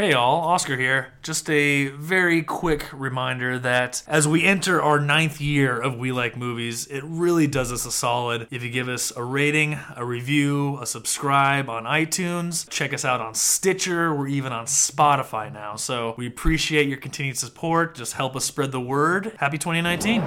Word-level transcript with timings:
Hey 0.00 0.12
all, 0.12 0.42
Oscar 0.42 0.76
here. 0.76 1.08
Just 1.24 1.50
a 1.50 1.88
very 1.88 2.44
quick 2.44 2.86
reminder 2.92 3.58
that 3.58 4.04
as 4.06 4.28
we 4.28 4.44
enter 4.44 4.80
our 4.80 5.00
ninth 5.00 5.40
year 5.40 5.76
of 5.76 5.98
We 5.98 6.12
Like 6.12 6.36
Movies, 6.36 6.86
it 6.86 7.02
really 7.02 7.48
does 7.48 7.72
us 7.72 7.84
a 7.84 7.90
solid 7.90 8.46
if 8.52 8.62
you 8.62 8.70
give 8.70 8.88
us 8.88 9.12
a 9.16 9.24
rating, 9.24 9.76
a 9.96 10.04
review, 10.04 10.78
a 10.80 10.86
subscribe 10.86 11.68
on 11.68 11.82
iTunes. 11.82 12.70
Check 12.70 12.94
us 12.94 13.04
out 13.04 13.20
on 13.20 13.34
Stitcher. 13.34 14.14
We're 14.14 14.28
even 14.28 14.52
on 14.52 14.66
Spotify 14.66 15.52
now. 15.52 15.74
So 15.74 16.14
we 16.16 16.28
appreciate 16.28 16.86
your 16.86 16.98
continued 16.98 17.36
support. 17.36 17.96
Just 17.96 18.12
help 18.12 18.36
us 18.36 18.44
spread 18.44 18.70
the 18.70 18.80
word. 18.80 19.32
Happy 19.40 19.58
2019. 19.58 20.20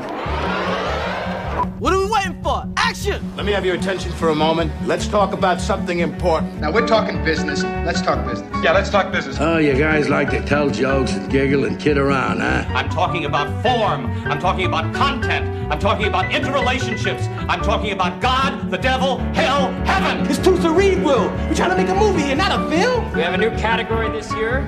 What 1.79 1.93
are 1.93 1.97
we 1.97 2.11
waiting 2.11 2.43
for? 2.43 2.70
Action! 3.01 3.35
Let 3.35 3.47
me 3.47 3.51
have 3.51 3.65
your 3.65 3.73
attention 3.73 4.11
for 4.11 4.29
a 4.29 4.35
moment. 4.35 4.71
Let's 4.85 5.07
talk 5.07 5.33
about 5.33 5.59
something 5.59 6.01
important. 6.01 6.61
Now 6.61 6.71
we're 6.71 6.85
talking 6.85 7.25
business. 7.25 7.63
Let's 7.63 7.99
talk 7.99 8.23
business. 8.27 8.63
Yeah, 8.63 8.73
let's 8.73 8.91
talk 8.91 9.11
business. 9.11 9.37
Oh, 9.39 9.57
you 9.57 9.73
guys 9.73 10.07
like 10.07 10.29
to 10.29 10.45
tell 10.45 10.69
jokes 10.69 11.13
and 11.13 11.27
giggle 11.31 11.65
and 11.65 11.79
kid 11.79 11.97
around, 11.97 12.41
huh? 12.41 12.63
I'm 12.67 12.89
talking 12.89 13.25
about 13.25 13.47
form. 13.63 14.05
I'm 14.27 14.39
talking 14.39 14.67
about 14.67 14.93
content. 14.93 15.49
I'm 15.71 15.79
talking 15.79 16.05
about 16.05 16.25
interrelationships. 16.25 17.27
I'm 17.49 17.61
talking 17.61 17.91
about 17.91 18.21
God, 18.21 18.69
the 18.69 18.77
devil, 18.77 19.17
hell, 19.33 19.71
heaven. 19.83 20.29
It's 20.29 20.37
too 20.37 20.61
cerebral. 20.61 21.23
We're 21.47 21.55
trying 21.55 21.71
to 21.71 21.77
make 21.77 21.89
a 21.89 21.95
movie 21.95 22.21
here, 22.21 22.35
not 22.35 22.51
a 22.51 22.69
film. 22.69 23.11
We 23.13 23.21
have 23.21 23.33
a 23.33 23.37
new 23.39 23.49
category 23.57 24.11
this 24.11 24.31
year 24.35 24.61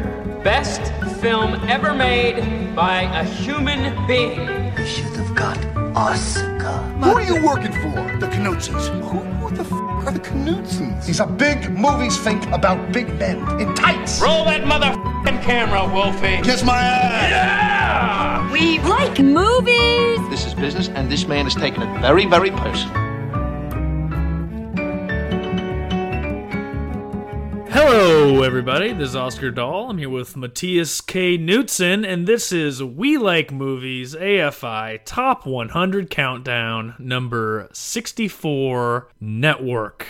Best 0.43 0.81
Film 1.21 1.53
Ever 1.69 1.93
Made 1.93 2.75
by 2.75 3.03
a 3.03 3.25
Human 3.25 4.07
Being. 4.07 4.73
We 4.73 4.87
should 4.87 5.15
have 5.17 5.35
got 5.35 5.82
Oscar. 5.95 6.77
Who 7.01 7.11
are 7.11 7.21
you 7.21 7.45
working 7.45 7.71
for? 7.71 7.93
The 8.19 8.27
Knutsons. 8.27 8.87
Who, 9.09 9.19
who 9.19 9.55
the 9.55 9.61
f 9.61 9.71
are 9.71 10.11
the 10.11 10.19
Knutsons? 10.19 11.05
These 11.05 11.19
are 11.19 11.27
big 11.27 11.69
movies 11.69 12.17
think 12.17 12.45
about 12.47 12.91
big 12.91 13.07
men 13.19 13.37
in 13.61 13.75
tights. 13.75 14.21
Roll 14.21 14.45
that 14.45 14.63
motherfucking 14.63 15.41
camera, 15.43 15.85
Wolfie. 15.93 16.41
Kiss 16.41 16.63
my 16.63 16.77
ass. 16.77 17.29
Yeah! 17.31 18.51
We 18.51 18.79
like 18.79 19.19
movies. 19.19 20.19
This 20.29 20.45
is 20.47 20.53
business, 20.53 20.89
and 20.89 21.11
this 21.11 21.27
man 21.27 21.45
is 21.45 21.55
taking 21.55 21.81
it 21.83 22.01
very, 22.01 22.25
very 22.25 22.49
personal. 22.49 23.12
Hello, 27.75 28.43
everybody. 28.43 28.93
This 28.93 29.09
is 29.09 29.15
Oscar 29.15 29.49
Dahl. 29.49 29.89
I'm 29.89 29.97
here 29.97 30.07
with 30.07 30.37
Matthias 30.37 31.01
K. 31.01 31.39
Knutson, 31.39 32.07
and 32.07 32.27
this 32.27 32.51
is 32.51 32.83
We 32.83 33.17
Like 33.17 33.51
Movies 33.51 34.13
AFI 34.13 34.99
Top 35.05 35.47
100 35.47 36.11
Countdown, 36.11 36.93
number 36.99 37.67
64 37.73 39.09
Network. 39.19 40.05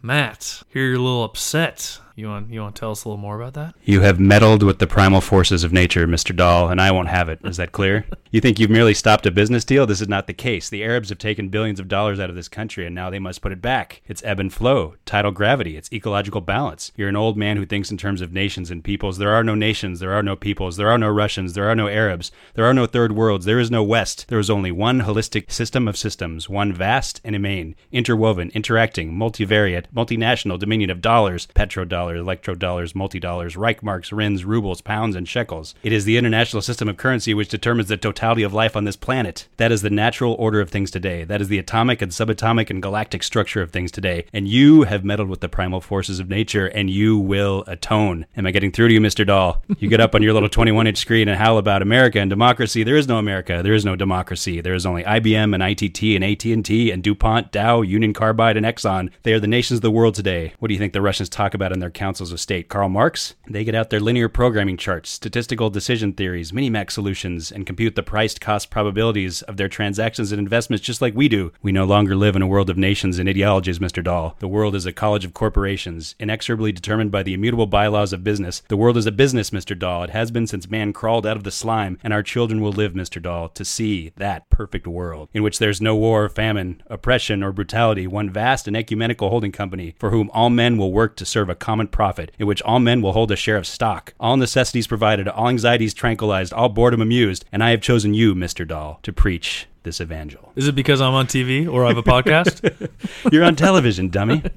Matt, 0.00 0.62
here 0.68 0.84
you're 0.84 0.94
a 0.94 1.02
little 1.02 1.24
upset. 1.24 1.98
You 2.18 2.26
want 2.26 2.50
you 2.50 2.60
want 2.60 2.74
to 2.74 2.80
tell 2.80 2.90
us 2.90 3.04
a 3.04 3.08
little 3.08 3.22
more 3.22 3.40
about 3.40 3.54
that? 3.54 3.76
You 3.84 4.00
have 4.00 4.18
meddled 4.18 4.64
with 4.64 4.80
the 4.80 4.88
primal 4.88 5.20
forces 5.20 5.62
of 5.62 5.72
nature, 5.72 6.04
Mr. 6.08 6.34
Dahl, 6.34 6.68
and 6.68 6.80
I 6.80 6.90
won't 6.90 7.06
have 7.06 7.28
it. 7.28 7.38
Is 7.44 7.58
that 7.58 7.70
clear? 7.70 8.06
you 8.32 8.40
think 8.40 8.58
you've 8.58 8.70
merely 8.70 8.92
stopped 8.92 9.24
a 9.26 9.30
business 9.30 9.64
deal? 9.64 9.86
This 9.86 10.00
is 10.00 10.08
not 10.08 10.26
the 10.26 10.32
case. 10.32 10.68
The 10.68 10.82
Arabs 10.82 11.10
have 11.10 11.18
taken 11.18 11.48
billions 11.48 11.78
of 11.78 11.86
dollars 11.86 12.18
out 12.18 12.28
of 12.28 12.34
this 12.34 12.48
country, 12.48 12.84
and 12.84 12.92
now 12.92 13.08
they 13.08 13.20
must 13.20 13.40
put 13.40 13.52
it 13.52 13.62
back. 13.62 14.02
It's 14.08 14.24
ebb 14.24 14.40
and 14.40 14.52
flow, 14.52 14.96
tidal 15.06 15.30
gravity, 15.30 15.76
it's 15.76 15.92
ecological 15.92 16.40
balance. 16.40 16.90
You're 16.96 17.08
an 17.08 17.14
old 17.14 17.36
man 17.36 17.56
who 17.56 17.64
thinks 17.64 17.92
in 17.92 17.96
terms 17.96 18.20
of 18.20 18.32
nations 18.32 18.68
and 18.68 18.82
peoples. 18.82 19.18
There 19.18 19.32
are 19.32 19.44
no 19.44 19.54
nations, 19.54 20.00
there 20.00 20.12
are 20.12 20.22
no 20.24 20.34
peoples, 20.34 20.76
there 20.76 20.90
are 20.90 20.98
no 20.98 21.08
Russians, 21.08 21.52
there 21.52 21.70
are 21.70 21.76
no 21.76 21.86
Arabs, 21.86 22.32
there 22.54 22.64
are 22.64 22.74
no 22.74 22.86
third 22.86 23.12
worlds, 23.12 23.44
there 23.44 23.60
is 23.60 23.70
no 23.70 23.84
West. 23.84 24.26
There 24.26 24.40
is 24.40 24.50
only 24.50 24.72
one 24.72 25.02
holistic 25.02 25.52
system 25.52 25.86
of 25.86 25.96
systems, 25.96 26.48
one 26.48 26.72
vast 26.72 27.20
and 27.22 27.36
immane, 27.36 27.76
interwoven, 27.92 28.50
interacting, 28.56 29.12
multivariate, 29.12 29.86
multinational 29.94 30.58
dominion 30.58 30.90
of 30.90 31.00
dollars, 31.00 31.46
petrodollars 31.54 32.07
electrodollars, 32.16 32.94
multi-dollars, 32.94 33.56
Reichmarks, 33.56 34.16
Rins, 34.16 34.44
rubles, 34.44 34.80
pounds, 34.80 35.16
and 35.16 35.28
shekels. 35.28 35.74
It 35.82 35.92
is 35.92 36.04
the 36.04 36.16
international 36.16 36.62
system 36.62 36.88
of 36.88 36.96
currency 36.96 37.34
which 37.34 37.48
determines 37.48 37.88
the 37.88 37.96
totality 37.96 38.42
of 38.42 38.54
life 38.54 38.76
on 38.76 38.84
this 38.84 38.96
planet. 38.96 39.48
That 39.56 39.72
is 39.72 39.82
the 39.82 39.90
natural 39.90 40.34
order 40.34 40.60
of 40.60 40.70
things 40.70 40.90
today. 40.90 41.24
That 41.24 41.40
is 41.40 41.48
the 41.48 41.58
atomic 41.58 42.02
and 42.02 42.12
subatomic 42.12 42.70
and 42.70 42.82
galactic 42.82 43.22
structure 43.22 43.62
of 43.62 43.70
things 43.70 43.90
today. 43.90 44.26
And 44.32 44.48
you 44.48 44.82
have 44.84 45.04
meddled 45.04 45.28
with 45.28 45.40
the 45.40 45.48
primal 45.48 45.80
forces 45.80 46.20
of 46.20 46.28
nature, 46.28 46.66
and 46.66 46.90
you 46.90 47.18
will 47.18 47.64
atone. 47.66 48.26
Am 48.36 48.46
I 48.46 48.50
getting 48.50 48.72
through 48.72 48.88
to 48.88 48.94
you, 48.94 49.00
Mr. 49.00 49.26
Dahl? 49.26 49.62
You 49.78 49.88
get 49.88 50.00
up 50.00 50.14
on 50.14 50.22
your 50.22 50.32
little 50.32 50.48
21-inch 50.48 50.98
screen 50.98 51.28
and 51.28 51.38
howl 51.38 51.58
about 51.58 51.82
America 51.82 52.20
and 52.20 52.30
democracy. 52.30 52.82
There 52.82 52.96
is 52.96 53.08
no 53.08 53.18
America. 53.18 53.60
There 53.62 53.74
is 53.74 53.84
no 53.84 53.96
democracy. 53.96 54.60
There 54.60 54.74
is 54.74 54.86
only 54.86 55.04
IBM 55.04 55.54
and 55.54 55.62
ITT 55.62 56.02
and 56.14 56.24
AT&T 56.24 56.90
and 56.90 57.02
DuPont, 57.02 57.52
Dow, 57.52 57.82
Union 57.82 58.12
Carbide, 58.12 58.56
and 58.56 58.66
Exxon. 58.66 59.10
They 59.22 59.32
are 59.32 59.40
the 59.40 59.46
nations 59.46 59.78
of 59.78 59.82
the 59.82 59.90
world 59.90 60.14
today. 60.14 60.52
What 60.58 60.68
do 60.68 60.74
you 60.74 60.80
think 60.80 60.92
the 60.92 61.02
Russians 61.02 61.28
talk 61.28 61.54
about 61.54 61.72
in 61.72 61.78
their 61.78 61.90
councils 61.98 62.32
of 62.32 62.40
state. 62.40 62.68
Karl 62.68 62.88
Marx, 62.88 63.34
they 63.48 63.64
get 63.64 63.74
out 63.74 63.90
their 63.90 64.00
linear 64.00 64.28
programming 64.28 64.76
charts, 64.76 65.10
statistical 65.10 65.68
decision 65.68 66.12
theories, 66.12 66.52
minimax 66.52 66.92
solutions, 66.92 67.50
and 67.50 67.66
compute 67.66 67.96
the 67.96 68.02
priced 68.02 68.40
cost 68.40 68.70
probabilities 68.70 69.42
of 69.42 69.56
their 69.56 69.68
transactions 69.68 70.30
and 70.30 70.38
investments 70.38 70.86
just 70.86 71.02
like 71.02 71.14
we 71.14 71.28
do. 71.28 71.52
We 71.60 71.72
no 71.72 71.84
longer 71.84 72.14
live 72.14 72.36
in 72.36 72.42
a 72.42 72.46
world 72.46 72.70
of 72.70 72.78
nations 72.78 73.18
and 73.18 73.28
ideologies, 73.28 73.80
Mr. 73.80 74.02
Dahl. 74.02 74.36
The 74.38 74.48
world 74.48 74.76
is 74.76 74.86
a 74.86 74.92
college 74.92 75.24
of 75.24 75.34
corporations, 75.34 76.14
inexorably 76.20 76.70
determined 76.70 77.10
by 77.10 77.24
the 77.24 77.34
immutable 77.34 77.66
bylaws 77.66 78.12
of 78.12 78.22
business. 78.22 78.62
The 78.68 78.76
world 78.76 78.96
is 78.96 79.06
a 79.06 79.12
business, 79.12 79.50
Mr. 79.50 79.76
Dahl. 79.76 80.04
It 80.04 80.10
has 80.10 80.30
been 80.30 80.46
since 80.46 80.70
man 80.70 80.92
crawled 80.92 81.26
out 81.26 81.36
of 81.36 81.44
the 81.44 81.50
slime, 81.50 81.98
and 82.04 82.12
our 82.12 82.22
children 82.22 82.60
will 82.60 82.72
live, 82.72 82.92
Mr. 82.92 83.20
Dahl, 83.20 83.48
to 83.48 83.64
see 83.64 84.12
that 84.16 84.48
perfect 84.50 84.86
world 84.86 85.28
in 85.34 85.42
which 85.42 85.58
there's 85.58 85.80
no 85.80 85.96
war, 85.96 86.28
famine, 86.28 86.80
oppression, 86.86 87.42
or 87.42 87.50
brutality, 87.50 88.06
one 88.06 88.30
vast 88.30 88.68
and 88.68 88.76
ecumenical 88.76 89.30
holding 89.30 89.52
company 89.52 89.96
for 89.98 90.10
whom 90.10 90.30
all 90.32 90.50
men 90.50 90.78
will 90.78 90.92
work 90.92 91.16
to 91.16 91.26
serve 91.26 91.48
a 91.48 91.54
common 91.54 91.87
profit 91.90 92.32
in 92.38 92.46
which 92.46 92.62
all 92.62 92.78
men 92.78 93.02
will 93.02 93.12
hold 93.12 93.30
a 93.30 93.36
share 93.36 93.56
of 93.56 93.66
stock, 93.66 94.14
all 94.20 94.36
necessities 94.36 94.86
provided, 94.86 95.28
all 95.28 95.48
anxieties 95.48 95.94
tranquilized, 95.94 96.52
all 96.52 96.68
boredom 96.68 97.00
amused, 97.00 97.44
and 97.52 97.62
I 97.62 97.70
have 97.70 97.80
chosen 97.80 98.14
you, 98.14 98.34
Mr. 98.34 98.66
Dahl, 98.66 99.00
to 99.02 99.12
preach 99.12 99.66
this 99.82 100.00
evangel. 100.00 100.52
Is 100.56 100.68
it 100.68 100.74
because 100.74 101.00
I'm 101.00 101.14
on 101.14 101.26
TV 101.26 101.70
or 101.70 101.84
I 101.84 101.88
have 101.88 101.96
a 101.96 102.02
podcast? 102.02 102.88
You're 103.32 103.44
on 103.44 103.56
television, 103.56 104.08
dummy. 104.08 104.42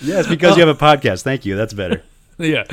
Yes, 0.00 0.26
because 0.26 0.56
you 0.56 0.66
have 0.66 0.76
a 0.76 0.78
podcast. 0.78 1.22
Thank 1.22 1.46
you. 1.46 1.56
That's 1.56 1.72
better. 1.72 2.02
Yeah. 2.38 2.64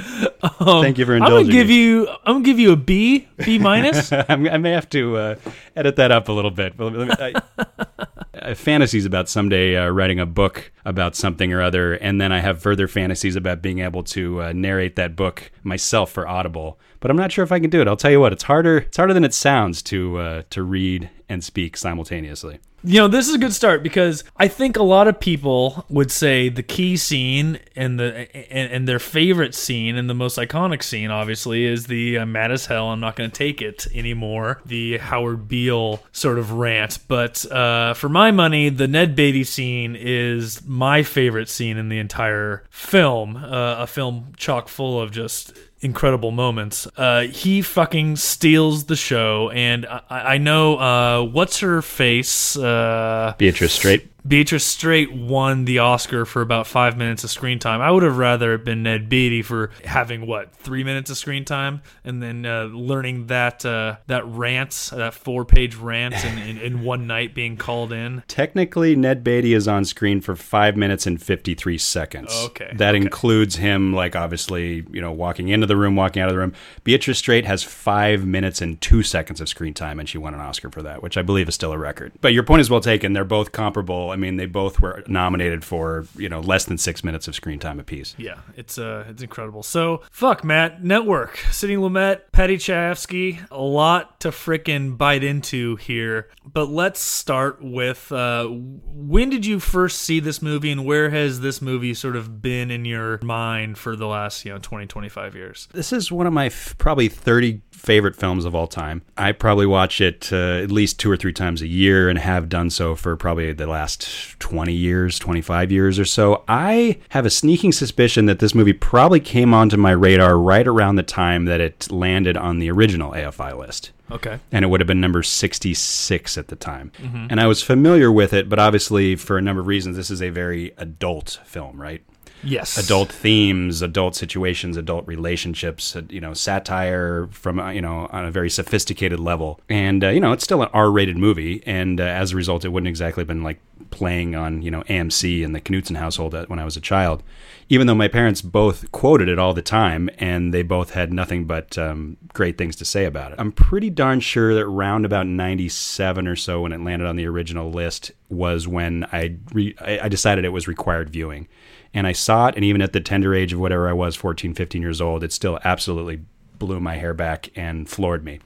Um, 0.59 0.81
Thank 0.81 0.97
you 0.97 1.05
for 1.05 1.13
indulging 1.15 1.37
I'm 1.37 1.43
gonna 1.43 1.51
give 1.51 1.67
me. 1.67 1.75
you. 1.83 2.07
I'm 2.09 2.35
gonna 2.35 2.43
give 2.45 2.59
you 2.59 2.71
a 2.71 2.75
B, 2.75 3.27
B 3.45 3.59
minus. 3.59 4.11
I'm, 4.29 4.43
may 4.43 4.71
have 4.71 4.89
to 4.89 5.17
uh, 5.17 5.35
edit 5.75 5.95
that 5.97 6.11
up 6.11 6.29
a 6.29 6.31
little 6.31 6.49
bit. 6.51 6.75
But 6.75 6.93
me, 6.93 7.09
I, 7.11 7.41
I 8.41 8.53
fantasies 8.55 9.05
about 9.05 9.29
someday 9.29 9.75
uh, 9.75 9.89
writing 9.89 10.19
a 10.19 10.25
book 10.25 10.71
about 10.83 11.15
something 11.15 11.53
or 11.53 11.61
other, 11.61 11.93
and 11.93 12.19
then 12.19 12.31
I 12.31 12.39
have 12.39 12.61
further 12.61 12.87
fantasies 12.87 13.35
about 13.35 13.61
being 13.61 13.79
able 13.79 14.03
to 14.05 14.41
uh, 14.41 14.53
narrate 14.53 14.95
that 14.95 15.15
book 15.15 15.51
myself 15.63 16.11
for 16.11 16.27
Audible. 16.27 16.79
But 16.99 17.11
I'm 17.11 17.17
not 17.17 17.31
sure 17.31 17.43
if 17.43 17.51
I 17.51 17.59
can 17.59 17.69
do 17.69 17.81
it. 17.81 17.87
I'll 17.87 17.97
tell 17.97 18.11
you 18.11 18.19
what, 18.19 18.33
it's 18.33 18.43
harder. 18.43 18.77
It's 18.79 18.97
harder 18.97 19.13
than 19.13 19.23
it 19.23 19.33
sounds 19.33 19.81
to 19.83 20.17
uh, 20.17 20.43
to 20.49 20.63
read 20.63 21.09
and 21.29 21.43
speak 21.43 21.77
simultaneously. 21.77 22.59
You 22.83 22.99
know, 22.99 23.07
this 23.07 23.27
is 23.27 23.35
a 23.35 23.37
good 23.37 23.53
start 23.53 23.83
because 23.83 24.23
I 24.37 24.47
think 24.47 24.75
a 24.75 24.83
lot 24.83 25.07
of 25.07 25.19
people 25.19 25.85
would 25.89 26.11
say 26.11 26.49
the 26.49 26.63
key 26.63 26.97
scene 26.97 27.59
and 27.75 27.99
the 27.99 28.35
and, 28.35 28.71
and 28.71 28.87
their 28.87 28.97
favorite 28.97 29.53
scene 29.53 29.97
and 29.97 30.09
the 30.09 30.15
most 30.15 30.37
iconic 30.37 30.81
scene, 30.81 31.11
obviously, 31.11 31.65
is 31.65 31.85
the 31.85 32.17
uh, 32.17 32.25
"Mad 32.25 32.51
as 32.51 32.65
hell, 32.65 32.87
I'm 32.87 32.99
not 32.99 33.15
going 33.15 33.29
to 33.29 33.37
take 33.37 33.61
it 33.61 33.85
anymore." 33.93 34.61
The 34.65 34.97
Howard 34.97 35.47
Beale 35.47 36.01
sort 36.11 36.39
of 36.39 36.53
rant. 36.53 36.99
But 37.07 37.49
uh, 37.51 37.93
for 37.93 38.09
my 38.09 38.31
money, 38.31 38.69
the 38.69 38.87
Ned 38.87 39.15
Beatty 39.15 39.43
scene 39.43 39.95
is 39.95 40.65
my 40.65 41.03
favorite 41.03 41.49
scene 41.49 41.77
in 41.77 41.89
the 41.89 41.99
entire 41.99 42.63
film. 42.71 43.35
Uh, 43.37 43.75
a 43.79 43.87
film 43.87 44.33
chock 44.37 44.67
full 44.67 44.99
of 44.99 45.11
just 45.11 45.53
incredible 45.81 46.31
moments. 46.31 46.87
Uh, 46.97 47.21
he 47.21 47.61
fucking 47.61 48.15
steals 48.15 48.85
the 48.85 48.95
show, 48.95 49.49
and 49.49 49.85
I, 49.85 50.03
I 50.09 50.37
know 50.37 50.77
uh, 50.77 51.23
what's 51.23 51.59
her 51.59 51.81
face. 51.81 52.55
Uh, 52.55 53.33
Beatrice 53.37 53.73
Straight. 53.73 54.10
Beatrice 54.27 54.65
Straight 54.65 55.11
won 55.11 55.65
the 55.65 55.79
Oscar 55.79 56.25
for 56.25 56.41
about 56.41 56.67
five 56.67 56.97
minutes 56.97 57.23
of 57.23 57.31
screen 57.31 57.57
time. 57.57 57.81
I 57.81 57.89
would 57.89 58.03
have 58.03 58.17
rather 58.17 58.53
it 58.53 58.63
been 58.63 58.83
Ned 58.83 59.09
Beatty 59.09 59.41
for 59.41 59.71
having 59.83 60.27
what 60.27 60.53
three 60.55 60.83
minutes 60.83 61.09
of 61.09 61.17
screen 61.17 61.43
time, 61.43 61.81
and 62.03 62.21
then 62.21 62.45
uh, 62.45 62.65
learning 62.65 63.27
that 63.27 63.65
uh, 63.65 63.97
that 64.07 64.25
rant, 64.27 64.91
that 64.93 65.13
four 65.13 65.43
page 65.43 65.75
rant, 65.75 66.23
in, 66.23 66.37
in, 66.37 66.57
in 66.57 66.83
one 66.83 67.07
night 67.07 67.33
being 67.33 67.57
called 67.57 67.91
in. 67.91 68.23
Technically, 68.27 68.95
Ned 68.95 69.23
Beatty 69.23 69.53
is 69.53 69.67
on 69.67 69.85
screen 69.85 70.21
for 70.21 70.35
five 70.35 70.77
minutes 70.77 71.07
and 71.07 71.21
53 71.21 71.77
seconds. 71.77 72.31
Okay. 72.45 72.71
That 72.75 72.95
okay. 72.95 73.03
includes 73.03 73.55
him, 73.55 73.93
like, 73.93 74.15
obviously, 74.15 74.85
you 74.91 75.01
know, 75.01 75.11
walking 75.11 75.49
into 75.49 75.65
the 75.65 75.75
room, 75.75 75.95
walking 75.95 76.21
out 76.21 76.29
of 76.29 76.33
the 76.33 76.39
room. 76.39 76.53
Beatrice 76.83 77.17
Straight 77.17 77.45
has 77.45 77.63
five 77.63 78.25
minutes 78.25 78.61
and 78.61 78.79
two 78.81 79.01
seconds 79.01 79.41
of 79.41 79.49
screen 79.49 79.73
time, 79.73 79.99
and 79.99 80.07
she 80.07 80.17
won 80.17 80.33
an 80.33 80.39
Oscar 80.39 80.69
for 80.69 80.83
that, 80.83 81.01
which 81.01 81.17
I 81.17 81.21
believe 81.23 81.49
is 81.49 81.55
still 81.55 81.73
a 81.73 81.77
record. 81.77 82.11
But 82.21 82.33
your 82.33 82.43
point 82.43 82.61
is 82.61 82.69
well 82.69 82.81
taken. 82.81 83.13
They're 83.13 83.23
both 83.23 83.51
comparable. 83.51 84.10
I 84.11 84.15
mean, 84.15 84.37
they 84.37 84.45
both 84.45 84.81
were 84.81 85.03
nominated 85.07 85.63
for, 85.63 86.05
you 86.17 86.29
know, 86.29 86.39
less 86.39 86.65
than 86.65 86.77
six 86.77 87.03
minutes 87.03 87.27
of 87.27 87.35
screen 87.35 87.59
time 87.59 87.79
apiece. 87.79 88.15
Yeah, 88.17 88.39
it's 88.55 88.77
uh, 88.77 89.05
it's 89.07 89.21
incredible. 89.21 89.63
So, 89.63 90.01
fuck, 90.11 90.43
Matt, 90.43 90.83
network 90.83 91.37
Sidney 91.51 91.77
Lumet, 91.77 92.21
Paddy 92.31 92.57
Chayefsky, 92.57 93.45
a 93.51 93.61
lot 93.61 94.19
to 94.21 94.29
frickin' 94.29 94.97
bite 94.97 95.23
into 95.23 95.75
here. 95.77 96.29
But 96.45 96.69
let's 96.69 96.99
start 96.99 97.59
with 97.61 98.11
uh, 98.11 98.47
when 98.47 99.29
did 99.29 99.45
you 99.45 99.59
first 99.59 99.99
see 99.99 100.19
this 100.19 100.41
movie 100.41 100.71
and 100.71 100.85
where 100.85 101.09
has 101.09 101.41
this 101.41 101.61
movie 101.61 101.93
sort 101.93 102.15
of 102.15 102.41
been 102.41 102.71
in 102.71 102.85
your 102.85 103.19
mind 103.21 103.77
for 103.77 103.95
the 103.95 104.07
last, 104.07 104.45
you 104.45 104.51
know, 104.51 104.59
20, 104.59 104.87
25 104.87 105.35
years? 105.35 105.67
This 105.73 105.93
is 105.93 106.11
one 106.11 106.27
of 106.27 106.33
my 106.33 106.47
f- 106.47 106.75
probably 106.77 107.07
30 107.07 107.61
favorite 107.71 108.15
films 108.15 108.45
of 108.45 108.53
all 108.53 108.67
time. 108.67 109.01
I 109.17 109.31
probably 109.31 109.65
watch 109.65 110.01
it 110.01 110.31
uh, 110.31 110.61
at 110.61 110.71
least 110.71 110.99
two 110.99 111.09
or 111.09 111.17
three 111.17 111.33
times 111.33 111.61
a 111.61 111.67
year 111.67 112.09
and 112.09 112.19
have 112.19 112.49
done 112.49 112.69
so 112.69 112.95
for 112.95 113.15
probably 113.15 113.51
the 113.53 113.67
last 113.67 114.00
20 114.39 114.73
years, 114.73 115.19
25 115.19 115.71
years 115.71 115.99
or 115.99 116.05
so. 116.05 116.43
I 116.47 116.99
have 117.09 117.25
a 117.25 117.29
sneaking 117.29 117.71
suspicion 117.71 118.25
that 118.25 118.39
this 118.39 118.55
movie 118.55 118.73
probably 118.73 119.19
came 119.19 119.53
onto 119.53 119.77
my 119.77 119.91
radar 119.91 120.37
right 120.37 120.67
around 120.67 120.95
the 120.95 121.03
time 121.03 121.45
that 121.45 121.61
it 121.61 121.91
landed 121.91 122.37
on 122.37 122.59
the 122.59 122.69
original 122.71 123.11
AFI 123.11 123.57
list. 123.57 123.91
Okay. 124.11 124.39
And 124.51 124.65
it 124.65 124.67
would 124.67 124.81
have 124.81 124.87
been 124.87 125.01
number 125.01 125.23
66 125.23 126.37
at 126.37 126.47
the 126.49 126.55
time. 126.55 126.91
Mm-hmm. 126.97 127.27
And 127.29 127.39
I 127.39 127.47
was 127.47 127.63
familiar 127.63 128.11
with 128.11 128.33
it, 128.33 128.49
but 128.49 128.59
obviously, 128.59 129.15
for 129.15 129.37
a 129.37 129.41
number 129.41 129.61
of 129.61 129.67
reasons, 129.67 129.95
this 129.95 130.11
is 130.11 130.21
a 130.21 130.29
very 130.29 130.73
adult 130.77 131.39
film, 131.45 131.81
right? 131.81 132.03
Yes. 132.43 132.77
Adult 132.77 133.11
themes, 133.11 133.81
adult 133.81 134.15
situations, 134.15 134.77
adult 134.77 135.07
relationships, 135.07 135.95
uh, 135.95 136.01
you 136.09 136.19
know, 136.19 136.33
satire 136.33 137.27
from, 137.31 137.59
uh, 137.59 137.71
you 137.71 137.81
know, 137.81 138.07
on 138.11 138.25
a 138.25 138.31
very 138.31 138.49
sophisticated 138.49 139.19
level. 139.19 139.59
And, 139.69 140.03
uh, 140.03 140.09
you 140.09 140.19
know, 140.19 140.31
it's 140.31 140.43
still 140.43 140.61
an 140.63 140.69
R 140.73 140.89
rated 140.91 141.17
movie. 141.17 141.61
And 141.65 142.01
uh, 142.01 142.03
as 142.03 142.31
a 142.31 142.35
result, 142.35 142.65
it 142.65 142.69
wouldn't 142.69 142.87
exactly 142.87 143.21
have 143.21 143.27
been 143.27 143.43
like 143.43 143.59
playing 143.91 144.35
on, 144.35 144.61
you 144.61 144.71
know, 144.71 144.81
AMC 144.83 145.45
and 145.45 145.53
the 145.53 145.61
Knutson 145.61 145.97
household 145.97 146.33
when 146.47 146.59
I 146.59 146.65
was 146.65 146.75
a 146.75 146.81
child. 146.81 147.21
Even 147.69 147.87
though 147.87 147.95
my 147.95 148.07
parents 148.07 148.41
both 148.41 148.91
quoted 148.91 149.29
it 149.29 149.37
all 149.37 149.53
the 149.53 149.61
time 149.61 150.09
and 150.17 150.53
they 150.53 150.63
both 150.63 150.91
had 150.91 151.13
nothing 151.13 151.45
but 151.45 151.77
um, 151.77 152.17
great 152.33 152.57
things 152.57 152.75
to 152.77 152.85
say 152.85 153.05
about 153.05 153.31
it. 153.31 153.39
I'm 153.39 153.51
pretty 153.51 153.89
darn 153.89 154.19
sure 154.19 154.53
that 154.55 154.61
around 154.61 155.05
about 155.05 155.27
97 155.27 156.27
or 156.27 156.35
so, 156.35 156.61
when 156.61 156.73
it 156.73 156.81
landed 156.81 157.07
on 157.07 157.15
the 157.15 157.27
original 157.27 157.71
list, 157.71 158.11
was 158.29 158.67
when 158.67 159.05
I, 159.11 159.35
re- 159.53 159.75
I 159.79 160.07
decided 160.09 160.45
it 160.45 160.49
was 160.49 160.67
required 160.67 161.09
viewing 161.09 161.47
and 161.93 162.07
I 162.07 162.13
saw 162.13 162.47
it, 162.47 162.55
and 162.55 162.63
even 162.63 162.81
at 162.81 162.93
the 162.93 163.01
tender 163.01 163.35
age 163.35 163.53
of 163.53 163.59
whatever 163.59 163.89
I 163.89 163.93
was, 163.93 164.15
14, 164.15 164.53
15 164.53 164.81
years 164.81 165.01
old, 165.01 165.23
it 165.23 165.33
still 165.33 165.59
absolutely 165.63 166.21
blew 166.57 166.79
my 166.79 166.95
hair 166.95 167.13
back 167.13 167.49
and 167.55 167.89
floored 167.89 168.23
me. 168.23 168.39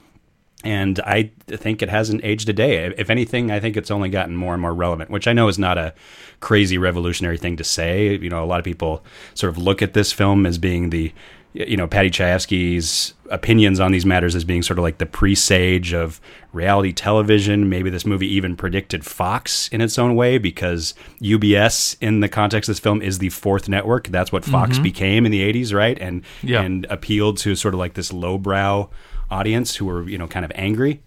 And 0.66 1.00
I 1.02 1.32
think 1.48 1.84
it 1.84 1.90
hasn't 1.90 2.26
aged 2.26 2.50
a 2.50 2.54
day. 2.54 2.92
If 2.98 3.12
anything, 3.12 3.52
I 3.52 3.60
think 3.60 3.78
it's 3.78 3.92
only 3.92 4.10
gotten 4.10 4.36
more 4.36 4.54
and 4.54 4.62
more 4.62 4.74
relevant, 4.74 5.12
which 5.12 5.28
I 5.28 5.34
know 5.34 5.48
is 5.48 5.60
not 5.60 5.78
a 5.78 5.94
crazy 6.40 6.80
revolutionary 6.80 7.38
thing 7.38 7.56
to 7.58 7.64
say. 7.64 8.16
You 8.16 8.30
know, 8.30 8.44
a 8.44 8.48
lot 8.48 8.58
of 8.58 8.66
people 8.66 9.06
sort 9.36 9.52
of 9.52 9.60
look 9.60 9.84
at 9.84 9.94
this 9.94 10.12
film 10.12 10.46
as 10.48 10.58
being 10.58 10.90
the 10.90 11.14
you 11.54 11.78
know 11.78 11.88
Paddy 11.88 12.10
Chayefsky's 12.10 13.14
opinions 13.30 13.80
on 13.80 13.92
these 13.92 14.06
matters 14.06 14.36
as 14.36 14.44
being 14.44 14.62
sort 14.64 14.78
of 14.80 14.84
like 14.84 14.98
the 14.98 15.06
presage 15.06 15.94
of 15.94 16.20
reality 16.52 16.92
television. 16.92 17.70
Maybe 17.70 17.92
this 17.92 18.06
movie 18.06 18.28
even 18.28 18.56
predicted 18.56 19.06
Fox 19.06 19.68
in 19.68 19.82
its 19.82 20.00
own 20.00 20.16
way 20.16 20.40
because 20.40 20.96
UBS 21.22 21.96
in 22.02 22.22
the 22.22 22.28
context 22.28 22.70
of 22.70 22.76
this 22.76 22.80
film 22.80 23.04
is 23.04 23.20
the 23.20 23.30
fourth 23.30 23.70
network. 23.70 24.08
That's 24.08 24.32
what 24.32 24.44
Fox 24.44 24.74
mm-hmm. 24.74 24.84
became 24.84 25.26
in 25.28 25.32
the 25.32 25.54
80s, 25.54 25.74
right? 25.76 25.98
And 26.00 26.24
yeah. 26.42 26.62
and 26.62 26.88
appealed 26.90 27.38
to 27.38 27.56
sort 27.56 27.76
of 27.76 27.80
like 27.80 27.94
this 27.94 28.12
lowbrow 28.12 28.90
audience 29.36 29.76
who 29.76 29.86
were, 29.86 30.08
you 30.08 30.18
know, 30.18 30.28
kind 30.28 30.46
of 30.46 30.52
angry. 30.56 31.02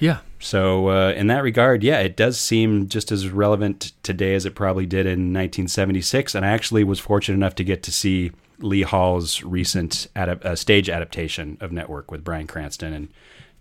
Yeah. 0.00 0.18
So 0.38 0.88
uh, 0.88 1.12
in 1.12 1.26
that 1.28 1.42
regard, 1.42 1.82
yeah, 1.82 2.00
it 2.00 2.16
does 2.16 2.38
seem 2.38 2.88
just 2.88 3.10
as 3.10 3.28
relevant 3.28 3.92
today 4.02 4.34
as 4.34 4.44
it 4.44 4.54
probably 4.54 4.86
did 4.86 5.06
in 5.06 5.32
1976. 5.32 6.34
And 6.34 6.44
I 6.44 6.50
actually 6.50 6.84
was 6.84 7.00
fortunate 7.00 7.36
enough 7.36 7.54
to 7.56 7.64
get 7.64 7.82
to 7.84 7.92
see 7.92 8.32
Lee 8.58 8.82
Hall's 8.82 9.42
recent 9.42 10.08
adap- 10.14 10.44
uh, 10.44 10.56
stage 10.56 10.90
adaptation 10.90 11.56
of 11.60 11.72
Network 11.72 12.10
with 12.10 12.24
Bryan 12.24 12.46
Cranston 12.46 12.92
and 12.92 13.08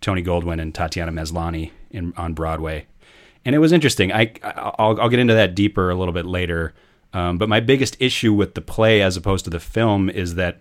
Tony 0.01 0.23
Goldwyn 0.23 0.61
and 0.61 0.73
Tatiana 0.73 1.11
Maslany 1.11 1.71
in, 1.91 2.13
on 2.17 2.33
Broadway. 2.33 2.85
And 3.45 3.55
it 3.55 3.59
was 3.59 3.71
interesting. 3.71 4.11
I, 4.11 4.33
I'll, 4.43 4.99
I'll 4.99 5.09
get 5.09 5.19
into 5.19 5.35
that 5.35 5.55
deeper 5.55 5.89
a 5.89 5.95
little 5.95 6.13
bit 6.13 6.25
later. 6.25 6.73
Um, 7.13 7.37
but 7.37 7.47
my 7.47 7.61
biggest 7.61 7.95
issue 7.99 8.33
with 8.33 8.55
the 8.55 8.61
play 8.61 9.01
as 9.01 9.15
opposed 9.15 9.45
to 9.45 9.51
the 9.51 9.59
film 9.59 10.09
is 10.09 10.35
that 10.35 10.59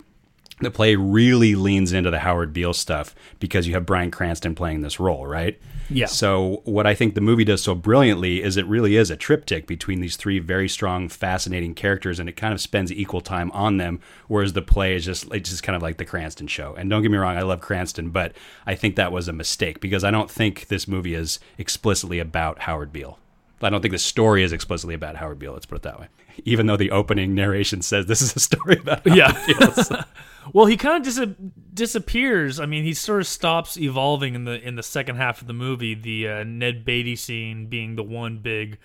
the 0.61 0.71
play 0.71 0.95
really 0.95 1.55
leans 1.55 1.93
into 1.93 2.11
the 2.11 2.21
Howard 2.21 2.53
Beale 2.53 2.73
stuff 2.73 3.15
because 3.41 3.67
you 3.67 3.75
have 3.75 3.87
Bryan 3.87 4.11
Cranston 4.11 4.55
playing 4.55 4.83
this 4.83 5.01
role, 5.01 5.27
right? 5.27 5.59
Yeah. 5.91 6.07
So 6.07 6.63
what 6.65 6.87
I 6.87 6.95
think 6.95 7.15
the 7.15 7.21
movie 7.21 7.45
does 7.45 7.63
so 7.63 7.75
brilliantly 7.75 8.43
is 8.43 8.57
it 8.57 8.67
really 8.67 8.97
is 8.97 9.11
a 9.11 9.17
triptych 9.17 9.67
between 9.67 10.01
these 10.01 10.17
three 10.17 10.39
very 10.39 10.69
strong, 10.69 11.09
fascinating 11.09 11.75
characters, 11.75 12.19
and 12.19 12.29
it 12.29 12.37
kind 12.37 12.55
of 12.55 12.61
spends 12.61 12.93
equal 12.93 13.21
time 13.21 13.51
on 13.51 13.79
them. 13.79 14.01
Whereas 14.29 14.53
the 14.53 14.63
play 14.63 14.95
is 14.95 15.05
just 15.05 15.31
it's 15.33 15.51
just 15.51 15.63
kind 15.63 15.77
of 15.77 15.83
like 15.83 15.99
the 15.99 16.05
Cranston 16.05 16.47
show. 16.47 16.75
And 16.75 16.89
don't 16.89 17.03
get 17.03 17.11
me 17.11 17.19
wrong, 17.19 17.37
I 17.37 17.43
love 17.43 17.61
Cranston, 17.61 18.11
but 18.11 18.33
I 18.65 18.75
think 18.75 18.97
that 18.97 19.13
was 19.13 19.29
a 19.29 19.33
mistake 19.33 19.81
because 19.81 20.05
I 20.05 20.11
don't 20.11 20.31
think 20.31 20.69
this 20.69 20.87
movie 20.87 21.15
is 21.15 21.41
explicitly 21.59 22.19
about 22.19 22.61
Howard 22.61 22.93
Beale. 22.93 23.19
I 23.61 23.71
don't 23.71 23.81
think 23.81 23.93
the 23.93 23.99
story 23.99 24.43
is 24.43 24.53
explicitly 24.53 24.95
about 24.95 25.17
Howard 25.17 25.39
Beale. 25.39 25.53
Let's 25.53 25.67
put 25.67 25.77
it 25.77 25.83
that 25.83 25.99
way. 25.99 26.09
Even 26.45 26.67
though 26.67 26.77
the 26.77 26.91
opening 26.91 27.35
narration 27.35 27.83
says 27.83 28.07
this 28.07 28.23
is 28.23 28.35
a 28.37 28.41
story 28.41 28.79
about 28.79 29.07
yeah. 29.07 30.05
Well, 30.53 30.67
he 30.67 30.77
kind 30.77 31.07
of 31.07 31.15
dis- 31.15 31.37
disappears. 31.73 32.61
I 32.61 32.67
mean, 32.67 32.85
he 32.85 32.93
sort 32.93 33.21
of 33.21 33.27
stops 33.27 33.79
evolving 33.79 34.35
in 34.35 34.45
the 34.45 34.61
in 34.61 34.77
the 34.77 34.83
second 34.83 35.17
half 35.17 35.41
of 35.41 35.47
the 35.47 35.53
movie. 35.53 35.95
The 35.95 36.29
uh, 36.29 36.45
Ned 36.45 36.85
Beatty 36.85 37.17
scene 37.17 37.67
being 37.67 37.97
the 37.97 38.03
one 38.03 38.39
big 38.39 38.79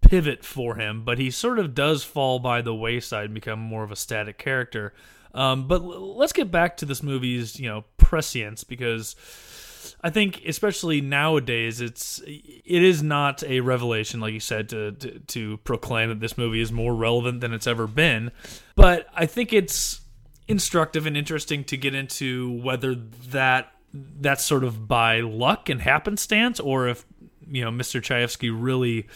pivot 0.00 0.44
for 0.44 0.76
him, 0.76 1.04
but 1.04 1.18
he 1.18 1.30
sort 1.30 1.58
of 1.58 1.74
does 1.74 2.04
fall 2.04 2.38
by 2.38 2.62
the 2.62 2.74
wayside 2.74 3.26
and 3.26 3.34
become 3.34 3.58
more 3.58 3.84
of 3.84 3.92
a 3.92 3.96
static 3.96 4.38
character. 4.38 4.94
Um, 5.34 5.66
but 5.66 5.82
l- 5.82 6.16
let's 6.16 6.32
get 6.32 6.50
back 6.50 6.76
to 6.78 6.86
this 6.86 7.02
movie's 7.02 7.58
you 7.58 7.68
know 7.68 7.84
prescience 7.96 8.64
because 8.64 9.14
I 10.00 10.10
think 10.10 10.42
especially 10.46 11.00
nowadays 11.00 11.80
it's 11.80 12.20
it 12.26 12.82
is 12.82 13.02
not 13.02 13.42
a 13.44 13.60
revelation 13.60 14.20
like 14.20 14.32
you 14.32 14.40
said 14.40 14.68
to, 14.70 14.92
to 14.92 15.18
to 15.18 15.56
proclaim 15.58 16.08
that 16.08 16.20
this 16.20 16.38
movie 16.38 16.60
is 16.60 16.72
more 16.72 16.94
relevant 16.94 17.40
than 17.40 17.52
it's 17.52 17.66
ever 17.66 17.86
been, 17.86 18.32
but 18.76 19.06
I 19.14 19.26
think 19.26 19.52
it's 19.52 20.00
instructive 20.46 21.06
and 21.06 21.16
interesting 21.16 21.64
to 21.64 21.76
get 21.76 21.94
into 21.94 22.50
whether 22.62 22.94
that 22.94 23.72
that's 23.92 24.44
sort 24.44 24.64
of 24.64 24.88
by 24.88 25.20
luck 25.20 25.68
and 25.68 25.80
happenstance 25.80 26.60
or 26.60 26.88
if 26.88 27.06
you 27.46 27.64
know 27.64 27.70
Mr. 27.70 28.00
Chayefsky 28.00 28.50
really 28.54 29.06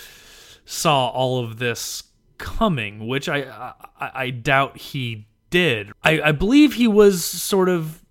saw 0.65 1.09
all 1.09 1.43
of 1.43 1.59
this 1.59 2.05
coming, 2.39 3.07
which 3.07 3.29
I 3.29 3.73
I, 4.01 4.11
I 4.15 4.31
doubt 4.31 4.79
he 4.79 5.27
did. 5.51 5.93
I, 6.03 6.21
I 6.21 6.33
believe 6.33 6.75
he 6.75 6.87
was 6.87 7.25
sort 7.25 7.69
of 7.69 8.03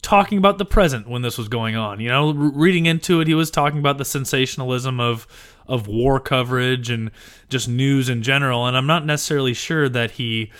talking 0.00 0.38
about 0.38 0.58
the 0.58 0.64
present 0.64 1.08
when 1.08 1.22
this 1.22 1.36
was 1.36 1.48
going 1.48 1.76
on. 1.76 2.00
You 2.00 2.08
know, 2.08 2.32
reading 2.32 2.86
into 2.86 3.20
it, 3.20 3.28
he 3.28 3.34
was 3.34 3.50
talking 3.50 3.78
about 3.78 3.98
the 3.98 4.04
sensationalism 4.04 5.00
of 5.00 5.26
of 5.66 5.86
war 5.86 6.18
coverage 6.18 6.90
and 6.90 7.10
just 7.48 7.68
news 7.68 8.08
in 8.08 8.22
general. 8.22 8.66
And 8.66 8.76
I'm 8.76 8.86
not 8.86 9.06
necessarily 9.06 9.54
sure 9.54 9.88
that 9.88 10.12
he 10.12 10.50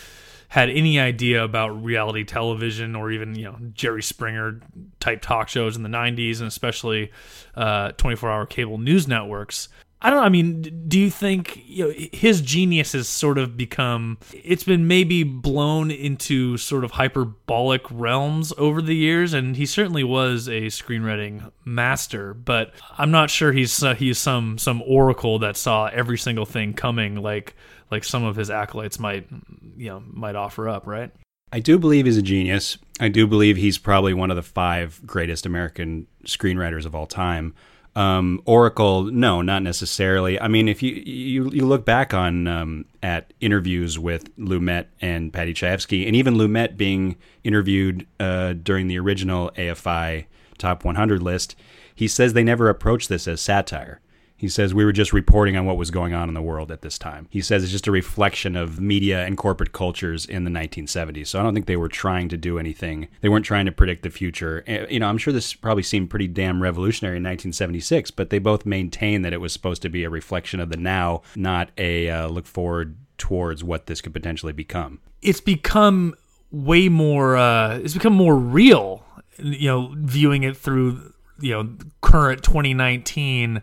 had 0.48 0.68
any 0.68 1.00
idea 1.00 1.42
about 1.42 1.70
reality 1.82 2.24
television 2.24 2.94
or 2.94 3.10
even 3.10 3.34
you 3.34 3.44
know 3.44 3.56
Jerry 3.72 4.02
Springer 4.02 4.60
type 5.00 5.22
talk 5.22 5.48
shows 5.48 5.76
in 5.76 5.82
the 5.82 5.88
90s 5.88 6.40
and 6.40 6.48
especially 6.48 7.10
uh, 7.54 7.92
24 7.92 8.30
hour 8.30 8.46
cable 8.46 8.76
news 8.76 9.08
networks. 9.08 9.68
I 10.02 10.10
don't 10.10 10.18
know. 10.18 10.24
I 10.24 10.28
mean, 10.28 10.84
do 10.88 10.98
you 10.98 11.10
think 11.10 11.62
you 11.64 11.86
know, 11.88 11.94
his 12.12 12.40
genius 12.40 12.92
has 12.92 13.08
sort 13.08 13.38
of 13.38 13.56
become? 13.56 14.18
It's 14.32 14.64
been 14.64 14.88
maybe 14.88 15.22
blown 15.22 15.90
into 15.90 16.56
sort 16.56 16.84
of 16.84 16.92
hyperbolic 16.92 17.82
realms 17.90 18.52
over 18.58 18.82
the 18.82 18.96
years, 18.96 19.32
and 19.32 19.56
he 19.56 19.64
certainly 19.64 20.02
was 20.02 20.48
a 20.48 20.62
screenwriting 20.62 21.52
master. 21.64 22.34
But 22.34 22.74
I'm 22.98 23.12
not 23.12 23.30
sure 23.30 23.52
he's 23.52 23.82
uh, 23.82 23.94
he's 23.94 24.18
some 24.18 24.58
some 24.58 24.82
oracle 24.82 25.38
that 25.38 25.56
saw 25.56 25.86
every 25.86 26.18
single 26.18 26.46
thing 26.46 26.74
coming, 26.74 27.16
like 27.16 27.54
like 27.92 28.02
some 28.02 28.24
of 28.24 28.34
his 28.34 28.50
acolytes 28.50 28.98
might 28.98 29.28
you 29.76 29.88
know 29.88 30.02
might 30.06 30.34
offer 30.34 30.68
up, 30.68 30.86
right? 30.86 31.12
I 31.52 31.60
do 31.60 31.78
believe 31.78 32.06
he's 32.06 32.16
a 32.16 32.22
genius. 32.22 32.78
I 32.98 33.08
do 33.08 33.26
believe 33.26 33.56
he's 33.56 33.76
probably 33.78 34.14
one 34.14 34.30
of 34.30 34.36
the 34.36 34.42
five 34.42 35.00
greatest 35.06 35.44
American 35.44 36.06
screenwriters 36.24 36.86
of 36.86 36.94
all 36.94 37.06
time. 37.06 37.54
Um, 37.94 38.40
Oracle, 38.46 39.04
no, 39.04 39.42
not 39.42 39.62
necessarily. 39.62 40.40
I 40.40 40.48
mean, 40.48 40.68
if 40.68 40.82
you 40.82 40.92
you, 40.94 41.50
you 41.50 41.66
look 41.66 41.84
back 41.84 42.14
on 42.14 42.46
um, 42.46 42.84
at 43.02 43.32
interviews 43.40 43.98
with 43.98 44.34
Lumet 44.36 44.86
and 45.00 45.32
Paddy 45.32 45.52
Chayefsky, 45.52 46.06
and 46.06 46.16
even 46.16 46.34
Lumet 46.34 46.76
being 46.76 47.16
interviewed 47.44 48.06
uh, 48.18 48.54
during 48.54 48.88
the 48.88 48.98
original 48.98 49.50
AFI 49.56 50.26
Top 50.58 50.84
100 50.84 51.22
list, 51.22 51.56
he 51.94 52.08
says 52.08 52.32
they 52.32 52.44
never 52.44 52.68
approached 52.68 53.08
this 53.08 53.28
as 53.28 53.40
satire. 53.40 54.00
He 54.42 54.48
says 54.48 54.74
we 54.74 54.84
were 54.84 54.90
just 54.90 55.12
reporting 55.12 55.56
on 55.56 55.66
what 55.66 55.76
was 55.76 55.92
going 55.92 56.14
on 56.14 56.26
in 56.26 56.34
the 56.34 56.42
world 56.42 56.72
at 56.72 56.82
this 56.82 56.98
time. 56.98 57.28
He 57.30 57.40
says 57.40 57.62
it's 57.62 57.70
just 57.70 57.86
a 57.86 57.92
reflection 57.92 58.56
of 58.56 58.80
media 58.80 59.24
and 59.24 59.38
corporate 59.38 59.70
cultures 59.70 60.26
in 60.26 60.42
the 60.42 60.50
1970s. 60.50 61.28
So 61.28 61.38
I 61.38 61.44
don't 61.44 61.54
think 61.54 61.66
they 61.66 61.76
were 61.76 61.86
trying 61.86 62.28
to 62.30 62.36
do 62.36 62.58
anything. 62.58 63.06
They 63.20 63.28
weren't 63.28 63.44
trying 63.44 63.66
to 63.66 63.72
predict 63.72 64.02
the 64.02 64.10
future. 64.10 64.64
Eh, 64.66 64.86
you 64.90 64.98
know, 64.98 65.06
I'm 65.06 65.16
sure 65.16 65.32
this 65.32 65.54
probably 65.54 65.84
seemed 65.84 66.10
pretty 66.10 66.26
damn 66.26 66.60
revolutionary 66.60 67.18
in 67.18 67.22
1976, 67.22 68.10
but 68.10 68.30
they 68.30 68.40
both 68.40 68.66
maintain 68.66 69.22
that 69.22 69.32
it 69.32 69.40
was 69.40 69.52
supposed 69.52 69.80
to 69.82 69.88
be 69.88 70.02
a 70.02 70.10
reflection 70.10 70.58
of 70.58 70.70
the 70.70 70.76
now, 70.76 71.22
not 71.36 71.70
a 71.78 72.10
uh, 72.10 72.26
look 72.26 72.46
forward 72.46 72.96
towards 73.18 73.62
what 73.62 73.86
this 73.86 74.00
could 74.00 74.12
potentially 74.12 74.52
become. 74.52 74.98
It's 75.22 75.40
become 75.40 76.16
way 76.50 76.88
more 76.88 77.36
uh, 77.36 77.78
it's 77.78 77.94
become 77.94 78.14
more 78.14 78.34
real 78.34 79.04
you 79.38 79.68
know, 79.68 79.94
viewing 79.96 80.42
it 80.42 80.56
through 80.56 81.12
you 81.38 81.52
know 81.52 81.76
current 82.00 82.42
2019 82.42 83.62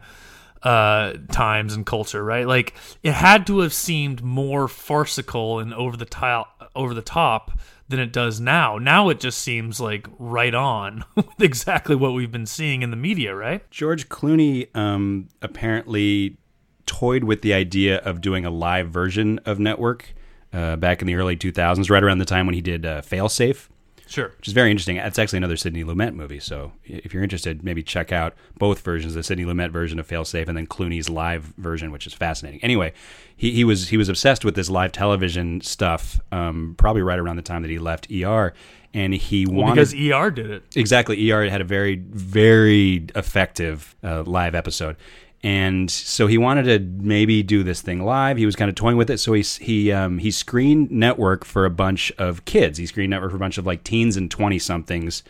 uh 0.64 1.14
times 1.32 1.74
and 1.74 1.86
culture 1.86 2.24
right? 2.24 2.48
Like 2.48 2.74
it 3.04 3.14
had 3.14 3.48
to 3.48 3.60
have 3.60 3.74
seemed 3.74 4.24
more 4.24 4.68
farcical 4.68 5.60
and 5.60 5.74
over 5.74 5.96
the 5.96 6.06
top 6.06 6.72
over 6.76 6.94
the 6.94 7.02
top 7.02 7.52
than 7.88 8.00
it 8.00 8.14
does 8.14 8.40
now. 8.40 8.78
Now 8.78 9.10
it 9.10 9.20
just 9.20 9.40
seems 9.40 9.80
like 9.80 10.08
right 10.20 10.54
on 10.54 11.04
with 11.16 11.42
exactly 11.42 11.96
what 11.96 12.14
we've 12.14 12.32
been 12.32 12.46
seeing 12.46 12.82
in 12.82 12.92
the 12.92 12.98
media 12.98 13.36
right? 13.36 13.70
George 13.72 14.10
Clooney 14.10 14.76
um, 14.76 15.28
apparently 15.42 16.38
toyed 16.86 17.24
with 17.24 17.42
the 17.44 17.54
idea 17.54 17.98
of 18.00 18.20
doing 18.20 18.46
a 18.46 18.50
live 18.50 18.90
version 18.90 19.40
of 19.46 19.60
Network 19.60 20.14
uh, 20.52 20.76
back 20.76 21.02
in 21.02 21.08
the 21.08 21.16
early 21.16 21.38
2000s, 21.38 21.90
right 21.90 22.04
around 22.04 22.18
the 22.18 22.26
time 22.26 22.48
when 22.48 22.56
he 22.56 22.62
did 22.62 22.86
uh, 22.86 23.02
Failsafe. 23.02 23.70
Sure. 24.10 24.32
Which 24.38 24.48
is 24.48 24.54
very 24.54 24.72
interesting. 24.72 24.98
It's 24.98 25.20
actually 25.20 25.38
another 25.38 25.56
Sidney 25.56 25.84
Lumet 25.84 26.16
movie. 26.16 26.40
So 26.40 26.72
if 26.84 27.14
you're 27.14 27.22
interested, 27.22 27.64
maybe 27.64 27.84
check 27.84 28.12
out 28.12 28.34
both 28.58 28.82
versions: 28.82 29.14
the 29.14 29.22
Sidney 29.22 29.46
Lumet 29.46 29.70
version 29.70 30.00
of 30.00 30.08
Failsafe 30.08 30.48
and 30.48 30.58
then 30.58 30.66
Clooney's 30.66 31.10
live 31.10 31.54
version, 31.58 31.92
which 31.92 32.08
is 32.08 32.14
fascinating. 32.14 32.60
Anyway, 32.64 32.92
he, 33.38 33.52
he 33.52 33.64
was 33.64 33.90
he 33.90 33.98
was 33.98 34.10
obsessed 34.10 34.44
with 34.44 34.56
this 34.56 34.68
live 34.68 34.92
television 34.92 35.62
stuff. 35.62 36.20
Um, 36.32 36.74
probably 36.80 37.04
right 37.04 37.20
around 37.20 37.36
the 37.36 37.44
time 37.44 37.62
that 37.62 37.70
he 37.70 37.78
left 37.78 38.12
ER, 38.12 38.52
and 38.96 39.14
he 39.14 39.46
well, 39.46 39.68
wanted 39.68 39.76
because 39.76 39.94
ER 39.94 40.32
did 40.32 40.50
it 40.50 40.64
exactly. 40.76 41.32
ER 41.32 41.48
had 41.48 41.62
a 41.62 41.66
very 41.66 41.96
very 41.96 43.06
effective 43.16 43.96
uh, 44.04 44.24
live 44.24 44.56
episode. 44.56 44.96
And 45.42 45.90
so 45.90 46.28
he 46.28 46.38
wanted 46.38 46.64
to 46.64 46.80
maybe 47.04 47.44
do 47.44 47.64
this 47.64 47.82
thing 47.82 48.04
live. 48.04 48.38
He 48.38 48.46
was 48.46 48.58
kind 48.58 48.68
of 48.68 48.76
toying 48.76 48.98
with 48.98 49.10
it. 49.10 49.20
So 49.20 49.34
he 49.34 49.42
he 49.42 49.92
um, 49.92 50.18
he 50.18 50.32
screened 50.32 50.92
network 50.92 51.46
for 51.46 51.66
a 51.66 51.70
bunch 51.70 52.12
of 52.18 52.44
kids. 52.46 52.78
He 52.78 52.86
screened 52.86 53.12
network 53.12 53.32
for 53.32 53.38
a 53.38 53.40
bunch 53.40 53.58
of 53.58 53.66
like 53.66 53.84
teens 53.84 54.18
and 54.18 54.30
twenty 54.30 54.60
somethings, 54.60 55.24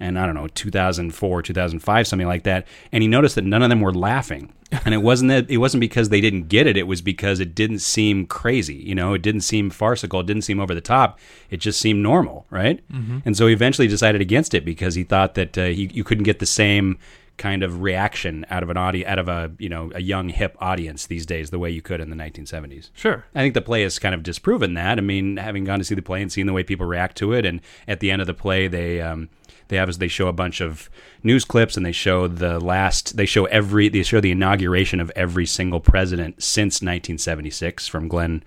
and 0.00 0.18
I 0.18 0.26
don't 0.26 0.34
know, 0.34 0.48
two 0.48 0.70
thousand 0.70 1.14
four, 1.14 1.42
two 1.42 1.52
thousand 1.52 1.78
five, 1.78 2.08
something 2.08 2.26
like 2.26 2.42
that. 2.42 2.66
And 2.90 3.02
he 3.02 3.08
noticed 3.08 3.36
that 3.36 3.44
none 3.44 3.62
of 3.62 3.68
them 3.68 3.80
were 3.80 3.94
laughing. 3.94 4.52
And 4.86 4.94
it 4.94 5.02
wasn't 5.02 5.28
that 5.28 5.50
it 5.50 5.58
wasn't 5.58 5.82
because 5.82 6.08
they 6.08 6.22
didn't 6.22 6.48
get 6.48 6.66
it. 6.66 6.78
It 6.78 6.86
was 6.86 7.02
because 7.02 7.40
it 7.40 7.54
didn't 7.54 7.80
seem 7.80 8.26
crazy. 8.26 8.76
You 8.76 8.94
know, 8.94 9.12
it 9.12 9.20
didn't 9.20 9.42
seem 9.42 9.68
farcical. 9.68 10.20
It 10.20 10.26
didn't 10.26 10.44
seem 10.44 10.58
over 10.58 10.74
the 10.74 10.80
top. 10.80 11.18
It 11.50 11.58
just 11.58 11.78
seemed 11.78 12.02
normal, 12.02 12.46
right? 12.48 12.80
Mm-hmm. 12.90 13.18
And 13.26 13.36
so 13.36 13.48
he 13.48 13.52
eventually 13.52 13.86
decided 13.86 14.22
against 14.22 14.54
it 14.54 14.64
because 14.64 14.94
he 14.94 15.04
thought 15.04 15.34
that 15.34 15.58
uh, 15.58 15.66
he, 15.66 15.90
you 15.92 16.04
couldn't 16.04 16.24
get 16.24 16.38
the 16.38 16.46
same 16.46 16.98
kind 17.42 17.64
of 17.64 17.82
reaction 17.82 18.46
out 18.50 18.62
of 18.62 18.70
an 18.70 18.76
audience, 18.76 19.08
out 19.08 19.18
of 19.18 19.26
a 19.26 19.50
you 19.58 19.68
know 19.68 19.90
a 19.96 20.00
young 20.00 20.28
hip 20.28 20.56
audience 20.60 21.06
these 21.08 21.26
days, 21.26 21.50
the 21.50 21.58
way 21.58 21.68
you 21.68 21.82
could 21.82 22.00
in 22.00 22.08
the 22.08 22.14
1970s. 22.14 22.90
Sure, 22.94 23.24
I 23.34 23.40
think 23.40 23.54
the 23.54 23.60
play 23.60 23.82
has 23.82 23.98
kind 23.98 24.14
of 24.14 24.22
disproven 24.22 24.74
that. 24.74 24.96
I 24.96 25.00
mean, 25.00 25.38
having 25.38 25.64
gone 25.64 25.80
to 25.80 25.84
see 25.84 25.96
the 25.96 26.02
play 26.02 26.22
and 26.22 26.30
seeing 26.30 26.46
the 26.46 26.52
way 26.52 26.62
people 26.62 26.86
react 26.86 27.16
to 27.16 27.32
it, 27.32 27.44
and 27.44 27.60
at 27.88 27.98
the 27.98 28.12
end 28.12 28.22
of 28.22 28.28
the 28.28 28.34
play, 28.34 28.68
they 28.68 29.00
um, 29.00 29.28
they 29.66 29.76
have 29.76 29.88
as 29.88 29.98
they 29.98 30.06
show 30.06 30.28
a 30.28 30.32
bunch 30.32 30.60
of 30.60 30.88
news 31.24 31.44
clips 31.44 31.76
and 31.76 31.84
they 31.84 31.92
show 31.92 32.28
the 32.28 32.60
last 32.60 33.16
they 33.16 33.26
show 33.26 33.46
every 33.46 33.88
they 33.88 34.04
show 34.04 34.20
the 34.20 34.30
inauguration 34.30 35.00
of 35.00 35.10
every 35.16 35.46
single 35.46 35.80
president 35.80 36.40
since 36.40 36.74
1976 36.74 37.88
from 37.88 38.06
Glenn 38.06 38.44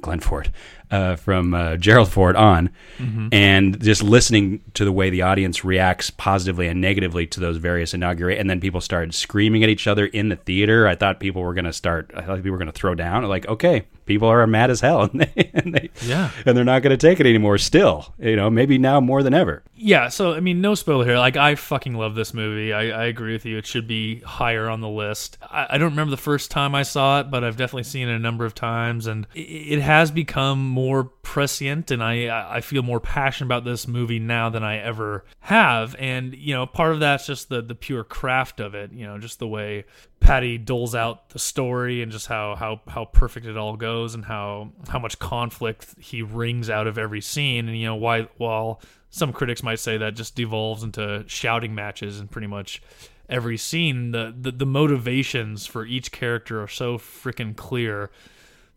Glenn 0.00 0.20
Ford, 0.20 0.52
uh, 0.90 1.16
from 1.16 1.54
uh, 1.54 1.76
Gerald 1.76 2.08
Ford 2.10 2.36
on, 2.36 2.70
Mhm. 2.98 3.28
and 3.32 3.80
just 3.82 4.02
listening 4.02 4.60
to 4.74 4.84
the 4.84 4.92
way 4.92 5.10
the 5.10 5.22
audience 5.22 5.64
reacts 5.64 6.10
positively 6.10 6.66
and 6.68 6.80
negatively 6.80 7.26
to 7.26 7.40
those 7.40 7.56
various 7.58 7.94
inaugurate, 7.94 8.38
and 8.38 8.48
then 8.48 8.60
people 8.60 8.80
started 8.80 9.14
screaming 9.14 9.62
at 9.62 9.68
each 9.68 9.86
other 9.86 10.06
in 10.06 10.28
the 10.28 10.36
theater. 10.36 10.86
I 10.88 10.94
thought 10.94 11.20
people 11.20 11.42
were 11.42 11.54
going 11.54 11.64
to 11.66 11.72
start. 11.72 12.10
I 12.14 12.22
thought 12.22 12.36
people 12.36 12.52
were 12.52 12.58
going 12.58 12.66
to 12.72 12.72
throw 12.72 12.94
down. 12.94 13.24
Like, 13.24 13.46
okay, 13.48 13.84
people 14.06 14.28
are 14.28 14.46
mad 14.46 14.70
as 14.70 14.80
hell, 14.80 15.02
and 15.12 15.20
they, 15.20 15.50
and 15.54 15.74
they 15.74 15.90
Yeah. 16.06 16.30
and 16.46 16.56
they're 16.56 16.64
not 16.64 16.82
going 16.82 16.96
to 16.96 17.06
take 17.08 17.20
it 17.20 17.26
anymore. 17.26 17.58
Still, 17.58 18.14
you 18.18 18.36
know, 18.36 18.48
maybe 18.50 18.78
now 18.78 19.00
more 19.00 19.22
than 19.22 19.34
ever. 19.34 19.62
Yeah, 19.76 20.08
so 20.08 20.32
I 20.34 20.40
mean, 20.40 20.60
no 20.60 20.74
spoiler 20.74 21.04
here. 21.04 21.18
Like, 21.18 21.36
I 21.36 21.54
fucking 21.54 21.94
love 21.94 22.14
this 22.14 22.32
movie. 22.34 22.72
I, 22.72 23.02
I 23.02 23.04
agree 23.06 23.32
with 23.32 23.44
you. 23.46 23.58
It 23.58 23.66
should 23.66 23.86
be 23.86 24.20
higher 24.20 24.68
on 24.68 24.80
the 24.80 24.88
list. 24.88 25.38
I, 25.42 25.66
I 25.70 25.78
don't 25.78 25.90
remember 25.90 26.10
the 26.10 26.16
first 26.16 26.50
time 26.50 26.74
I 26.74 26.82
saw 26.82 27.20
it, 27.20 27.30
but 27.30 27.44
I've 27.44 27.56
definitely 27.56 27.84
seen 27.84 28.08
it 28.08 28.14
a 28.14 28.18
number 28.18 28.44
of 28.44 28.54
times, 28.54 29.06
and 29.06 29.26
it, 29.34 29.40
it 29.40 29.80
has 29.80 30.10
become 30.10 30.58
more 30.78 31.02
prescient, 31.02 31.90
and 31.90 32.04
I 32.04 32.56
I 32.56 32.60
feel 32.60 32.84
more 32.84 33.00
passionate 33.00 33.48
about 33.48 33.64
this 33.64 33.88
movie 33.88 34.20
now 34.20 34.48
than 34.48 34.62
I 34.62 34.78
ever 34.78 35.24
have. 35.40 35.96
And 35.98 36.36
you 36.36 36.54
know, 36.54 36.66
part 36.66 36.92
of 36.92 37.00
that's 37.00 37.26
just 37.26 37.48
the 37.48 37.60
the 37.60 37.74
pure 37.74 38.04
craft 38.04 38.60
of 38.60 38.76
it. 38.76 38.92
You 38.92 39.04
know, 39.04 39.18
just 39.18 39.40
the 39.40 39.48
way 39.48 39.86
Paddy 40.20 40.56
doles 40.56 40.94
out 40.94 41.30
the 41.30 41.40
story 41.40 42.00
and 42.00 42.12
just 42.12 42.28
how 42.28 42.54
how 42.54 42.80
how 42.86 43.06
perfect 43.06 43.46
it 43.46 43.56
all 43.56 43.76
goes, 43.76 44.14
and 44.14 44.24
how 44.24 44.70
how 44.88 45.00
much 45.00 45.18
conflict 45.18 45.96
he 45.98 46.22
wrings 46.22 46.70
out 46.70 46.86
of 46.86 46.96
every 46.96 47.20
scene, 47.20 47.66
and 47.66 47.76
you 47.76 47.86
know 47.86 47.96
why 47.96 48.28
while 48.36 48.80
some 49.10 49.32
critics 49.32 49.64
might 49.64 49.80
say 49.80 49.96
that 49.96 50.14
just 50.14 50.36
devolves 50.36 50.84
into 50.84 51.24
shouting 51.26 51.74
matches 51.74 52.20
and 52.20 52.30
pretty 52.30 52.46
much 52.46 52.80
every 53.28 53.56
scene 53.56 54.12
the, 54.12 54.32
the 54.38 54.52
the 54.52 54.66
motivations 54.66 55.66
for 55.66 55.84
each 55.84 56.12
character 56.12 56.62
are 56.62 56.68
so 56.68 56.96
freaking 56.98 57.56
clear 57.56 58.10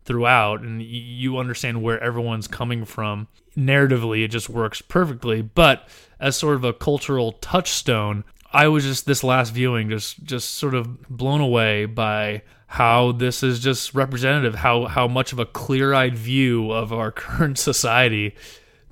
throughout 0.04 0.60
and 0.62 0.82
you 0.82 1.38
understand 1.38 1.82
where 1.82 2.02
everyone's 2.02 2.48
coming 2.48 2.84
from. 2.84 3.28
Narratively 3.56 4.24
it 4.24 4.28
just 4.28 4.48
works 4.48 4.80
perfectly 4.80 5.42
but 5.42 5.86
as 6.18 6.36
sort 6.36 6.56
of 6.56 6.64
a 6.64 6.72
cultural 6.72 7.32
touchstone 7.32 8.24
i 8.50 8.66
was 8.66 8.84
just 8.84 9.04
this 9.04 9.22
last 9.22 9.50
viewing 9.50 9.90
just 9.90 10.24
just 10.24 10.54
sort 10.54 10.74
of 10.74 11.06
blown 11.10 11.42
away 11.42 11.84
by 11.84 12.40
how 12.66 13.12
this 13.12 13.42
is 13.42 13.60
just 13.60 13.92
representative 13.92 14.54
how 14.54 14.86
how 14.86 15.06
much 15.06 15.34
of 15.34 15.38
a 15.38 15.44
clear-eyed 15.44 16.16
view 16.16 16.70
of 16.70 16.94
our 16.94 17.10
current 17.12 17.58
society 17.58 18.34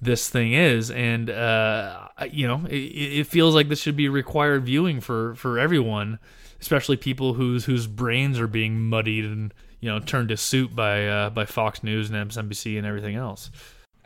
this 0.00 0.28
thing 0.28 0.52
is. 0.52 0.90
And 0.90 1.30
uh 1.30 2.08
you 2.30 2.46
know 2.46 2.66
it, 2.66 2.74
it 2.74 3.26
feels 3.26 3.54
like 3.54 3.68
this 3.68 3.80
should 3.80 3.96
be 3.96 4.08
required 4.08 4.64
viewing 4.64 5.00
for 5.00 5.34
for 5.36 5.58
everyone 5.58 6.18
especially 6.60 6.96
people 6.96 7.34
whose 7.34 7.64
whose 7.64 7.86
brains 7.86 8.38
are 8.38 8.46
being 8.46 8.78
muddied 8.78 9.24
and 9.24 9.54
you 9.80 9.88
know 9.88 9.98
turned 10.00 10.28
to 10.28 10.36
soup 10.36 10.74
by 10.74 11.06
uh, 11.06 11.30
by 11.30 11.44
Fox 11.44 11.82
News 11.82 12.10
and 12.10 12.30
MSNBC 12.30 12.78
and 12.78 12.86
everything 12.86 13.16
else. 13.16 13.50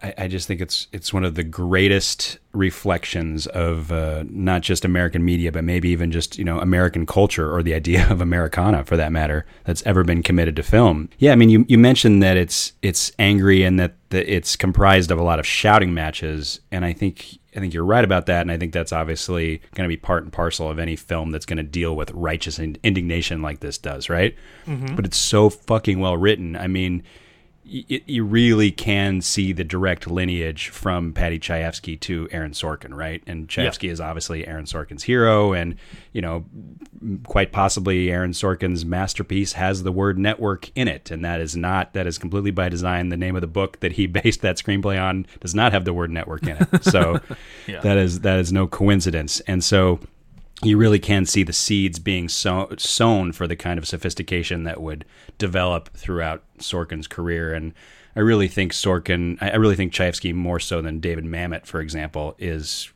I, 0.02 0.14
I 0.18 0.28
just 0.28 0.46
think 0.46 0.60
it's 0.60 0.86
it's 0.92 1.12
one 1.12 1.24
of 1.24 1.34
the 1.34 1.44
greatest 1.44 2.38
reflections 2.52 3.46
of 3.48 3.90
uh, 3.90 4.24
not 4.28 4.62
just 4.62 4.84
American 4.84 5.24
media, 5.24 5.50
but 5.50 5.64
maybe 5.64 5.88
even 5.90 6.10
just 6.12 6.38
you 6.38 6.44
know 6.44 6.58
American 6.60 7.06
culture 7.06 7.52
or 7.52 7.62
the 7.62 7.74
idea 7.74 8.08
of 8.10 8.20
Americana, 8.20 8.84
for 8.84 8.96
that 8.96 9.12
matter, 9.12 9.46
that's 9.64 9.82
ever 9.86 10.04
been 10.04 10.22
committed 10.22 10.56
to 10.56 10.62
film. 10.62 11.08
Yeah, 11.18 11.32
I 11.32 11.36
mean, 11.36 11.48
you 11.48 11.64
you 11.68 11.78
mentioned 11.78 12.22
that 12.22 12.36
it's 12.36 12.72
it's 12.82 13.12
angry 13.18 13.62
and 13.62 13.80
that 13.80 13.94
the, 14.10 14.32
it's 14.32 14.56
comprised 14.56 15.10
of 15.10 15.18
a 15.18 15.22
lot 15.22 15.38
of 15.38 15.46
shouting 15.46 15.94
matches, 15.94 16.60
and 16.70 16.84
I 16.84 16.92
think 16.92 17.38
I 17.56 17.60
think 17.60 17.72
you're 17.72 17.84
right 17.84 18.04
about 18.04 18.26
that, 18.26 18.40
and 18.42 18.50
I 18.50 18.58
think 18.58 18.72
that's 18.72 18.92
obviously 18.92 19.62
going 19.74 19.88
to 19.88 19.92
be 19.92 19.96
part 19.96 20.24
and 20.24 20.32
parcel 20.32 20.70
of 20.70 20.78
any 20.78 20.96
film 20.96 21.30
that's 21.30 21.46
going 21.46 21.56
to 21.58 21.62
deal 21.62 21.94
with 21.94 22.10
righteous 22.12 22.58
indignation 22.58 23.42
like 23.42 23.60
this 23.60 23.78
does, 23.78 24.08
right? 24.10 24.34
Mhm. 24.66 24.96
But 24.96 25.04
it's 25.04 25.16
so 25.16 25.50
fucking 25.50 26.00
well 26.00 26.16
written. 26.16 26.56
I 26.56 26.66
mean, 26.66 27.02
y- 27.64 28.02
you 28.06 28.24
really 28.24 28.70
can 28.70 29.20
see 29.20 29.52
the 29.52 29.64
direct 29.64 30.06
lineage 30.06 30.68
from 30.68 31.12
Paddy 31.12 31.38
Chayefsky 31.38 31.98
to 32.00 32.28
Aaron 32.30 32.52
Sorkin, 32.52 32.94
right? 32.94 33.22
And 33.26 33.48
Chayefsky 33.48 33.90
is 33.90 34.00
obviously 34.00 34.46
Aaron 34.46 34.64
Sorkin's 34.64 35.02
hero, 35.04 35.52
and 35.52 35.76
you 36.12 36.20
know, 36.22 36.44
quite 37.24 37.52
possibly 37.52 38.10
Aaron 38.10 38.32
Sorkin's 38.32 38.84
masterpiece 38.84 39.54
has 39.54 39.82
the 39.82 39.92
word 39.92 40.18
network 40.18 40.70
in 40.74 40.88
it, 40.88 41.10
and 41.10 41.24
that 41.24 41.40
is 41.40 41.56
not 41.56 41.92
that 41.94 42.06
is 42.06 42.18
completely 42.18 42.50
by 42.50 42.68
design. 42.68 43.08
The 43.08 43.16
name 43.16 43.34
of 43.34 43.40
the 43.40 43.46
book 43.46 43.80
that 43.80 43.92
he 43.92 44.06
based 44.08 44.40
that 44.42 44.56
screenplay 44.56 45.00
on 45.02 45.26
does 45.40 45.54
not 45.54 45.72
have 45.72 45.84
the 45.84 45.92
word 45.92 46.10
network 46.10 46.42
in 46.44 46.56
it, 46.60 46.84
so 46.84 47.20
Yeah. 47.66 47.80
that 47.80 47.96
is 47.98 48.20
that 48.20 48.38
is 48.38 48.52
no 48.52 48.66
coincidence, 48.66 49.40
and 49.40 49.62
so 49.64 50.00
you 50.64 50.76
really 50.76 50.98
can 50.98 51.26
see 51.26 51.42
the 51.42 51.52
seeds 51.52 51.98
being 51.98 52.28
sow- 52.28 52.68
sown 52.78 53.32
for 53.32 53.46
the 53.46 53.56
kind 53.56 53.78
of 53.78 53.86
sophistication 53.86 54.64
that 54.64 54.80
would 54.80 55.04
develop 55.38 55.90
throughout 55.96 56.42
Sorkin's 56.58 57.06
career. 57.06 57.52
And 57.52 57.72
I 58.16 58.20
really 58.20 58.48
think 58.48 58.72
Sorkin, 58.72 59.38
I 59.40 59.56
really 59.56 59.76
think 59.76 59.92
Chayefsky 59.92 60.34
more 60.34 60.60
so 60.60 60.80
than 60.80 61.00
David 61.00 61.24
Mamet, 61.24 61.66
for 61.66 61.80
example, 61.80 62.34
is. 62.38 62.90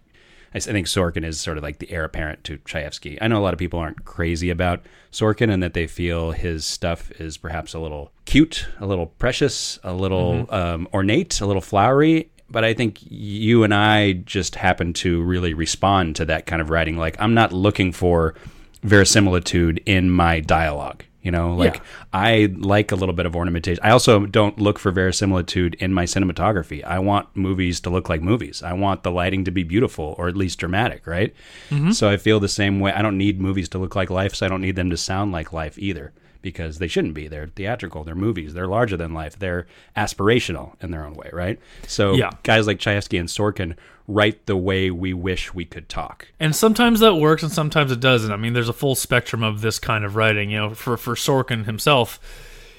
I 0.55 0.61
think 0.61 0.87
Sorkin 0.87 1.25
is 1.27 1.39
sort 1.39 1.59
of 1.59 1.63
like 1.63 1.79
the 1.79 1.91
heir 1.91 2.05
apparent 2.05 2.43
to 2.45 2.57
Chayefsky. 2.59 3.19
I 3.21 3.29
know 3.29 3.37
a 3.39 3.45
lot 3.45 3.53
of 3.53 3.59
people 3.59 3.79
aren't 3.81 4.07
crazy 4.07 4.49
about 4.49 4.81
Sorkin 5.13 5.53
and 5.53 5.63
that 5.63 5.75
they 5.75 5.87
feel 5.87 6.31
his 6.31 6.65
stuff 6.65 7.11
is 7.21 7.37
perhaps 7.37 7.75
a 7.75 7.79
little 7.79 8.13
cute, 8.25 8.67
a 8.81 8.87
little 8.87 9.07
precious, 9.07 9.79
a 9.85 9.93
little 9.93 10.47
Mhm. 10.47 10.53
um, 10.53 10.89
ornate, 10.95 11.39
a 11.43 11.47
little 11.47 11.61
flowery. 11.61 12.31
But 12.51 12.65
I 12.65 12.73
think 12.75 12.99
you 13.03 13.63
and 13.63 13.75
I 13.75 14.13
just 14.13 14.55
happen 14.55 14.93
to 14.95 15.23
really 15.23 15.53
respond 15.55 16.17
to 16.17 16.25
that 16.27 16.47
kind 16.47 16.63
of 16.63 16.71
writing. 16.71 16.97
Like, 16.97 17.17
I'm 17.21 17.35
not 17.35 17.53
looking 17.53 17.93
for 17.93 18.35
verisimilitude 18.83 19.83
in 19.87 20.11
my 20.11 20.41
dialogue. 20.41 21.05
You 21.21 21.33
know, 21.33 21.53
like 21.55 21.75
Yeah. 21.75 21.81
I 22.13 22.49
like 22.57 22.91
a 22.91 22.95
little 22.97 23.15
bit 23.15 23.27
of 23.27 23.37
ornamentation. 23.37 23.83
I 23.85 23.91
also 23.91 24.25
don't 24.25 24.59
look 24.59 24.79
for 24.79 24.91
verisimilitude 24.93 25.75
in 25.75 25.93
my 25.93 26.05
cinematography. 26.05 26.83
I 26.85 27.01
want 27.01 27.27
movies 27.35 27.81
to 27.81 27.91
look 27.91 28.09
like 28.09 28.23
movies. 28.23 28.63
I 28.63 28.73
want 28.73 29.03
the 29.03 29.11
lighting 29.11 29.45
to 29.45 29.51
be 29.51 29.63
beautiful 29.65 30.15
or 30.17 30.29
at 30.29 30.37
least 30.37 30.59
dramatic, 30.59 31.07
right? 31.07 31.35
Mhm. 31.71 31.93
So 31.93 32.09
I 32.09 32.17
feel 32.17 32.41
the 32.41 32.49
same 32.49 32.81
way. 32.81 32.93
I 32.93 33.03
don't 33.03 33.19
need 33.19 33.41
movies 33.41 33.69
to 33.71 33.79
look 33.79 33.95
like 33.97 34.09
life, 34.11 34.35
so 34.35 34.47
I 34.47 34.49
don't 34.49 34.63
need 34.63 34.77
them 34.77 34.89
to 34.91 34.97
sound 34.97 35.33
like 35.33 35.53
life 35.53 35.77
either. 35.79 36.13
Because 36.43 36.79
they 36.79 36.89
shouldn't 36.89 37.15
be. 37.15 37.29
They're 37.29 37.49
theatrical, 37.49 38.05
they're 38.05 38.15
movies, 38.15 38.55
they're 38.55 38.67
larger 38.67 38.97
than 38.97 39.13
life, 39.15 39.39
they're 39.39 39.67
aspirational 39.97 40.73
in 40.83 40.91
their 40.91 41.05
own 41.05 41.15
way, 41.15 41.31
right? 41.33 41.59
So 41.87 42.15
Yeah. 42.15 42.31
guys 42.43 42.67
like 42.67 42.79
Chayefsky 42.79 43.19
and 43.19 43.29
Sorkin 43.29 43.75
write 44.07 44.47
the 44.47 44.57
way 44.57 44.91
we 44.91 45.13
wish 45.13 45.53
we 45.53 45.65
could 45.65 45.89
talk. 45.89 46.29
And 46.41 46.57
sometimes 46.57 47.01
that 47.01 47.17
works, 47.17 47.43
and 47.43 47.53
sometimes 47.53 47.93
it 47.93 48.01
doesn't. 48.01 48.33
I 48.33 48.37
mean, 48.37 48.55
there's 48.55 48.69
a 48.69 48.73
full 48.73 48.95
spectrum 48.95 49.43
of 49.43 49.61
this 49.61 49.79
kind 49.79 50.05
of 50.05 50.17
writing. 50.17 50.51
You 50.51 50.59
know, 50.59 50.75
for 50.75 50.97
for 50.97 51.15
Sorkin 51.15 51.67
himself, 51.67 52.19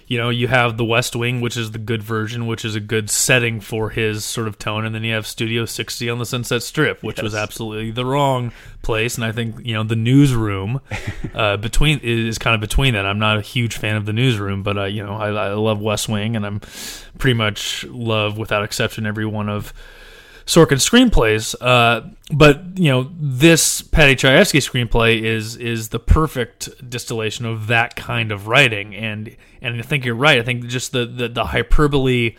you 0.09 0.17
know, 0.17 0.29
you 0.29 0.47
have 0.47 0.75
The 0.75 0.83
West 0.83 1.15
Wing, 1.15 1.39
which 1.39 1.55
is 1.55 1.69
the 1.69 1.77
good 1.77 2.01
version, 2.01 2.47
which 2.47 2.65
is 2.65 2.73
a 2.73 2.79
good 2.79 3.11
setting 3.11 3.61
for 3.61 3.91
his 3.91 4.25
sort 4.25 4.47
of 4.47 4.57
tone, 4.57 4.83
and 4.83 4.93
then 4.93 5.03
you 5.03 5.13
have 5.13 5.27
Studio 5.27 5.65
60 5.65 6.09
on 6.09 6.17
the 6.17 6.25
Sunset 6.25 6.63
Strip, 6.63 7.03
which 7.03 7.21
was 7.21 7.35
absolutely 7.35 7.91
the 7.91 8.03
wrong 8.03 8.51
place. 8.81 9.15
And 9.15 9.23
I 9.23 9.31
think 9.31 9.63
you 9.63 9.75
know 9.75 9.83
the 9.83 9.95
Newsroom 9.95 10.81
uh, 11.35 11.57
between 11.57 11.99
is 11.99 12.39
kind 12.39 12.55
of 12.55 12.59
between 12.59 12.95
that. 12.95 13.05
I'm 13.05 13.19
not 13.19 13.37
a 13.37 13.41
huge 13.41 13.77
fan 13.77 13.97
of 13.97 14.07
the 14.07 14.13
Newsroom, 14.13 14.63
but 14.63 14.79
uh, 14.79 14.85
you 14.85 15.05
know, 15.05 15.13
I, 15.13 15.29
I 15.29 15.53
love 15.53 15.79
West 15.79 16.09
Wing, 16.09 16.35
and 16.35 16.43
I'm 16.43 16.59
pretty 17.19 17.35
much 17.35 17.83
love 17.83 18.39
without 18.39 18.63
exception 18.63 19.05
every 19.05 19.27
one 19.27 19.47
of. 19.47 19.73
Sorkin 20.49 20.79
screenplays. 20.79 21.53
Uh, 21.61 22.09
but 22.33 22.75
you 22.75 22.89
know, 22.89 23.11
this 23.19 23.83
Paddy 23.83 24.15
Chayefsky 24.15 24.59
screenplay 24.59 25.21
is 25.21 25.55
is 25.55 25.89
the 25.89 25.99
perfect 25.99 26.89
distillation 26.89 27.45
of 27.45 27.67
that 27.67 27.95
kind 27.95 28.31
of 28.31 28.47
writing, 28.47 28.95
and 28.95 29.37
and 29.61 29.77
I 29.77 29.83
think 29.83 30.05
you're 30.05 30.15
right. 30.15 30.39
I 30.39 30.41
think 30.41 30.65
just 30.65 30.91
the 30.91 31.05
the, 31.05 31.29
the 31.29 31.45
hyperbole 31.45 32.35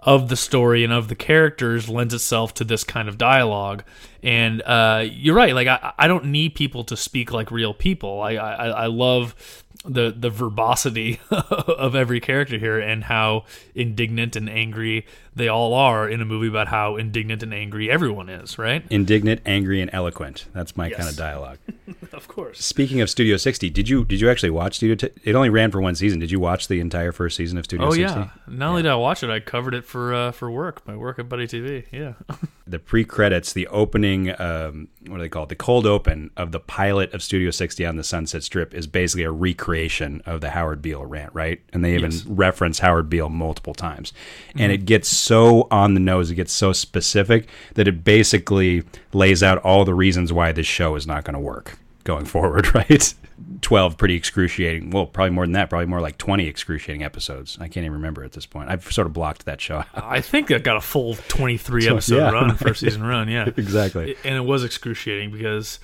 of 0.00 0.28
the 0.28 0.36
story 0.36 0.82
and 0.82 0.92
of 0.92 1.06
the 1.06 1.14
characters 1.14 1.88
lends 1.88 2.12
itself 2.12 2.52
to 2.54 2.64
this 2.64 2.82
kind 2.82 3.08
of 3.08 3.16
dialogue. 3.16 3.84
And 4.22 4.60
uh, 4.62 5.04
you're 5.08 5.36
right. 5.36 5.54
Like 5.54 5.68
I, 5.68 5.92
I 5.96 6.08
don't 6.08 6.26
need 6.26 6.56
people 6.56 6.82
to 6.84 6.96
speak 6.96 7.32
like 7.32 7.52
real 7.52 7.72
people. 7.72 8.20
I 8.20 8.32
I, 8.32 8.66
I 8.66 8.86
love 8.86 9.36
the 9.84 10.12
the 10.16 10.30
verbosity 10.30 11.20
of 11.30 11.94
every 11.94 12.18
character 12.18 12.58
here 12.58 12.80
and 12.80 13.04
how 13.04 13.44
indignant 13.74 14.34
and 14.34 14.48
angry 14.48 15.06
they 15.36 15.48
all 15.48 15.74
are 15.74 16.08
in 16.08 16.20
a 16.20 16.24
movie 16.24 16.48
about 16.48 16.68
how 16.68 16.96
indignant 16.96 17.42
and 17.42 17.52
angry 17.52 17.90
everyone 17.90 18.28
is, 18.28 18.58
right? 18.58 18.84
Indignant, 18.90 19.40
angry, 19.44 19.80
and 19.80 19.90
eloquent. 19.92 20.46
That's 20.52 20.76
my 20.76 20.88
Yes. 20.88 20.96
kind 20.98 21.08
of 21.08 21.16
dialogue. 21.16 21.58
Of 22.12 22.28
course. 22.28 22.64
Speaking 22.64 23.00
of 23.00 23.10
Studio 23.10 23.36
60, 23.36 23.70
did 23.70 23.88
you 23.88 24.04
did 24.04 24.20
you 24.20 24.30
actually 24.30 24.50
watch 24.50 24.76
Studio? 24.76 24.94
T- 24.94 25.08
it 25.24 25.34
only 25.34 25.50
ran 25.50 25.72
for 25.72 25.80
one 25.80 25.96
season. 25.96 26.20
Did 26.20 26.30
you 26.30 26.38
watch 26.38 26.68
the 26.68 26.78
entire 26.78 27.10
first 27.10 27.36
season 27.36 27.58
of 27.58 27.64
Studio 27.64 27.88
Oh 27.88 27.90
60? 27.92 28.02
yeah. 28.20 28.28
Not 28.46 28.68
only 28.70 28.82
did 28.82 28.92
I 28.92 28.94
watch 28.94 29.24
it, 29.24 29.30
I 29.30 29.40
covered 29.40 29.74
it 29.74 29.84
for 29.84 30.14
uh, 30.14 30.30
for 30.30 30.48
work, 30.48 30.86
my 30.86 30.96
work 30.96 31.18
at 31.18 31.28
Buddy 31.28 31.48
TV. 31.48 31.84
Yeah. 31.90 32.12
the 32.68 32.78
pre-credits, 32.78 33.52
the 33.52 33.66
opening, 33.66 34.30
um, 34.40 34.88
what 35.08 35.16
do 35.16 35.22
they 35.22 35.28
call 35.28 35.42
it? 35.42 35.48
The 35.48 35.56
cold 35.56 35.86
open 35.86 36.30
of 36.36 36.52
the 36.52 36.60
pilot 36.60 37.12
of 37.12 37.22
Studio 37.22 37.50
60 37.50 37.84
on 37.84 37.96
the 37.96 38.04
Sunset 38.04 38.44
Strip 38.44 38.72
is 38.74 38.86
basically 38.86 39.24
a 39.24 39.32
recreation 39.32 40.22
of 40.24 40.40
the 40.40 40.50
Howard 40.50 40.80
Beale 40.82 41.04
rant, 41.04 41.34
right? 41.34 41.60
And 41.72 41.84
they 41.84 41.94
even 41.94 42.12
Yes. 42.12 42.24
reference 42.26 42.78
Howard 42.78 43.10
Beale 43.10 43.28
multiple 43.28 43.74
times. 43.74 44.12
And 44.56 44.70
it 44.70 44.84
gets 44.86 45.08
so 45.24 45.66
on 45.70 45.94
the 45.94 46.00
nose, 46.00 46.30
it 46.30 46.34
gets 46.36 46.52
so 46.52 46.72
specific 46.72 47.48
that 47.74 47.88
it 47.88 48.04
basically 48.04 48.82
lays 49.12 49.42
out 49.42 49.58
all 49.58 49.84
the 49.84 49.94
reasons 49.94 50.32
why 50.32 50.52
this 50.52 50.66
show 50.66 50.94
is 50.96 51.06
not 51.06 51.24
going 51.24 51.34
to 51.34 51.40
work 51.40 51.78
going 52.04 52.24
forward, 52.24 52.74
right? 52.74 53.14
12 53.62 53.96
pretty 53.96 54.14
excruciating, 54.14 54.90
well, 54.90 55.06
probably 55.06 55.30
more 55.30 55.44
than 55.44 55.52
that, 55.52 55.68
probably 55.70 55.86
more 55.86 56.00
like 56.00 56.18
20 56.18 56.46
excruciating 56.46 57.02
episodes. 57.02 57.56
I 57.60 57.64
can't 57.68 57.84
even 57.84 57.92
remember 57.94 58.22
at 58.22 58.32
this 58.32 58.46
point. 58.46 58.70
I've 58.70 58.84
sort 58.92 59.06
of 59.06 59.12
blocked 59.12 59.46
that 59.46 59.60
show 59.60 59.78
out. 59.78 59.86
I 59.94 60.20
think 60.20 60.50
it 60.50 60.62
got 60.62 60.76
a 60.76 60.80
full 60.80 61.14
23 61.28 61.88
episode 61.88 62.16
Yeah. 62.16 62.30
run, 62.30 62.54
first 62.56 62.80
season 62.80 63.02
run, 63.14 63.28
yeah. 63.28 63.48
Exactly. 63.56 64.16
And 64.24 64.36
it 64.36 64.44
was 64.44 64.62
excruciating 64.64 65.30
because 65.32 65.80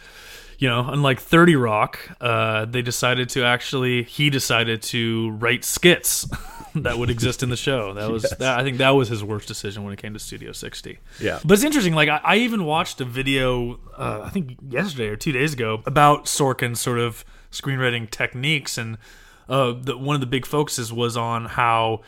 you 0.59 0.69
know, 0.69 0.87
unlike 0.91 1.19
30 1.19 1.57
Rock, 1.57 1.99
uh, 2.21 2.67
they 2.67 2.83
decided 2.83 3.31
to 3.31 3.45
actually 3.45 4.03
he 4.03 4.29
decided 4.29 4.83
to 4.83 5.31
write 5.31 5.65
skits 5.65 6.29
that 6.83 6.99
would 6.99 7.11
exist 7.11 7.43
in 7.43 7.49
the 7.51 7.57
show. 7.57 7.95
That 7.95 8.11
was 8.11 8.23
Yes. 8.25 8.37
that, 8.37 8.59
I 8.59 8.63
think 8.63 8.79
that 8.79 8.91
was 8.91 9.09
his 9.09 9.23
worst 9.25 9.49
decision 9.49 9.85
when 9.85 9.93
it 9.93 9.99
came 9.99 10.13
to 10.15 10.19
Studio 10.19 10.53
60. 10.53 10.99
Yeah. 11.21 11.39
But 11.45 11.55
it's 11.55 11.65
interesting. 11.65 11.95
Like 11.95 12.09
I, 12.09 12.21
I 12.25 12.37
even 12.37 12.65
watched 12.65 13.01
a 13.01 13.05
video, 13.05 13.81
uh, 13.97 14.23
I 14.25 14.31
think 14.31 14.57
yesterday 14.69 15.09
or 15.09 15.17
two 15.17 15.33
days 15.33 15.53
ago, 15.53 15.83
about 15.87 16.27
Sorkin's 16.27 16.81
sort 16.81 16.99
of 16.99 17.25
screenwriting 17.51 18.11
techniques, 18.11 18.79
and 18.79 18.99
uh, 19.49 19.73
the, 19.73 19.97
one 19.97 20.15
of 20.15 20.21
the 20.21 20.27
big 20.27 20.47
focuses 20.47 20.93
was 20.93 21.17
on 21.17 21.47
how. 21.47 22.03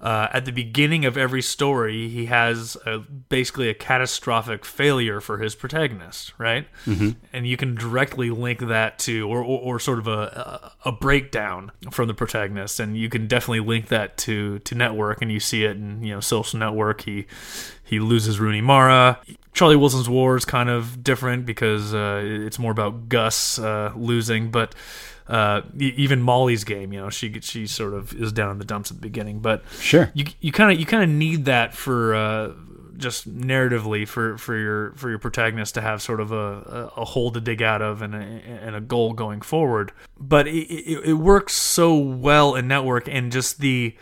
Uh, 0.00 0.28
at 0.32 0.46
the 0.46 0.52
beginning 0.52 1.04
of 1.04 1.16
every 1.18 1.42
story, 1.42 2.08
he 2.08 2.26
has 2.26 2.76
a, 2.86 2.98
basically 3.00 3.68
a 3.68 3.74
catastrophic 3.74 4.64
failure 4.64 5.20
for 5.20 5.38
his 5.38 5.54
protagonist, 5.54 6.32
right? 6.38 6.66
Mhm. 6.86 7.16
And 7.32 7.46
you 7.46 7.56
can 7.58 7.74
directly 7.74 8.30
link 8.30 8.60
that 8.60 8.98
to, 9.00 9.28
or, 9.28 9.38
or, 9.42 9.60
or 9.60 9.78
sort 9.78 9.98
of 9.98 10.08
a, 10.08 10.72
a, 10.84 10.88
a 10.88 10.92
breakdown 10.92 11.70
from 11.90 12.08
the 12.08 12.14
protagonist, 12.14 12.80
and 12.80 12.96
you 12.96 13.08
can 13.10 13.26
definitely 13.26 13.60
link 13.60 13.88
that 13.88 14.16
to 14.18 14.58
to 14.60 14.74
Network, 14.74 15.20
and 15.20 15.30
you 15.30 15.40
see 15.40 15.64
it 15.64 15.76
in 15.76 16.02
you 16.02 16.14
know 16.14 16.20
Social 16.20 16.58
Network. 16.58 17.02
He 17.02 17.26
he 17.84 18.00
loses 18.00 18.40
Rooney 18.40 18.60
Mara. 18.62 19.18
Charlie 19.52 19.76
Wilson's 19.76 20.08
War 20.08 20.36
is 20.36 20.44
kind 20.44 20.70
of 20.70 21.02
different 21.02 21.44
because 21.44 21.92
uh, 21.92 22.22
it's 22.24 22.58
more 22.58 22.70
about 22.72 23.08
Gus 23.08 23.58
uh, 23.58 23.92
losing, 23.96 24.50
but 24.50 24.74
uh, 25.30 25.62
even 25.78 26.20
Molly's 26.20 26.64
game, 26.64 26.92
you 26.92 27.00
know, 27.00 27.08
she 27.08 27.32
she 27.40 27.66
sort 27.66 27.94
of 27.94 28.12
is 28.20 28.32
down 28.32 28.50
in 28.50 28.58
the 28.58 28.64
dumps 28.64 28.90
at 28.90 28.96
the 28.96 29.00
beginning, 29.02 29.38
but 29.40 29.62
Sure. 29.78 30.10
you 30.12 30.24
you 30.40 30.50
kind 30.52 30.72
of 30.72 30.78
you 30.80 30.84
kind 30.86 31.02
of 31.04 31.08
need 31.08 31.44
that 31.44 31.72
for 31.72 32.14
uh, 32.14 32.52
just 32.96 33.26
narratively 33.32 34.06
for, 34.06 34.36
for 34.36 34.56
your 34.56 34.92
for 34.94 35.08
your 35.08 35.18
protagonist 35.18 35.74
to 35.74 35.80
have 35.80 36.02
sort 36.02 36.20
of 36.20 36.32
a, 36.32 36.90
a, 36.96 37.00
a 37.00 37.04
hole 37.04 37.30
to 37.30 37.40
dig 37.40 37.62
out 37.62 37.80
of 37.80 38.02
and 38.02 38.14
a, 38.14 38.18
and 38.18 38.74
a 38.76 38.80
goal 38.80 39.12
going 39.12 39.40
forward. 39.40 39.92
But 40.18 40.46
it, 40.48 40.66
it, 40.68 41.04
it 41.10 41.14
works 41.14 41.54
so 41.54 41.96
well 41.96 42.54
in 42.56 42.68
Network 42.68 43.08
and 43.08 43.30
just 43.32 43.60
the 43.60 43.94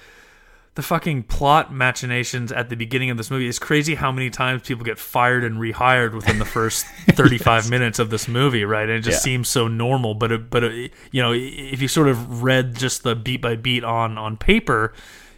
the 0.78 0.82
fucking 0.84 1.24
plot 1.24 1.74
machinations 1.74 2.52
at 2.52 2.68
the 2.68 2.76
beginning 2.76 3.10
of 3.10 3.16
this 3.16 3.32
movie. 3.32 3.48
It's 3.48 3.58
crazy 3.58 3.96
how 3.96 4.12
many 4.12 4.30
times 4.30 4.62
people 4.62 4.84
get 4.84 4.96
fired 4.96 5.42
and 5.42 5.56
rehired 5.56 6.14
within 6.14 6.38
the 6.38 6.44
first 6.44 6.86
35 7.10 7.68
minutes 7.68 7.98
of 7.98 8.10
this 8.10 8.28
movie, 8.28 8.64
right? 8.64 8.88
And 8.88 8.98
it 8.98 9.00
just 9.00 9.16
Yeah. 9.16 9.32
seems 9.32 9.48
so 9.48 9.66
normal, 9.66 10.14
but 10.14 10.30
it, 10.30 10.48
but 10.50 10.62
it, 10.62 10.92
you 11.10 11.20
know, 11.20 11.32
if 11.34 11.82
you 11.82 11.88
sort 11.88 12.06
of 12.06 12.44
read 12.44 12.76
just 12.76 13.02
the 13.02 13.16
beat 13.16 13.42
by 13.42 13.56
beat 13.56 13.82
on 13.82 14.16
on 14.18 14.36
paper, 14.36 14.92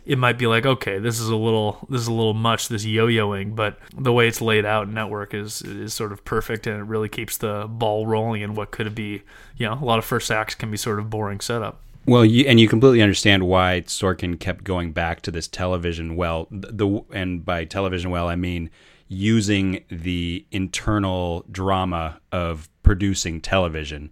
it 0.04 0.18
might 0.18 0.36
be 0.36 0.46
like, 0.46 0.66
okay, 0.66 0.98
this 0.98 1.18
is 1.18 1.30
a 1.30 1.36
little 1.36 1.86
this 1.88 2.02
is 2.02 2.06
a 2.06 2.12
little 2.12 2.34
much 2.34 2.68
this 2.68 2.84
yo-yoing, 2.84 3.54
but 3.56 3.78
the 3.96 4.12
way 4.12 4.28
it's 4.28 4.42
laid 4.42 4.66
out 4.66 4.88
in 4.88 4.92
network 4.94 5.32
is 5.32 5.62
is 5.62 5.94
sort 5.94 6.12
of 6.12 6.22
perfect 6.26 6.66
and 6.66 6.76
it 6.78 6.84
really 6.84 7.08
keeps 7.08 7.38
the 7.38 7.64
ball 7.66 8.06
rolling 8.06 8.42
in 8.42 8.54
what 8.54 8.72
could 8.72 8.94
be, 8.94 9.22
you 9.56 9.66
know, 9.66 9.72
a 9.72 9.84
lot 9.86 9.98
of 9.98 10.04
first 10.04 10.30
acts 10.30 10.54
can 10.54 10.70
be 10.70 10.76
sort 10.76 10.98
of 10.98 11.08
boring 11.08 11.40
setup. 11.40 11.80
Well, 12.10 12.24
you, 12.24 12.44
and 12.48 12.58
you 12.58 12.66
completely 12.66 13.02
understand 13.02 13.46
why 13.46 13.84
Sorkin 13.86 14.40
kept 14.40 14.64
going 14.64 14.90
back 14.90 15.20
to 15.20 15.30
this 15.30 15.46
television 15.46 16.16
well. 16.16 16.48
The, 16.50 17.04
and 17.12 17.44
by 17.44 17.64
television 17.66 18.10
well, 18.10 18.28
I 18.28 18.34
mean 18.34 18.68
using 19.06 19.84
the 19.88 20.44
internal 20.50 21.44
drama 21.52 22.20
of 22.32 22.68
producing 22.82 23.40
television 23.40 24.10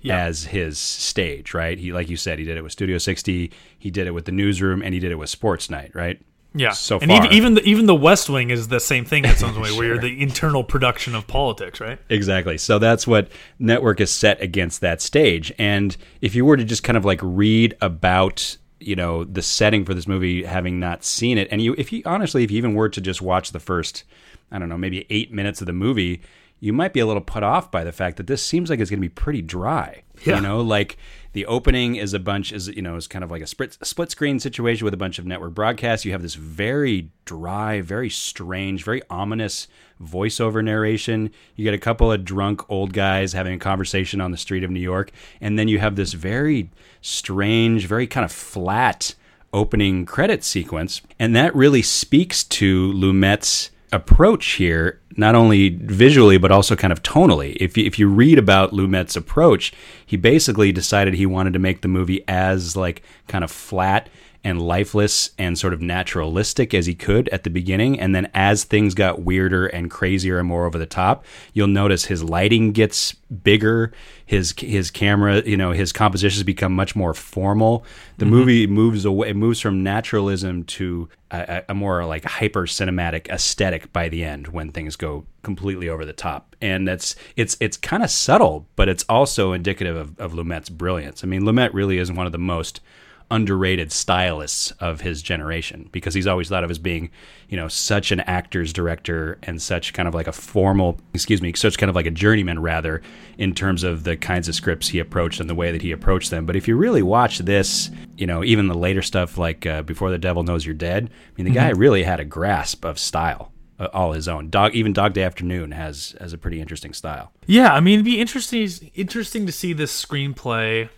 Yeah. 0.00 0.26
as 0.26 0.44
his 0.44 0.78
stage, 0.78 1.52
right? 1.52 1.76
He, 1.76 1.92
like 1.92 2.08
you 2.08 2.16
said, 2.16 2.38
he 2.38 2.44
did 2.44 2.56
it 2.56 2.62
with 2.62 2.70
Studio 2.70 2.98
60, 2.98 3.50
he 3.76 3.90
did 3.90 4.06
it 4.06 4.12
with 4.12 4.26
the 4.26 4.32
Newsroom, 4.32 4.80
and 4.80 4.94
he 4.94 5.00
did 5.00 5.10
it 5.10 5.16
with 5.18 5.28
Sports 5.28 5.68
Night, 5.68 5.90
right? 5.92 6.22
Yeah. 6.54 6.72
So 6.72 6.98
and 6.98 7.10
far, 7.10 7.18
even 7.18 7.32
even 7.32 7.54
the, 7.54 7.62
even 7.62 7.86
the 7.86 7.94
West 7.94 8.28
Wing 8.28 8.50
is 8.50 8.68
the 8.68 8.80
same 8.80 9.04
thing 9.04 9.24
in 9.24 9.36
some 9.36 9.54
way, 9.60 9.70
where 9.72 9.86
you're 9.86 9.98
the 9.98 10.20
internal 10.20 10.64
production 10.64 11.14
of 11.14 11.26
politics, 11.26 11.80
right? 11.80 11.98
Exactly. 12.08 12.58
So 12.58 12.78
that's 12.78 13.06
what 13.06 13.28
network 13.58 14.00
is 14.00 14.10
set 14.10 14.40
against 14.40 14.80
that 14.80 15.00
stage. 15.00 15.52
And 15.58 15.96
if 16.20 16.34
you 16.34 16.44
were 16.44 16.56
to 16.56 16.64
just 16.64 16.82
kind 16.82 16.96
of 16.96 17.04
like 17.04 17.20
read 17.22 17.76
about, 17.80 18.56
you 18.80 18.96
know, 18.96 19.24
the 19.24 19.42
setting 19.42 19.84
for 19.84 19.94
this 19.94 20.08
movie, 20.08 20.44
having 20.44 20.80
not 20.80 21.04
seen 21.04 21.38
it, 21.38 21.48
and 21.50 21.62
you, 21.62 21.74
if 21.78 21.92
you 21.92 22.02
honestly, 22.04 22.42
if 22.42 22.50
you 22.50 22.58
even 22.58 22.74
were 22.74 22.88
to 22.88 23.00
just 23.00 23.22
watch 23.22 23.52
the 23.52 23.60
first, 23.60 24.04
I 24.50 24.58
don't 24.58 24.68
know, 24.68 24.78
maybe 24.78 25.06
eight 25.10 25.32
minutes 25.32 25.60
of 25.60 25.66
the 25.66 25.72
movie, 25.72 26.20
you 26.58 26.72
might 26.72 26.92
be 26.92 27.00
a 27.00 27.06
little 27.06 27.22
put 27.22 27.42
off 27.42 27.70
by 27.70 27.84
the 27.84 27.92
fact 27.92 28.16
that 28.18 28.26
this 28.26 28.44
seems 28.44 28.70
like 28.70 28.80
it's 28.80 28.90
going 28.90 28.98
to 28.98 29.08
be 29.08 29.08
pretty 29.08 29.40
dry. 29.42 30.02
Yeah. 30.24 30.36
You 30.36 30.42
know, 30.42 30.60
like 30.60 30.98
the 31.32 31.46
opening 31.46 31.96
is 31.96 32.12
a 32.12 32.18
bunch 32.18 32.52
is 32.52 32.68
you 32.68 32.82
know 32.82 32.96
is 32.96 33.06
kind 33.06 33.24
of 33.24 33.30
like 33.30 33.42
a 33.42 33.46
split 33.46 33.78
split 33.82 34.10
screen 34.10 34.40
situation 34.40 34.84
with 34.84 34.94
a 34.94 34.98
bunch 34.98 35.18
of 35.18 35.26
network 35.26 35.54
broadcasts. 35.54 36.04
You 36.04 36.12
have 36.12 36.22
this 36.22 36.34
very 36.34 37.10
dry, 37.24 37.80
very 37.80 38.10
strange, 38.10 38.84
very 38.84 39.02
ominous 39.08 39.68
voiceover 40.02 40.64
narration. 40.64 41.30
You 41.56 41.64
get 41.64 41.74
a 41.74 41.78
couple 41.78 42.10
of 42.10 42.24
drunk 42.24 42.68
old 42.70 42.92
guys 42.92 43.32
having 43.32 43.54
a 43.54 43.58
conversation 43.58 44.20
on 44.20 44.30
the 44.30 44.36
street 44.36 44.64
of 44.64 44.70
New 44.70 44.80
York, 44.80 45.12
and 45.40 45.58
then 45.58 45.68
you 45.68 45.78
have 45.78 45.96
this 45.96 46.12
very 46.12 46.70
strange, 47.00 47.86
very 47.86 48.06
kind 48.06 48.24
of 48.24 48.32
flat 48.32 49.14
opening 49.52 50.06
credit 50.06 50.44
sequence, 50.44 51.02
and 51.18 51.34
that 51.34 51.54
really 51.54 51.82
speaks 51.82 52.44
to 52.44 52.92
Lumet's 52.92 53.70
approach 53.92 54.52
here, 54.52 55.00
not 55.16 55.34
only 55.34 55.70
visually 55.70 56.38
but 56.38 56.52
also 56.52 56.76
kind 56.76 56.92
of 56.92 57.02
tonally. 57.02 57.56
If 57.60 57.76
you, 57.76 57.84
if 57.84 57.98
you 57.98 58.08
read 58.08 58.38
about 58.38 58.72
Lumet's 58.72 59.16
approach, 59.16 59.72
he 60.04 60.16
basically 60.16 60.72
decided 60.72 61.14
he 61.14 61.26
wanted 61.26 61.52
to 61.52 61.58
make 61.58 61.82
the 61.82 61.88
movie 61.88 62.24
as 62.28 62.76
like 62.76 63.02
kind 63.28 63.44
of 63.44 63.50
flat 63.50 64.08
and 64.42 64.60
lifeless 64.60 65.30
and 65.38 65.58
sort 65.58 65.72
of 65.72 65.80
naturalistic 65.82 66.72
as 66.72 66.86
he 66.86 66.94
could 66.94 67.28
at 67.28 67.44
the 67.44 67.50
beginning. 67.50 68.00
And 68.00 68.14
then 68.14 68.30
as 68.32 68.64
things 68.64 68.94
got 68.94 69.22
weirder 69.22 69.66
and 69.66 69.90
crazier 69.90 70.38
and 70.38 70.48
more 70.48 70.66
over 70.66 70.78
the 70.78 70.86
top, 70.86 71.24
you'll 71.52 71.66
notice 71.66 72.06
his 72.06 72.24
lighting 72.24 72.72
gets 72.72 73.12
bigger. 73.12 73.92
His 74.24 74.54
his 74.56 74.90
camera, 74.90 75.42
you 75.44 75.56
know, 75.56 75.72
his 75.72 75.92
compositions 75.92 76.42
become 76.44 76.74
much 76.74 76.96
more 76.96 77.12
formal. 77.12 77.84
The 78.18 78.24
mm-hmm. 78.24 78.34
movie 78.34 78.66
moves 78.66 79.04
away, 79.04 79.30
it 79.30 79.36
moves 79.36 79.60
from 79.60 79.82
naturalism 79.82 80.64
to 80.64 81.08
a, 81.30 81.62
a 81.68 81.74
more 81.74 82.04
like 82.06 82.24
hyper 82.24 82.66
cinematic 82.66 83.28
aesthetic 83.28 83.92
by 83.92 84.08
the 84.08 84.24
end 84.24 84.48
when 84.48 84.70
things 84.70 84.96
go 84.96 85.26
completely 85.42 85.88
over 85.88 86.04
the 86.04 86.12
top. 86.12 86.56
And 86.60 86.86
that's 86.88 87.14
it's 87.36 87.56
it's 87.60 87.76
kind 87.76 88.02
of 88.02 88.10
subtle, 88.10 88.66
but 88.76 88.88
it's 88.88 89.04
also 89.08 89.52
indicative 89.52 89.96
of, 89.96 90.18
of 90.18 90.32
Lumet's 90.32 90.70
brilliance. 90.70 91.24
I 91.24 91.26
mean, 91.26 91.42
Lumet 91.42 91.74
really 91.74 91.98
is 91.98 92.10
one 92.10 92.26
of 92.26 92.32
the 92.32 92.38
most 92.38 92.80
underrated 93.30 93.92
stylists 93.92 94.72
of 94.72 95.00
his 95.00 95.22
generation 95.22 95.88
because 95.92 96.14
he's 96.14 96.26
always 96.26 96.48
thought 96.48 96.64
of 96.64 96.70
as 96.70 96.78
being, 96.78 97.10
you 97.48 97.56
know, 97.56 97.68
such 97.68 98.10
an 98.10 98.20
actor's 98.20 98.72
director 98.72 99.38
and 99.42 99.62
such 99.62 99.92
kind 99.92 100.08
of 100.08 100.14
like 100.14 100.26
a 100.26 100.32
formal, 100.32 100.98
excuse 101.14 101.40
me, 101.40 101.52
such 101.54 101.78
kind 101.78 101.88
of 101.88 101.96
like 101.96 102.06
a 102.06 102.10
journeyman 102.10 102.60
rather 102.60 103.00
in 103.38 103.54
terms 103.54 103.84
of 103.84 104.04
the 104.04 104.16
kinds 104.16 104.48
of 104.48 104.54
scripts 104.54 104.88
he 104.88 104.98
approached 104.98 105.40
and 105.40 105.48
the 105.48 105.54
way 105.54 105.70
that 105.70 105.82
he 105.82 105.92
approached 105.92 106.30
them. 106.30 106.44
But 106.44 106.56
if 106.56 106.66
you 106.66 106.76
really 106.76 107.02
watch 107.02 107.38
this, 107.38 107.90
you 108.16 108.26
know, 108.26 108.42
even 108.42 108.66
the 108.66 108.74
later 108.74 109.02
stuff 109.02 109.38
like 109.38 109.64
uh, 109.64 109.82
Before 109.82 110.10
the 110.10 110.18
Devil 110.18 110.42
Knows 110.42 110.66
You're 110.66 110.74
Dead, 110.74 111.04
I 111.04 111.32
mean, 111.36 111.44
the 111.44 111.58
mm-hmm. 111.58 111.68
guy 111.68 111.70
really 111.70 112.02
had 112.02 112.20
a 112.20 112.24
grasp 112.24 112.84
of 112.84 112.98
style. 112.98 113.52
Uh, 113.78 113.88
all 113.94 114.12
his 114.12 114.28
own. 114.28 114.50
Dog, 114.50 114.74
even 114.74 114.92
Dog 114.92 115.14
Day 115.14 115.22
Afternoon 115.22 115.72
has 115.72 116.14
has 116.20 116.34
a 116.34 116.38
pretty 116.38 116.60
interesting 116.60 116.92
style. 116.92 117.32
Yeah, 117.46 117.72
I 117.72 117.80
mean, 117.80 117.94
it'd 117.94 118.04
be 118.04 118.20
interesting 118.20 118.68
interesting 118.94 119.46
to 119.46 119.52
see 119.52 119.72
this 119.72 120.04
screenplay 120.04 120.90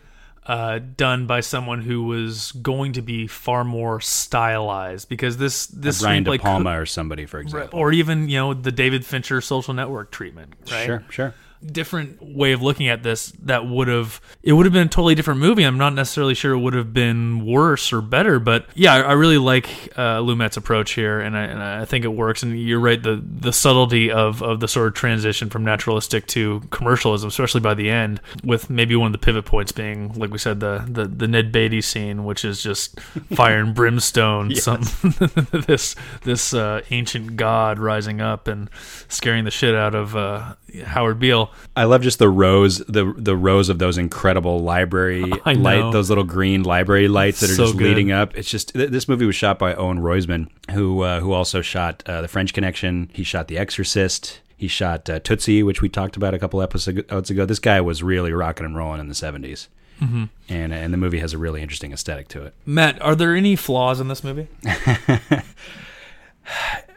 uh, 0.47 0.81
done 0.97 1.27
by 1.27 1.41
someone 1.41 1.83
who 1.83 2.05
was 2.05 2.53
going 2.53 2.93
to 2.95 3.03
be 3.03 3.27
far 3.27 3.65
more 3.65 4.01
stylized 4.01 5.09
because 5.09 5.37
this 5.37 5.67
this 5.67 6.03
Brian 6.03 6.25
De 6.25 6.39
Palma 6.39 6.81
or 6.81 6.87
somebody 6.87 7.27
for 7.27 7.39
example, 7.39 7.79
or 7.79 7.93
even 7.93 8.29
you 8.29 8.39
know 8.39 8.55
the 8.55 8.73
David 8.73 9.05
Fincher 9.05 9.41
Social 9.41 9.75
Network 9.75 10.11
treatment, 10.11 10.55
right? 10.71 10.87
Sure, 10.87 11.05
sure 11.11 11.35
different 11.67 12.19
way 12.21 12.53
of 12.53 12.63
looking 12.63 12.89
at 12.89 13.03
this 13.03 13.33
that 13.43 13.67
would 13.67 13.89
have 13.89 14.21
it 14.43 14.53
would 14.53 14.67
have 14.67 14.73
been 14.73 14.87
a 14.87 14.91
totally 14.91 15.15
different 15.15 15.41
movie. 15.41 15.63
I'm 15.63 15.79
not 15.79 15.95
necessarily 15.95 16.35
sure 16.35 16.53
it 16.53 16.59
would 16.59 16.75
have 16.75 16.93
been 16.93 17.47
worse 17.47 17.93
or 17.93 18.01
better, 18.01 18.39
but 18.39 18.67
yeah, 18.75 18.95
I, 18.95 19.01
I 19.01 19.13
really 19.13 19.39
like 19.39 19.67
uh, 19.97 20.19
Lumet's 20.19 20.57
approach 20.57 20.93
here, 20.93 21.21
and 21.21 21.37
I, 21.37 21.43
and 21.45 21.63
I 21.63 21.85
think 21.85 22.05
it 22.05 22.09
works. 22.09 22.43
And 22.43 22.59
you're 22.59 22.81
right, 22.81 23.03
the 23.03 23.23
the 23.23 23.53
subtlety 23.53 24.11
of 24.11 24.43
of 24.43 24.61
the 24.61 24.69
sort 24.69 24.89
of 24.89 24.95
transition 24.95 25.51
from 25.51 25.65
naturalistic 25.65 26.27
to 26.29 26.61
commercialism, 26.71 27.29
especially 27.29 27.61
by 27.61 27.75
the 27.75 27.91
end, 27.91 28.21
with 28.45 28.69
maybe 28.69 28.97
one 28.97 29.07
of 29.07 29.13
the 29.13 29.19
pivot 29.19 29.45
points 29.45 29.73
being, 29.73 30.13
like 30.15 30.31
we 30.31 30.39
said, 30.39 30.61
the 30.61 30.85
the, 30.89 31.07
the 31.07 31.29
Ned 31.29 31.53
Beatty 31.53 31.81
scene, 31.81 32.25
which 32.25 32.45
is 32.45 32.63
just 32.63 33.01
fire 33.35 33.59
and 33.61 33.75
brimstone. 33.75 34.51
yes. 34.51 34.65
Some 34.65 34.83
this 35.67 35.95
this 36.25 36.55
uh, 36.55 36.83
ancient 36.91 37.37
god 37.37 37.79
rising 37.79 38.21
up 38.21 38.49
and 38.49 38.69
scaring 39.09 39.45
the 39.45 39.51
shit 39.51 39.75
out 39.75 39.95
of 39.95 40.17
uh, 40.17 40.55
Howard 40.85 41.19
Beale. 41.19 41.51
I 41.77 41.85
love 41.85 42.03
just 42.03 42.19
the 42.19 42.29
rows, 42.29 42.79
the 42.79 43.13
the 43.17 43.37
rows 43.37 43.69
of 43.69 43.79
those 43.79 43.99
incredible 43.99 44.61
library 44.61 45.25
light, 45.47 45.93
those 45.93 46.09
little 46.09 46.25
green 46.25 46.63
library 46.63 47.09
lights 47.09 47.41
that 47.41 47.51
are 47.51 47.55
so 47.55 47.67
just 47.67 47.79
good. 47.79 47.89
leading 47.89 48.13
up. 48.13 48.37
It's 48.37 48.51
just 48.51 48.73
this 48.75 49.09
movie 49.09 49.27
was 49.27 49.37
shot 49.37 49.59
by 49.59 49.75
Owen 49.75 49.99
Roizman, 49.99 50.49
who 50.71 51.03
uh, 51.03 51.21
who 51.21 51.33
also 51.33 51.61
shot 51.61 52.03
uh, 52.07 52.23
The 52.23 52.29
French 52.29 52.53
Connection. 52.55 53.11
He 53.13 53.25
shot 53.25 53.49
The 53.49 53.59
Exorcist. 53.59 54.41
He 54.57 54.69
shot 54.69 55.11
uh, 55.11 55.19
Tootsie, 55.19 55.65
which 55.65 55.83
we 55.83 55.89
talked 55.89 56.17
about 56.17 56.35
a 56.35 56.39
couple 56.39 56.63
episodes 56.63 57.31
ago. 57.31 57.45
This 57.45 57.59
guy 57.59 57.81
was 57.81 58.03
really 58.03 58.33
rocking 58.33 58.65
and 58.65 58.77
rolling 58.77 59.01
in 59.01 59.09
the 59.09 59.15
70s. 59.15 59.67
Mm-hmm. 60.01 60.25
And, 60.49 60.73
and 60.73 60.95
the 60.95 60.99
movie 60.99 61.19
has 61.19 61.33
a 61.33 61.39
really 61.39 61.63
interesting 61.63 61.93
aesthetic 61.93 62.29
to 62.29 62.45
it. 62.45 62.55
Matt, 62.65 63.03
are 63.03 63.17
there 63.17 63.35
any 63.35 63.57
flaws 63.57 63.99
in 63.99 64.07
this 64.07 64.23
movie? 64.23 64.47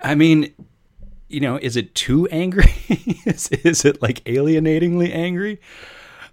I 0.04 0.14
mean, 0.14 0.54
you 1.28 1.40
know, 1.40 1.58
is 1.58 1.76
it 1.76 1.96
too 1.96 2.28
angry? 2.28 2.74
is, 3.26 3.50
is 3.50 3.86
it 3.86 4.02
like 4.02 4.28
alienatingly 4.28 5.12
angry? 5.12 5.60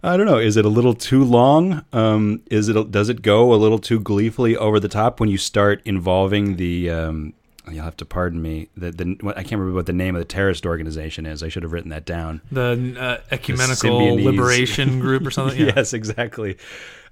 I 0.04 0.16
don't 0.16 0.26
know. 0.26 0.38
Is 0.38 0.56
it 0.56 0.64
a 0.64 0.68
little 0.68 0.94
too 0.94 1.22
long? 1.22 1.84
Um, 1.92 2.42
is 2.50 2.68
it 2.68 2.90
does 2.90 3.08
it 3.08 3.22
go 3.22 3.54
a 3.54 3.56
little 3.56 3.78
too 3.78 4.00
gleefully 4.00 4.56
over 4.56 4.80
the 4.80 4.88
top 4.88 5.20
when 5.20 5.28
you 5.28 5.38
start 5.38 5.80
involving 5.84 6.56
the? 6.56 6.90
Um, 6.90 7.34
you'll 7.70 7.84
have 7.84 7.96
to 7.98 8.04
pardon 8.04 8.42
me. 8.42 8.68
The, 8.76 8.90
the 8.90 9.04
I 9.36 9.42
can't 9.42 9.52
remember 9.52 9.74
what 9.74 9.86
the 9.86 9.92
name 9.92 10.16
of 10.16 10.20
the 10.20 10.24
terrorist 10.26 10.66
organization 10.66 11.24
is. 11.24 11.44
I 11.44 11.48
should 11.48 11.62
have 11.62 11.72
written 11.72 11.90
that 11.90 12.04
down. 12.04 12.40
The 12.50 12.96
uh, 12.98 13.18
Ecumenical 13.30 14.16
the 14.16 14.24
Liberation 14.24 14.98
Group 14.98 15.24
or 15.24 15.30
something. 15.30 15.58
Yeah. 15.58 15.72
yes, 15.76 15.92
exactly. 15.92 16.58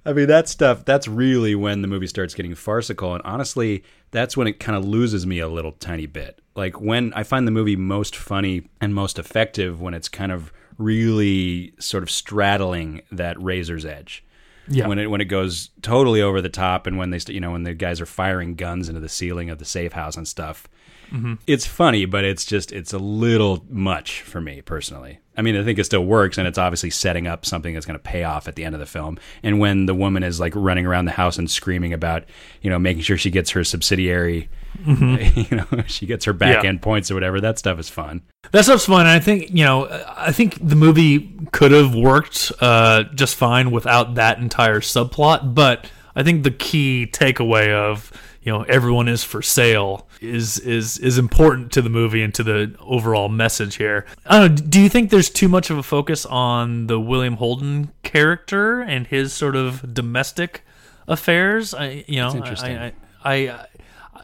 I 0.05 0.13
mean, 0.13 0.27
that 0.27 0.49
stuff, 0.49 0.83
that's 0.83 1.07
really 1.07 1.53
when 1.53 1.81
the 1.81 1.87
movie 1.87 2.07
starts 2.07 2.33
getting 2.33 2.55
farcical. 2.55 3.13
And 3.13 3.21
honestly, 3.23 3.83
that's 4.09 4.35
when 4.35 4.47
it 4.47 4.59
kind 4.59 4.75
of 4.75 4.83
loses 4.83 5.27
me 5.27 5.39
a 5.39 5.47
little 5.47 5.73
tiny 5.73 6.07
bit. 6.07 6.40
Like 6.55 6.81
when 6.81 7.13
I 7.13 7.23
find 7.23 7.47
the 7.47 7.51
movie 7.51 7.75
most 7.75 8.15
funny 8.15 8.69
and 8.79 8.93
most 8.93 9.17
effective 9.17 9.81
when 9.81 9.93
it's 9.93 10.09
kind 10.09 10.31
of 10.31 10.51
really 10.77 11.73
sort 11.79 12.03
of 12.03 12.11
straddling 12.11 13.01
that 13.11 13.41
razor's 13.41 13.85
edge. 13.85 14.23
Yeah. 14.67 14.87
When 14.87 14.99
it 14.99 15.09
when 15.09 15.21
it 15.21 15.25
goes 15.25 15.69
totally 15.81 16.21
over 16.21 16.41
the 16.41 16.49
top 16.49 16.87
and 16.87 16.97
when 16.97 17.09
they 17.09 17.19
you 17.27 17.39
know 17.39 17.51
when 17.51 17.63
the 17.63 17.73
guys 17.73 17.99
are 17.99 18.05
firing 18.05 18.55
guns 18.55 18.89
into 18.89 19.01
the 19.01 19.09
ceiling 19.09 19.49
of 19.49 19.59
the 19.59 19.65
safe 19.65 19.93
house 19.93 20.15
and 20.15 20.27
stuff. 20.27 20.67
Mm-hmm. 21.11 21.35
It's 21.47 21.65
funny, 21.65 22.05
but 22.05 22.23
it's 22.23 22.45
just 22.45 22.71
it's 22.71 22.93
a 22.93 22.99
little 22.99 23.65
much 23.69 24.21
for 24.21 24.39
me 24.41 24.61
personally. 24.61 25.19
I 25.37 25.41
mean, 25.41 25.55
I 25.55 25.63
think 25.63 25.79
it 25.79 25.85
still 25.85 26.05
works, 26.05 26.37
and 26.37 26.47
it's 26.47 26.57
obviously 26.57 26.89
setting 26.89 27.25
up 27.25 27.45
something 27.45 27.73
that's 27.73 27.85
going 27.85 27.97
to 27.97 28.03
pay 28.03 28.23
off 28.23 28.47
at 28.47 28.55
the 28.55 28.65
end 28.65 28.75
of 28.75 28.79
the 28.79 28.85
film. 28.85 29.17
And 29.43 29.59
when 29.59 29.85
the 29.85 29.95
woman 29.95 30.23
is 30.23 30.39
like 30.39 30.53
running 30.55 30.85
around 30.85 31.05
the 31.05 31.11
house 31.11 31.37
and 31.37 31.49
screaming 31.49 31.93
about, 31.93 32.25
you 32.61 32.69
know, 32.69 32.77
making 32.77 33.03
sure 33.03 33.17
she 33.17 33.31
gets 33.31 33.51
her 33.51 33.63
subsidiary, 33.63 34.49
mm-hmm. 34.77 35.39
you 35.53 35.57
know, 35.57 35.83
she 35.87 36.05
gets 36.05 36.25
her 36.25 36.33
back 36.33 36.63
yeah. 36.63 36.69
end 36.69 36.81
points 36.81 37.09
or 37.09 37.13
whatever, 37.13 37.39
that 37.41 37.57
stuff 37.57 37.79
is 37.79 37.89
fun. 37.89 38.21
That 38.51 38.65
stuff's 38.65 38.85
fun. 38.85 39.01
And 39.01 39.09
I 39.09 39.19
think, 39.19 39.51
you 39.51 39.63
know, 39.63 39.87
I 40.17 40.31
think 40.33 40.57
the 40.61 40.75
movie 40.75 41.33
could 41.53 41.71
have 41.71 41.95
worked 41.95 42.51
uh, 42.59 43.03
just 43.15 43.35
fine 43.35 43.71
without 43.71 44.15
that 44.15 44.39
entire 44.39 44.81
subplot. 44.81 45.55
But 45.55 45.89
I 46.13 46.23
think 46.23 46.43
the 46.43 46.51
key 46.51 47.07
takeaway 47.09 47.71
of 47.71 48.11
you 48.41 48.51
know 48.51 48.63
everyone 48.63 49.07
is 49.07 49.23
for 49.23 49.41
sale 49.41 50.07
is 50.19 50.59
is 50.59 50.97
is 50.97 51.17
important 51.17 51.71
to 51.73 51.81
the 51.81 51.89
movie 51.89 52.21
and 52.21 52.33
to 52.33 52.43
the 52.43 52.75
overall 52.79 53.29
message 53.29 53.75
here. 53.75 54.05
I 54.25 54.39
don't 54.39 54.59
know. 54.59 54.67
Do 54.67 54.81
you 54.81 54.89
think 54.89 55.09
there's 55.09 55.29
too 55.29 55.47
much 55.47 55.69
of 55.69 55.77
a 55.77 55.83
focus 55.83 56.25
on 56.25 56.87
the 56.87 56.99
William 56.99 57.35
Holden 57.35 57.91
character 58.03 58.81
and 58.81 59.07
his 59.07 59.33
sort 59.33 59.55
of 59.55 59.93
domestic 59.93 60.63
affairs? 61.07 61.73
I 61.73 62.03
you 62.07 62.19
know 62.19 62.41
I, 62.43 62.93
I, 63.23 63.47
I, 63.47 63.67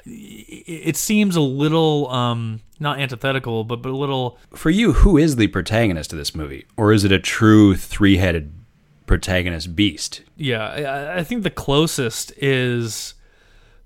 it 0.05 0.95
seems 0.95 1.35
a 1.35 1.41
little 1.41 2.09
um, 2.09 2.61
not 2.79 2.99
antithetical, 2.99 3.63
but 3.63 3.81
but 3.81 3.89
a 3.89 3.95
little. 3.95 4.39
For 4.53 4.69
you, 4.69 4.93
who 4.93 5.17
is 5.17 5.35
the 5.35 5.47
protagonist 5.47 6.11
of 6.11 6.19
this 6.19 6.33
movie, 6.33 6.65
or 6.75 6.91
is 6.91 7.03
it 7.03 7.11
a 7.11 7.19
true 7.19 7.75
three-headed 7.75 8.53
protagonist 9.05 9.75
beast? 9.75 10.23
Yeah, 10.35 10.67
I, 10.67 11.19
I 11.19 11.23
think 11.23 11.43
the 11.43 11.49
closest 11.49 12.31
is 12.37 13.13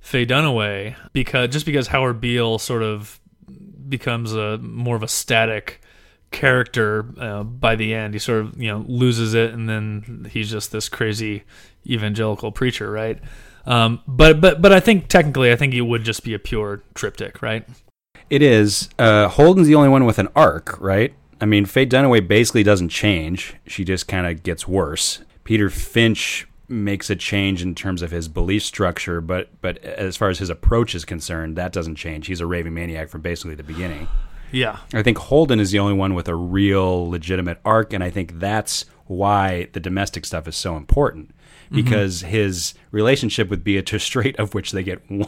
Faye 0.02 0.26
Dunaway 0.26 0.96
because 1.14 1.50
just 1.50 1.66
because 1.66 1.88
Howard 1.88 2.20
Beale 2.20 2.60
sort 2.60 2.84
of 2.84 3.22
becomes 3.88 4.34
a 4.34 4.58
more 4.58 4.96
of 4.96 5.04
a 5.04 5.08
static 5.08 5.82
character 6.32 7.06
uh, 7.20 7.44
by 7.44 7.76
the 7.76 7.94
end. 7.94 8.14
He 8.14 8.20
sort 8.20 8.42
of 8.42 8.60
you 8.60 8.68
know 8.68 8.84
loses 8.88 9.34
it, 9.34 9.54
and 9.54 9.70
then 9.70 10.28
he's 10.32 10.50
just 10.50 10.72
this 10.72 10.90
crazy 10.90 11.44
evangelical 11.88 12.52
preacher, 12.52 12.90
right? 12.92 13.20
Um, 13.66 14.02
but 14.08 14.42
but 14.42 14.62
but 14.62 14.74
I 14.74 14.80
think 14.80 15.08
technically, 15.08 15.52
I 15.52 15.56
think 15.56 15.74
it 15.74 15.82
would 15.82 16.04
just 16.04 16.24
be 16.24 16.34
a 16.34 16.40
pure 16.40 16.82
triptych, 16.96 17.42
right? 17.42 17.68
It 18.30 18.42
is. 18.42 18.90
Uh, 18.98 19.28
Holden's 19.28 19.68
the 19.68 19.76
only 19.76 19.90
one 19.90 20.06
with 20.06 20.18
an 20.18 20.30
arc, 20.36 20.80
right? 20.82 21.14
I 21.40 21.46
mean, 21.46 21.66
Faye 21.66 21.86
Dunaway 21.86 22.28
basically 22.28 22.64
doesn't 22.64 22.90
change; 22.90 23.56
she 23.68 23.84
just 23.84 24.08
kind 24.08 24.26
of 24.26 24.42
gets 24.42 24.68
worse. 24.68 25.20
Peter 25.44 25.70
Finch 25.70 26.48
makes 26.72 27.10
a 27.10 27.16
change 27.16 27.62
in 27.62 27.76
terms 27.76 28.02
of 28.02 28.12
his 28.12 28.28
belief 28.28 28.64
structure, 28.64 29.22
but 29.22 29.50
but 29.62 29.78
as 29.84 30.18
far 30.18 30.30
as 30.30 30.40
his 30.40 30.50
approach 30.50 30.96
is 30.96 31.06
concerned, 31.06 31.56
that 31.58 31.72
doesn't 31.72 31.96
change. 31.96 32.28
He's 32.28 32.42
a 32.42 32.46
raving 32.46 32.74
maniac 32.74 33.10
from 33.10 33.22
basically 33.22 33.56
the 33.56 33.64
beginning. 33.64 34.08
Yeah. 34.52 34.80
I 34.94 35.02
think 35.02 35.18
Holden 35.18 35.60
is 35.60 35.72
the 35.72 35.80
only 35.80 35.94
one 35.94 36.14
with 36.14 36.28
a 36.28 36.36
real 36.36 37.10
legitimate 37.10 37.60
arc, 37.64 37.94
and 37.94 38.04
I 38.04 38.10
think 38.10 38.40
that's 38.40 38.86
why 39.06 39.68
the 39.74 39.80
domestic 39.80 40.26
stuff 40.26 40.48
is 40.48 40.56
so 40.56 40.76
important. 40.76 41.30
Mm-hmm. 41.30 41.76
Because 41.76 42.22
mm-hmm. 42.22 42.32
his 42.32 42.74
relationship 42.92 43.50
with 43.50 43.64
Beatrice 43.64 44.04
Straight, 44.04 44.38
of 44.38 44.54
which 44.54 44.72
they 44.72 44.84
get 44.84 45.10
one 45.10 45.28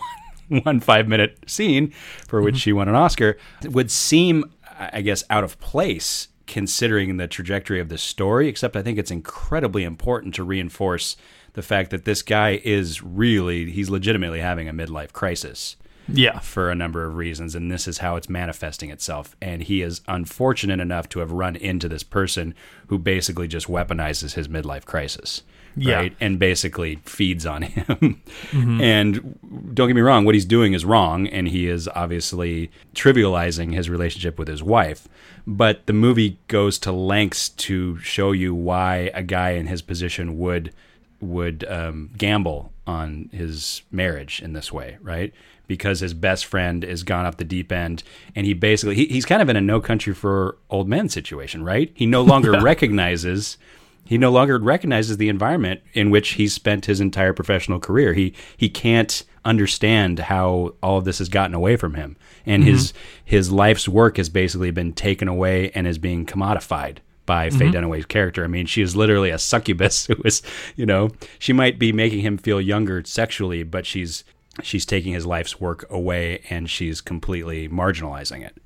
one 0.50 0.80
five 0.80 1.08
minute 1.08 1.38
scene 1.48 1.92
for 2.28 2.42
which 2.42 2.56
mm-hmm. 2.56 2.60
she 2.60 2.74
won 2.74 2.90
an 2.90 2.96
Oscar, 2.96 3.38
would 3.64 3.90
seem 3.90 4.46
I 4.78 5.02
guess 5.02 5.24
out 5.30 5.44
of 5.44 5.60
place 5.60 6.28
considering 6.48 7.18
the 7.18 7.28
trajectory 7.28 7.80
of 7.80 7.90
the 7.90 7.98
story, 7.98 8.48
except 8.48 8.76
I 8.76 8.82
think 8.82 8.98
it's 8.98 9.12
incredibly 9.12 9.84
important 9.84 10.36
to 10.36 10.44
reinforce 10.44 11.16
the 11.54 11.62
fact 11.62 11.92
that 11.92 12.06
this 12.06 12.22
guy 12.22 12.62
is 12.64 13.04
really, 13.04 13.72
he's 13.72 13.90
legitimately 13.90 14.40
having 14.40 14.68
a 14.68 14.74
midlife 14.74 15.14
crisis. 15.14 15.78
Yeah. 16.08 16.40
For 16.40 16.70
a 16.70 16.76
number 16.76 17.06
of 17.06 17.16
reasons. 17.16 17.56
And 17.56 17.72
this 17.72 17.88
is 17.88 18.00
how 18.00 18.16
it's 18.16 18.30
manifesting 18.30 18.90
itself. 18.90 19.36
And 19.42 19.64
he 19.64 19.82
is 19.82 20.02
unfortunate 20.08 20.80
enough 20.80 21.10
to 21.10 21.20
have 21.20 21.32
run 21.32 21.56
into 21.56 21.88
this 21.88 22.04
person 22.04 22.54
who 22.88 22.98
basically 22.98 23.48
just 23.48 23.68
weaponizes 23.68 24.34
his 24.34 24.48
midlife 24.48 24.86
crisis. 24.86 25.44
Yeah. 25.76 25.96
Right. 25.96 26.16
And 26.20 26.38
basically 26.38 26.98
feeds 27.04 27.46
on 27.46 27.64
him. 27.64 28.22
And 28.54 29.74
don't 29.74 29.88
get 29.88 29.96
me 29.96 30.02
wrong, 30.02 30.26
what 30.26 30.36
he's 30.36 30.46
doing 30.46 30.74
is 30.74 30.86
wrong. 30.86 31.28
And 31.28 31.48
he 31.48 31.68
is 31.68 31.88
obviously 31.96 32.70
trivializing 32.94 33.74
his 33.74 33.90
relationship 33.90 34.38
with 34.38 34.48
his 34.48 34.62
wife. 34.62 35.08
But 35.48 35.88
the 35.88 35.94
movie 35.94 36.38
goes 36.48 36.78
to 36.80 36.92
lengths 36.92 37.50
to 37.50 37.98
show 38.00 38.32
you 38.32 38.54
why 38.54 39.12
a 39.14 39.24
guy 39.24 39.52
in 39.52 39.68
his 39.68 39.82
position 39.82 40.38
would 40.38 40.74
would 41.20 41.64
um, 41.70 42.12
gamble 42.18 42.74
on 42.86 43.30
his 43.32 43.82
marriage 43.92 44.42
in 44.42 44.54
this 44.54 44.72
way, 44.72 44.98
right? 45.02 45.34
Because 45.66 46.02
his 46.02 46.14
best 46.14 46.46
friend 46.46 46.84
is 46.84 47.04
gone 47.04 47.26
up 47.26 47.38
the 47.38 47.46
deep 47.46 47.72
end, 47.72 48.04
and 48.36 48.46
he 48.46 48.54
basically 48.54 48.96
he, 48.96 49.06
he's 49.06 49.26
kind 49.26 49.42
of 49.42 49.50
in 49.50 49.56
a 49.56 49.62
no 49.62 49.80
country 49.80 50.14
for 50.14 50.58
old 50.70 50.90
men 50.90 51.08
situation, 51.08 51.64
right? 51.64 51.92
He 51.94 52.06
no 52.06 52.22
longer 52.22 52.52
recognizes 52.62 53.58
he 54.06 54.18
no 54.18 54.32
longer 54.32 54.58
recognizes 54.60 55.18
the 55.18 55.30
environment 55.30 55.82
in 55.94 56.10
which 56.10 56.32
he's 56.32 56.54
spent 56.54 56.86
his 56.86 57.00
entire 57.00 57.34
professional 57.34 57.80
career. 57.80 58.14
He 58.14 58.34
he 58.58 58.70
can't 58.70 59.24
understand 59.46 60.20
how 60.20 60.76
all 60.82 60.98
of 60.98 61.06
this 61.06 61.20
has 61.20 61.30
gotten 61.30 61.54
away 61.54 61.76
from 61.76 61.94
him, 61.94 62.18
and 62.46 62.64
mm-hmm. 62.64 62.74
his 62.74 62.94
his 63.24 63.52
life's 63.52 63.88
work 63.88 64.18
has 64.18 64.30
basically 64.30 64.72
been 64.72 64.94
taken 64.94 65.28
away 65.28 65.72
and 65.72 65.88
is 65.88 65.98
being 65.98 66.26
commodified 66.26 66.98
by 67.26 67.50
Faye 67.50 67.68
mm-hmm. 67.68 67.76
Dunaway's 67.76 68.06
character. 68.06 68.44
I 68.44 68.48
mean, 68.48 68.66
she 68.66 68.82
is 68.82 68.98
literally 68.98 69.30
a 69.30 69.40
succubus 69.40 70.06
who 70.08 70.16
is, 70.26 70.42
you 70.76 70.86
know, 70.86 71.10
she 71.40 71.54
might 71.54 71.80
be 71.80 71.94
making 71.94 72.20
him 72.20 72.38
feel 72.38 72.60
younger 72.60 73.02
sexually, 73.06 73.64
but 73.64 73.86
she's 73.86 74.26
she's 74.62 74.86
taking 74.86 75.14
his 75.14 75.26
life's 75.26 75.60
work 75.60 75.86
away 75.90 76.44
and 76.50 76.70
she's 76.70 77.02
completely 77.02 77.68
marginalizing 77.68 78.46
it. 78.46 78.58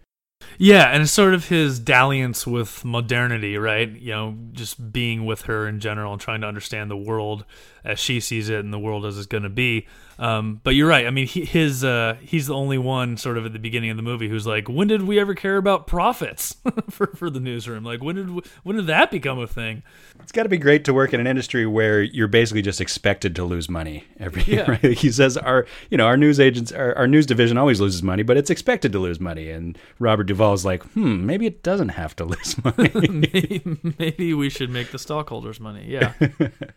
Yeah, 0.58 0.86
and 0.86 1.04
it's 1.04 1.12
sort 1.12 1.34
of 1.34 1.50
his 1.50 1.80
dalliance 1.80 2.48
with 2.48 2.84
modernity, 2.84 3.58
right? 3.58 3.90
You 3.90 4.12
know, 4.12 4.38
just 4.52 4.92
being 4.92 5.26
with 5.26 5.44
her 5.44 5.68
in 5.68 5.80
general 5.80 6.14
and 6.14 6.22
trying 6.22 6.42
to 6.42 6.48
understand 6.48 6.90
the 6.90 6.98
world 6.98 7.46
as 7.84 8.00
she 8.00 8.20
sees 8.20 8.50
it 8.50 8.64
and 8.64 8.74
the 8.74 8.80
world 8.80 9.06
as 9.06 9.18
it's 9.18 9.28
going 9.28 9.44
to 9.44 9.50
be. 9.50 9.88
Um, 10.20 10.62
but 10.64 10.74
you're 10.76 10.88
right. 10.88 11.06
I 11.06 11.12
mean, 11.12 11.28
he, 11.28 11.46
his 11.46 11.84
uh, 11.84 12.18
he's 12.22 12.48
the 12.48 12.56
only 12.56 12.78
one 12.78 13.18
sort 13.18 13.38
of 13.38 13.46
at 13.46 13.54
the 13.54 13.60
beginning 13.60 13.92
of 13.92 13.98
the 13.98 14.04
movie 14.04 14.28
who's 14.28 14.48
like, 14.48 14.68
when 14.68 14.88
did 14.88 15.04
we 15.04 15.20
ever 15.20 15.36
care 15.36 15.58
about 15.58 15.86
profits 15.88 16.56
for 16.90 17.08
for 17.08 17.30
the 17.30 17.40
newsroom? 17.40 17.84
Like, 17.84 18.02
when 18.02 18.16
did 18.16 18.46
when 18.64 18.76
did 18.76 18.88
that 18.88 19.12
become 19.12 19.40
a 19.40 19.48
thing? 19.48 19.84
It's 20.22 20.32
got 20.32 20.44
to 20.44 20.50
be 20.50 20.58
great 20.58 20.86
to 20.86 20.94
work 20.94 21.14
in 21.14 21.20
an 21.20 21.28
industry 21.28 21.66
where 21.66 22.02
you're 22.02 22.28
basically 22.28 22.62
just 22.62 22.82
expected 22.82 23.36
to 23.36 23.44
lose 23.44 23.70
money 23.70 24.06
every 24.20 24.44
year. 24.44 24.58
Right? 24.68 24.98
He 24.98 25.12
says 25.12 25.38
our, 25.38 25.66
you 25.90 25.98
know, 25.98 26.06
our 26.06 26.18
news 26.18 26.40
agents, 26.40 26.72
our, 26.72 26.94
our 26.98 27.08
news 27.08 27.26
division 27.26 27.58
always 27.58 27.80
loses 27.80 28.04
money, 28.04 28.24
but 28.24 28.36
it's 28.36 28.50
expected 28.50 28.92
to 28.92 29.00
lose 29.00 29.20
money. 29.20 29.50
And 29.50 29.78
Robert 30.00 30.26
Duvall's 30.26 30.66
like, 30.66 30.84
hmm, 30.92 31.26
maybe 31.26 31.46
it 31.46 31.64
doesn't 31.64 31.90
have 31.90 32.16
to 32.18 32.26
lose 32.34 32.62
money. 32.64 32.92
maybe, 33.08 33.62
maybe 33.98 34.34
we 34.34 34.50
should 34.50 34.70
make 34.70 34.92
the 34.92 35.00
stockholders 35.00 35.60
money. 35.60 35.86
Yeah. 35.88 36.14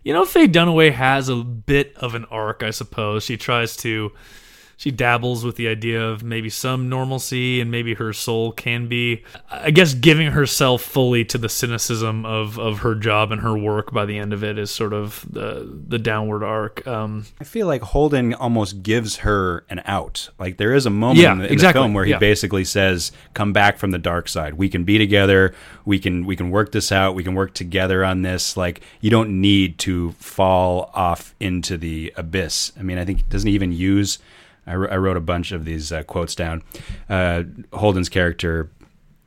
you 0.05 0.13
know, 0.13 0.25
Faye 0.25 0.47
Dunaway 0.47 0.93
has 0.93 1.29
a 1.29 1.37
bit 1.37 1.97
of 1.97 2.15
an 2.15 2.27
arc, 2.27 2.63
I 2.63 2.71
suppose. 2.71 3.30
She 3.31 3.37
tries 3.37 3.77
to, 3.77 4.11
she 4.81 4.91
dabbles 4.91 5.45
with 5.45 5.57
the 5.57 5.69
idea 5.69 6.03
of 6.03 6.23
maybe 6.23 6.49
some 6.49 6.89
normalcy 6.89 7.61
and 7.61 7.71
maybe 7.71 7.93
her 7.93 8.15
soul 8.15 8.51
can 8.51 8.89
be, 8.89 9.23
I 9.51 9.71
guess, 9.73 9.93
giving 9.93 10.29
herself 10.29 10.81
fully 10.81 11.23
to 11.27 11.37
the 11.37 11.51
cynicism 11.51 12.25
of, 12.25 12.59
of 12.59 12.79
her 12.79 12.95
job 12.95 13.31
and 13.31 13.43
her 13.43 13.59
work 13.59 13.93
by 13.93 14.07
the 14.07 14.17
end 14.17 14.33
of 14.33 14.43
it 14.43 14.57
is 14.57 14.71
sort 14.71 14.95
of 14.95 15.27
the, 15.31 15.71
the 15.87 15.99
downward 15.99 16.43
arc. 16.43 16.87
Um, 16.87 17.27
I 17.39 17.45
feel 17.45 17.67
like 17.67 17.83
Holden 17.83 18.33
almost 18.33 18.83
gives 18.83 19.17
her 19.17 19.67
an 19.69 19.83
out. 19.85 20.31
Like 20.39 20.57
there 20.57 20.73
is 20.73 20.87
a 20.87 20.91
moment 20.91 21.19
Yeah, 21.21 21.33
in, 21.33 21.39
the, 21.41 21.47
in 21.49 21.53
exactly, 21.53 21.79
the 21.79 21.85
film 21.85 21.93
where 21.93 22.07
he 22.07 22.13
yeah. 22.13 22.19
basically 22.19 22.65
says, 22.65 23.13
"Come 23.35 23.53
back 23.53 23.77
from 23.77 23.91
the 23.91 23.99
dark 23.99 24.31
side. 24.31 24.55
We 24.55 24.71
can 24.71 24.85
be 24.85 24.97
together. 24.97 25.55
We 25.85 25.99
can 25.99 26.25
we 26.25 26.37
can 26.37 26.51
work 26.51 26.73
this 26.73 26.91
out. 26.91 27.15
We 27.15 27.23
can 27.23 27.35
work 27.35 27.53
together 27.53 28.03
on 28.03 28.23
this. 28.23 28.57
Like 28.57 28.81
you 29.03 29.11
don't 29.11 29.43
need 29.43 29.79
to 29.81 30.13
fall 30.13 30.91
off 30.95 31.35
into 31.39 31.77
the 31.77 32.15
abyss." 32.17 32.73
I 32.79 32.83
mean, 32.83 32.97
I 32.97 33.05
think 33.05 33.29
doesn't 33.29 33.47
even 33.51 33.73
use. 33.73 34.19
I, 34.71 34.75
I 34.75 34.97
wrote 34.97 35.17
a 35.17 35.21
bunch 35.21 35.53
of 35.53 35.65
these 35.65 35.93
uh, 35.93 36.03
quotes 36.05 36.35
down. 36.35 36.63
Uh, 37.09 37.45
Holden's 37.73 38.09
character 38.09 38.71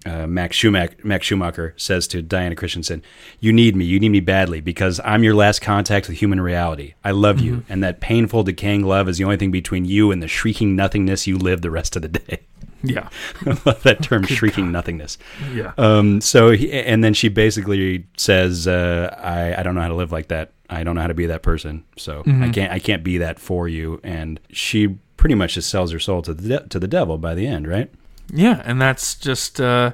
uh, 0.06 0.28
Max 0.28 0.58
Schumacher, 0.58 0.96
Max 1.04 1.26
Schumacher 1.26 1.74
says 1.78 2.08
to 2.10 2.22
Diana 2.22 2.56
Christensen, 2.56 3.02
"You 3.40 3.54
need 3.54 3.76
me. 3.76 3.86
You 3.86 4.00
need 4.00 4.10
me 4.10 4.20
badly 4.20 4.60
because 4.60 5.00
I'm 5.04 5.24
your 5.24 5.36
last 5.36 5.62
contact 5.62 6.08
with 6.08 6.18
human 6.18 6.42
reality. 6.42 6.96
I 7.04 7.12
love 7.12 7.40
you, 7.40 7.64
and 7.70 7.84
that 7.84 8.02
painful, 8.02 8.44
decaying 8.44 8.84
love 8.84 9.08
is 9.08 9.18
the 9.18 9.24
only 9.24 9.38
thing 9.38 9.52
between 9.52 9.86
you 9.86 10.12
and 10.12 10.22
the 10.22 10.28
shrieking 10.28 10.76
nothingness 10.76 11.26
you 11.28 11.38
live 11.38 11.62
the 11.62 11.72
rest 11.72 11.96
of 11.96 12.02
the 12.02 12.10
day." 12.10 12.40
yeah. 12.84 13.08
I 13.46 13.58
love 13.66 13.84
that 13.84 14.04
term, 14.04 14.24
shrieking 14.28 14.72
nothingness. 14.72 15.18
Yeah. 15.54 15.72
Um, 15.78 16.20
so, 16.20 16.52
he, 16.52 16.72
and 16.72 17.02
then 17.02 17.14
she 17.14 17.30
basically 17.30 18.06
says, 18.18 18.68
uh, 18.68 19.16
I, 19.22 19.60
"I 19.60 19.64
don't 19.64 19.76
know 19.76 19.82
how 19.82 19.88
to 19.88 19.96
live 19.96 20.12
like 20.12 20.28
that. 20.28 20.52
I 20.70 20.84
don't 20.84 20.96
know 20.96 21.02
how 21.02 21.08
to 21.08 21.14
be 21.14 21.28
that 21.28 21.44
person. 21.44 21.86
So 21.98 22.24
I 22.26 22.50
can't. 22.50 22.72
I 22.72 22.80
can't 22.80 23.04
be 23.04 23.20
that 23.20 23.40
for 23.40 23.70
you." 23.70 24.02
And 24.04 24.40
she 24.52 24.98
pretty 25.24 25.36
much 25.36 25.54
just 25.54 25.70
sells 25.70 25.94
her 25.94 26.00
soul 26.00 26.22
to 26.22 26.34
the 26.34 26.50
de- 26.50 26.68
to 26.68 26.78
the 26.78 26.88
devil 26.88 27.18
by 27.18 27.34
the 27.34 27.48
end, 27.48 27.66
right? 27.66 27.90
Yeah, 28.30 28.62
and 28.66 28.82
that's 28.82 29.16
just 29.16 29.62
uh, 29.62 29.94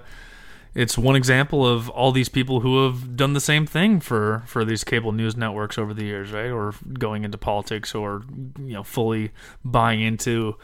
it's 0.74 0.98
one 0.98 1.16
example 1.16 1.68
of 1.68 1.88
all 1.88 2.12
these 2.12 2.30
people 2.30 2.62
who 2.62 2.84
have 2.84 3.16
done 3.16 3.34
the 3.34 3.40
same 3.40 3.68
thing 3.68 4.00
for 4.00 4.42
for 4.48 4.66
these 4.66 4.84
cable 4.84 5.12
news 5.12 5.38
networks 5.38 5.78
over 5.78 5.94
the 5.94 6.04
years, 6.04 6.32
right? 6.32 6.50
Or 6.50 6.74
going 6.98 7.26
into 7.26 7.38
politics, 7.38 7.94
or 7.94 8.24
you 8.58 8.74
know, 8.74 8.82
fully 8.82 9.30
buying 9.64 10.02
into 10.02 10.58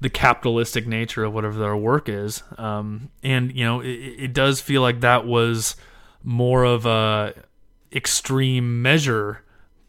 the 0.00 0.08
capitalistic 0.08 0.86
nature 0.86 1.24
of 1.24 1.34
whatever 1.34 1.58
their 1.58 1.76
work 1.76 2.08
is. 2.08 2.44
Um, 2.58 3.10
and 3.24 3.52
you 3.56 3.64
know, 3.64 3.80
it, 3.80 3.88
it 3.88 4.32
does 4.32 4.60
feel 4.60 4.82
like 4.82 5.00
that 5.00 5.26
was 5.26 5.74
more 6.22 6.62
of 6.62 6.86
a 6.86 7.34
extreme 7.92 8.82
measure 8.82 9.42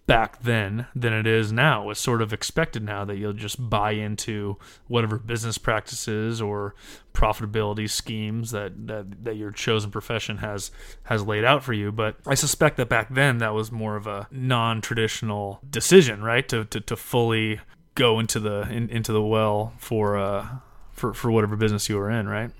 back 0.07 0.41
then 0.41 0.87
than 0.95 1.11
it 1.13 1.27
is 1.27 1.51
now. 1.51 1.89
It's 1.89 1.99
sort 1.99 2.21
of 2.21 2.31
expected 2.33 2.81
now 2.81 3.05
that 3.05 3.17
you'll 3.17 3.33
just 3.33 3.69
buy 3.69 3.91
into 3.91 4.57
whatever 4.87 5.19
business 5.19 5.57
practices 5.57 6.41
or 6.41 6.73
profitability 7.13 7.89
schemes 7.89 8.51
that, 8.51 8.87
that, 8.87 9.25
that 9.25 9.35
your 9.35 9.51
chosen 9.51 9.91
profession 9.91 10.37
has 10.37 10.71
has 11.03 11.25
laid 11.25 11.43
out 11.43 11.61
for 11.61 11.73
you. 11.73 11.91
But 11.91 12.15
I 12.25 12.35
suspect 12.35 12.77
that 12.77 12.89
back 12.89 13.13
then 13.13 13.39
that 13.39 13.53
was 13.53 13.71
more 13.71 13.97
of 13.97 14.07
a 14.07 14.27
non-traditional 14.31 15.59
decision, 15.69 16.23
right? 16.23 16.47
To 16.49 16.65
to, 16.65 16.79
to 16.79 16.95
fully 16.95 17.59
go 17.95 18.19
into 18.19 18.39
the 18.39 18.61
in, 18.71 18.89
into 18.89 19.11
the 19.11 19.21
well 19.21 19.73
for 19.77 20.17
uh 20.17 20.47
for 20.93 21.13
for 21.13 21.31
whatever 21.31 21.57
business 21.57 21.89
you 21.89 21.97
were 21.97 22.09
in, 22.09 22.29
right? 22.29 22.51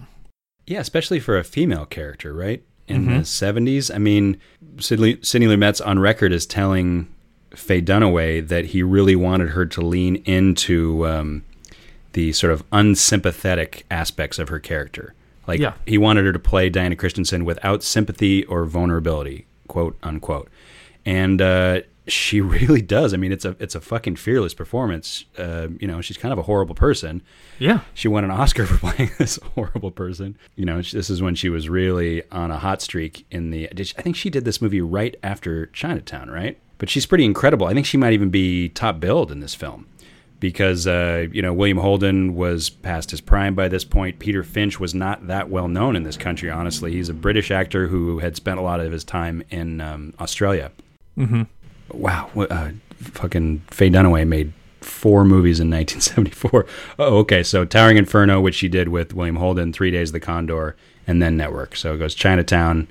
Yeah, 0.66 0.82
especially 0.82 1.22
for 1.22 1.38
a 1.38 1.46
female 1.46 1.86
character, 1.86 2.34
right? 2.34 2.62
In 2.90 3.06
the 3.06 3.20
70s. 3.20 3.94
I 3.94 3.98
mean, 3.98 4.38
Sidney, 4.80 5.18
Sidney 5.22 5.48
Lumet's 5.48 5.82
on 5.82 6.00
record 6.00 6.32
as 6.32 6.46
telling 6.46 7.14
Faye 7.58 7.82
Dunaway 7.82 8.48
that 8.48 8.66
he 8.68 8.84
really 8.84 9.16
wanted 9.16 9.50
her 9.50 9.66
to 9.66 9.82
lean 9.82 10.18
into 10.26 11.06
um, 11.08 11.44
the 12.14 12.32
sort 12.34 12.54
of 12.54 12.64
unsympathetic 12.72 13.86
aspects 13.90 14.40
of 14.40 14.50
her 14.50 14.60
character. 14.60 15.14
Like, 15.48 15.60
Yeah. 15.60 15.74
he 15.86 15.98
wanted 15.98 16.26
her 16.26 16.34
to 16.34 16.40
play 16.40 16.70
Diana 16.70 16.96
Christensen 16.96 17.46
without 17.46 17.84
sympathy 17.84 18.44
or 18.46 18.66
vulnerability, 18.66 19.46
quote 19.68 19.98
unquote. 20.04 20.50
And 21.06 21.42
uh, 21.42 21.82
she 22.08 22.42
really 22.56 22.82
does. 22.82 23.14
I 23.14 23.18
mean, 23.18 23.32
it's 23.32 23.46
a 23.46 23.56
it's 23.60 23.74
a 23.76 23.80
fucking 23.82 24.18
fearless 24.18 24.54
performance. 24.54 25.24
Uh, 25.38 25.70
you 25.80 25.88
know, 25.88 26.02
she's 26.02 26.18
kind 26.18 26.34
of 26.34 26.38
a 26.38 26.44
horrible 26.44 26.76
person. 26.76 27.22
Yeah. 27.60 27.80
She 27.94 28.08
won 28.10 28.24
an 28.26 28.32
Oscar 28.32 28.66
for 28.66 28.78
playing 28.92 29.12
this 29.18 29.40
horrible 29.56 29.92
person. 29.92 30.38
You 30.56 30.66
know, 30.66 30.82
this 30.82 31.10
is 31.10 31.22
when 31.22 31.36
she 31.36 31.48
was 31.50 31.70
really 31.70 32.24
on 32.32 32.52
a 32.52 32.60
hot 32.60 32.82
streak 32.82 33.26
in 33.32 33.52
the. 33.52 33.70
She, 33.84 33.94
I 33.98 34.02
think 34.02 34.16
she 34.18 34.30
did 34.30 34.44
this 34.46 34.62
movie 34.62 34.82
right 34.82 35.16
after 35.24 35.68
Chinatown, 35.68 36.30
right? 36.30 36.58
But 36.78 36.90
she's 36.90 37.06
pretty 37.06 37.26
incredible. 37.26 37.68
I 37.68 37.74
think 37.74 37.86
she 37.86 37.98
might 37.98 38.14
even 38.14 38.30
be 38.30 38.70
top 38.70 39.00
billed 39.00 39.32
in 39.32 39.40
this 39.40 39.56
film 39.56 39.88
because 40.40 40.86
uh, 40.86 41.28
you 41.32 41.42
know 41.42 41.54
William 41.54 41.78
Holden 41.78 42.36
was 42.36 42.70
past 42.70 43.12
his 43.12 43.22
prime 43.22 43.56
by 43.56 43.68
this 43.68 43.84
point. 43.84 44.20
Peter 44.20 44.44
Finch 44.44 44.80
was 44.80 44.94
not 44.94 45.28
that 45.28 45.50
well 45.50 45.68
known 45.68 45.96
in 45.96 46.04
this 46.04 46.18
country. 46.18 46.50
Honestly, 46.50 46.92
he's 46.92 47.10
a 47.10 47.14
British 47.14 47.52
actor 47.52 47.88
who 47.88 48.20
had 48.20 48.36
spent 48.36 48.60
a 48.60 48.64
lot 48.64 48.80
of 48.80 48.92
his 48.92 49.04
time 49.04 49.44
in 49.50 49.82
um, 49.82 50.14
Australia. 50.20 50.72
Mm-hmm. 51.18 51.44
Wow, 51.92 52.30
what, 52.34 52.52
uh, 52.52 52.70
fucking 52.98 53.60
Faye 53.72 53.90
Dunaway 53.90 54.28
made 54.28 54.54
four 54.82 55.26
movies 55.26 55.60
in 55.60 55.70
1974. 55.70 56.66
Oh, 57.00 57.18
okay. 57.20 57.44
So 57.44 57.66
Towering 57.66 57.98
Inferno, 57.98 58.42
which 58.42 58.56
she 58.56 58.68
did 58.68 58.90
with 58.90 59.14
William 59.14 59.36
Holden, 59.36 59.72
Three 59.72 59.92
Days 59.92 60.10
of 60.10 60.14
the 60.14 60.20
Condor, 60.20 60.76
and 61.06 61.22
then 61.22 61.38
Network. 61.38 61.76
So 61.76 61.94
it 61.94 61.98
goes 61.98 62.16
Chinatown, 62.16 62.88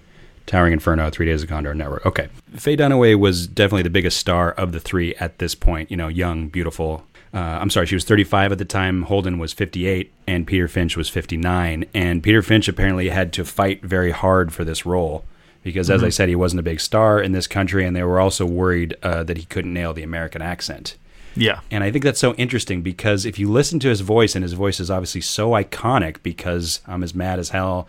Towering 0.47 0.73
Inferno, 0.73 1.11
Three 1.11 1.27
Days 1.27 1.43
of 1.43 1.49
Condor, 1.49 1.75
Network. 1.75 2.07
Okay. 2.07 2.29
Faye 2.55 2.77
Dunaway 2.77 3.19
was 3.19 3.47
definitely 3.47 3.83
the 3.83 3.91
biggest 3.91 4.17
star 4.17 4.53
of 4.53 4.73
the 4.73 4.81
three 4.81 5.15
at 5.17 5.39
this 5.39 5.55
point. 5.55 5.91
You 5.91 5.97
know, 5.97 6.09
young, 6.09 6.49
beautiful. 6.49 7.05
Uh, 7.35 7.59
I'm 7.61 7.69
sorry, 7.69 7.87
she 7.87 7.97
was 7.97 8.05
35 8.05 8.53
at 8.53 8.59
the 8.59 8.65
time. 8.65 9.03
Holden 9.03 9.39
was 9.39 9.53
58, 9.53 10.13
and 10.27 10.47
Peter 10.47 10.69
Finch 10.69 10.97
was 10.97 11.09
59. 11.09 11.85
And 11.93 12.23
Peter 12.23 12.41
Finch 12.41 12.69
apparently 12.69 13.09
had 13.09 13.33
to 13.35 13.45
fight 13.45 13.83
very 13.83 14.13
hard 14.13 14.55
for 14.55 14.65
this 14.65 14.87
role 14.87 15.25
because, 15.63 15.91
as 15.91 16.05
I 16.05 16.11
said, 16.11 16.29
he 16.29 16.37
wasn't 16.37 16.61
a 16.61 16.63
big 16.63 16.79
star 16.79 17.21
in 17.21 17.33
this 17.33 17.49
country, 17.49 17.85
and 17.85 17.97
they 17.97 18.05
were 18.05 18.21
also 18.21 18.47
worried 18.47 18.97
uh, 19.03 19.25
that 19.25 19.37
he 19.37 19.45
couldn't 19.45 19.75
nail 19.75 19.93
the 19.93 20.05
American 20.05 20.41
accent. 20.41 20.97
Yeah. 21.35 21.61
And 21.71 21.85
I 21.85 21.91
think 21.91 22.05
that's 22.05 22.21
so 22.21 22.35
interesting 22.35 22.83
because 22.83 23.27
if 23.27 23.39
you 23.39 23.51
listen 23.51 23.79
to 23.81 23.89
his 23.89 24.01
voice, 24.01 24.35
and 24.35 24.43
his 24.43 24.55
voice 24.55 24.81
is 24.81 24.91
obviously 24.91 25.21
so 25.21 25.51
iconic 25.51 26.23
because 26.23 26.81
I'm 26.87 27.03
as 27.03 27.15
mad 27.15 27.39
as 27.39 27.51
hell 27.51 27.89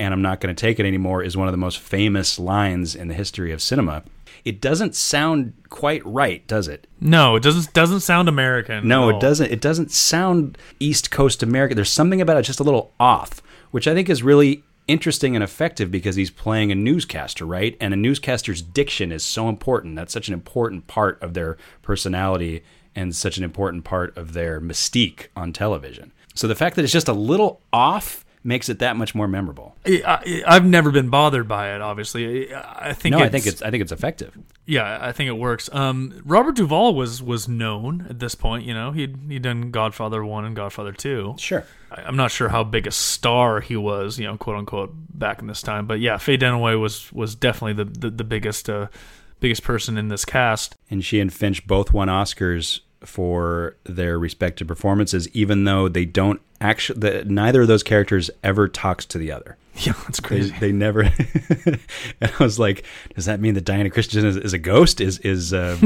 and 0.00 0.14
I'm 0.14 0.22
not 0.22 0.40
going 0.40 0.54
to 0.54 0.58
take 0.58 0.80
it 0.80 0.86
anymore 0.86 1.22
is 1.22 1.36
one 1.36 1.46
of 1.46 1.52
the 1.52 1.58
most 1.58 1.78
famous 1.78 2.38
lines 2.38 2.94
in 2.94 3.08
the 3.08 3.14
history 3.14 3.52
of 3.52 3.60
cinema. 3.60 4.02
It 4.46 4.58
doesn't 4.58 4.94
sound 4.94 5.52
quite 5.68 6.04
right, 6.06 6.44
does 6.46 6.68
it? 6.68 6.86
No, 7.00 7.36
it 7.36 7.42
doesn't 7.42 7.74
doesn't 7.74 8.00
sound 8.00 8.26
American. 8.26 8.88
No, 8.88 9.10
it 9.10 9.20
doesn't. 9.20 9.52
It 9.52 9.60
doesn't 9.60 9.90
sound 9.90 10.56
East 10.80 11.10
Coast 11.10 11.42
American. 11.42 11.76
There's 11.76 11.90
something 11.90 12.22
about 12.22 12.38
it 12.38 12.44
just 12.44 12.60
a 12.60 12.64
little 12.64 12.94
off, 12.98 13.42
which 13.72 13.86
I 13.86 13.92
think 13.92 14.08
is 14.08 14.22
really 14.22 14.64
interesting 14.88 15.34
and 15.36 15.44
effective 15.44 15.90
because 15.90 16.16
he's 16.16 16.30
playing 16.30 16.72
a 16.72 16.74
newscaster, 16.74 17.44
right? 17.44 17.76
And 17.78 17.92
a 17.92 17.96
newscaster's 17.98 18.62
diction 18.62 19.12
is 19.12 19.22
so 19.22 19.50
important. 19.50 19.96
That's 19.96 20.14
such 20.14 20.28
an 20.28 20.34
important 20.34 20.86
part 20.86 21.22
of 21.22 21.34
their 21.34 21.58
personality 21.82 22.64
and 22.96 23.14
such 23.14 23.36
an 23.36 23.44
important 23.44 23.84
part 23.84 24.16
of 24.16 24.32
their 24.32 24.62
mystique 24.62 25.26
on 25.36 25.52
television. 25.52 26.12
So 26.34 26.48
the 26.48 26.54
fact 26.54 26.76
that 26.76 26.84
it's 26.84 26.92
just 26.92 27.08
a 27.08 27.12
little 27.12 27.60
off 27.70 28.24
makes 28.42 28.68
it 28.68 28.78
that 28.78 28.96
much 28.96 29.14
more 29.14 29.28
memorable. 29.28 29.76
I, 29.86 30.42
I've 30.46 30.64
never 30.64 30.90
been 30.90 31.10
bothered 31.10 31.46
by 31.46 31.74
it. 31.74 31.80
Obviously, 31.80 32.54
I 32.54 32.92
think. 32.92 33.12
No, 33.14 33.18
I 33.18 33.24
it's, 33.24 33.32
think 33.32 33.46
it's 33.46 33.62
I 33.62 33.70
think 33.70 33.82
it's 33.82 33.92
effective. 33.92 34.36
Yeah, 34.66 34.98
I 35.00 35.12
think 35.12 35.28
it 35.28 35.32
works. 35.32 35.68
Um, 35.72 36.22
Robert 36.24 36.56
Duvall 36.56 36.94
was 36.94 37.22
was 37.22 37.48
known 37.48 38.06
at 38.08 38.18
this 38.18 38.34
point. 38.34 38.64
You 38.64 38.74
know, 38.74 38.92
he'd 38.92 39.16
he'd 39.28 39.42
done 39.42 39.70
Godfather 39.70 40.24
one 40.24 40.44
and 40.44 40.56
Godfather 40.56 40.92
two. 40.92 41.34
Sure. 41.38 41.66
I, 41.90 42.02
I'm 42.02 42.16
not 42.16 42.30
sure 42.30 42.48
how 42.48 42.64
big 42.64 42.86
a 42.86 42.92
star 42.92 43.60
he 43.60 43.76
was. 43.76 44.18
You 44.18 44.26
know, 44.26 44.36
quote 44.36 44.56
unquote, 44.56 44.92
back 44.94 45.40
in 45.40 45.46
this 45.46 45.62
time. 45.62 45.86
But 45.86 46.00
yeah, 46.00 46.16
Faye 46.16 46.38
Dunaway 46.38 46.80
was 46.80 47.12
was 47.12 47.34
definitely 47.34 47.84
the 47.84 47.90
the, 47.90 48.10
the 48.10 48.24
biggest 48.24 48.70
uh, 48.70 48.88
biggest 49.40 49.62
person 49.62 49.98
in 49.98 50.08
this 50.08 50.24
cast. 50.24 50.76
And 50.90 51.04
she 51.04 51.20
and 51.20 51.32
Finch 51.32 51.66
both 51.66 51.92
won 51.92 52.08
Oscars 52.08 52.80
for 53.00 53.76
their 53.84 54.18
respective 54.18 54.68
performances, 54.68 55.28
even 55.30 55.64
though 55.64 55.88
they 55.88 56.04
don't 56.04 56.40
actually. 56.60 57.00
The, 57.00 57.24
neither 57.24 57.62
of 57.62 57.68
those 57.68 57.82
characters 57.82 58.30
ever 58.42 58.68
talks 58.68 59.04
to 59.06 59.18
the 59.18 59.32
other. 59.32 59.56
Yeah, 59.82 59.92
that's 60.02 60.20
They, 60.20 60.26
crazy. 60.28 60.54
they 60.60 60.72
never. 60.72 61.02
and 61.64 61.78
I 62.20 62.32
was 62.42 62.58
like, 62.58 62.84
does 63.14 63.24
that 63.24 63.40
mean 63.40 63.54
that 63.54 63.64
Diana 63.64 63.88
Christensen 63.88 64.28
is, 64.28 64.36
is 64.36 64.52
a 64.52 64.58
ghost? 64.58 65.00
Is 65.00 65.18
is 65.20 65.54
uh, 65.54 65.78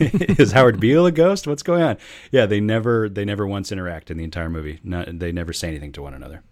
is 0.00 0.50
Howard 0.50 0.80
Beale 0.80 1.06
a 1.06 1.12
ghost? 1.12 1.46
What's 1.46 1.62
going 1.62 1.82
on? 1.82 1.98
Yeah, 2.32 2.46
they 2.46 2.58
never 2.58 3.08
they 3.08 3.24
never 3.24 3.46
once 3.46 3.70
interact 3.70 4.10
in 4.10 4.16
the 4.16 4.24
entire 4.24 4.48
movie. 4.48 4.80
Not, 4.82 5.20
they 5.20 5.30
never 5.30 5.52
say 5.52 5.68
anything 5.68 5.92
to 5.92 6.02
one 6.02 6.14
another. 6.14 6.42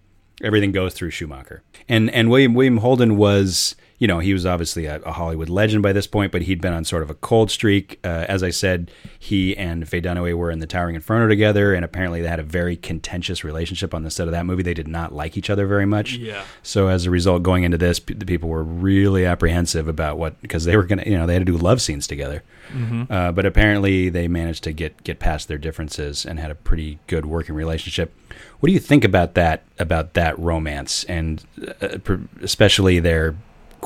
Everything 0.44 0.70
goes 0.70 0.94
through 0.94 1.10
Schumacher. 1.10 1.62
And 1.88 2.08
and 2.10 2.30
William 2.30 2.54
William 2.54 2.76
Holden 2.76 3.16
was 3.16 3.74
you 3.98 4.06
know 4.06 4.18
he 4.18 4.32
was 4.32 4.44
obviously 4.44 4.86
a, 4.86 5.00
a 5.02 5.12
Hollywood 5.12 5.48
legend 5.48 5.82
by 5.82 5.92
this 5.92 6.06
point, 6.06 6.32
but 6.32 6.42
he'd 6.42 6.60
been 6.60 6.72
on 6.72 6.84
sort 6.84 7.02
of 7.02 7.10
a 7.10 7.14
cold 7.14 7.50
streak. 7.50 7.98
Uh, 8.04 8.24
as 8.28 8.42
I 8.42 8.50
said, 8.50 8.90
he 9.18 9.56
and 9.56 9.88
Faye 9.88 10.00
Dunaway 10.00 10.34
were 10.34 10.50
in 10.50 10.58
the 10.58 10.66
Towering 10.66 10.94
Inferno 10.94 11.28
together, 11.28 11.72
and 11.74 11.84
apparently 11.84 12.20
they 12.20 12.28
had 12.28 12.38
a 12.40 12.42
very 12.44 12.76
contentious 12.76 13.42
relationship 13.44 13.94
on 13.94 14.02
the 14.02 14.10
set 14.10 14.28
of 14.28 14.32
that 14.32 14.44
movie. 14.46 14.62
They 14.62 14.74
did 14.74 14.88
not 14.88 15.14
like 15.14 15.36
each 15.36 15.48
other 15.50 15.66
very 15.66 15.86
much. 15.86 16.16
Yeah. 16.16 16.44
So 16.62 16.88
as 16.88 17.06
a 17.06 17.10
result, 17.10 17.42
going 17.42 17.64
into 17.64 17.78
this, 17.78 17.98
p- 18.00 18.14
the 18.14 18.26
people 18.26 18.48
were 18.48 18.62
really 18.64 19.24
apprehensive 19.24 19.88
about 19.88 20.18
what 20.18 20.40
because 20.42 20.64
they 20.64 20.76
were 20.76 20.84
gonna, 20.84 21.04
you 21.06 21.16
know, 21.16 21.26
they 21.26 21.32
had 21.34 21.46
to 21.46 21.52
do 21.52 21.56
love 21.56 21.80
scenes 21.80 22.06
together. 22.06 22.42
Mhm. 22.74 23.10
Uh, 23.10 23.32
but 23.32 23.46
apparently, 23.46 24.08
they 24.08 24.28
managed 24.28 24.64
to 24.64 24.72
get 24.72 25.02
get 25.04 25.18
past 25.18 25.48
their 25.48 25.58
differences 25.58 26.26
and 26.26 26.38
had 26.38 26.50
a 26.50 26.54
pretty 26.54 26.98
good 27.06 27.24
working 27.24 27.54
relationship. 27.54 28.12
What 28.60 28.66
do 28.68 28.72
you 28.72 28.80
think 28.80 29.04
about 29.04 29.34
that? 29.34 29.62
About 29.78 30.14
that 30.14 30.38
romance, 30.38 31.04
and 31.04 31.44
uh, 31.80 31.98
pr- 32.02 32.14
especially 32.42 32.98
their 33.00 33.34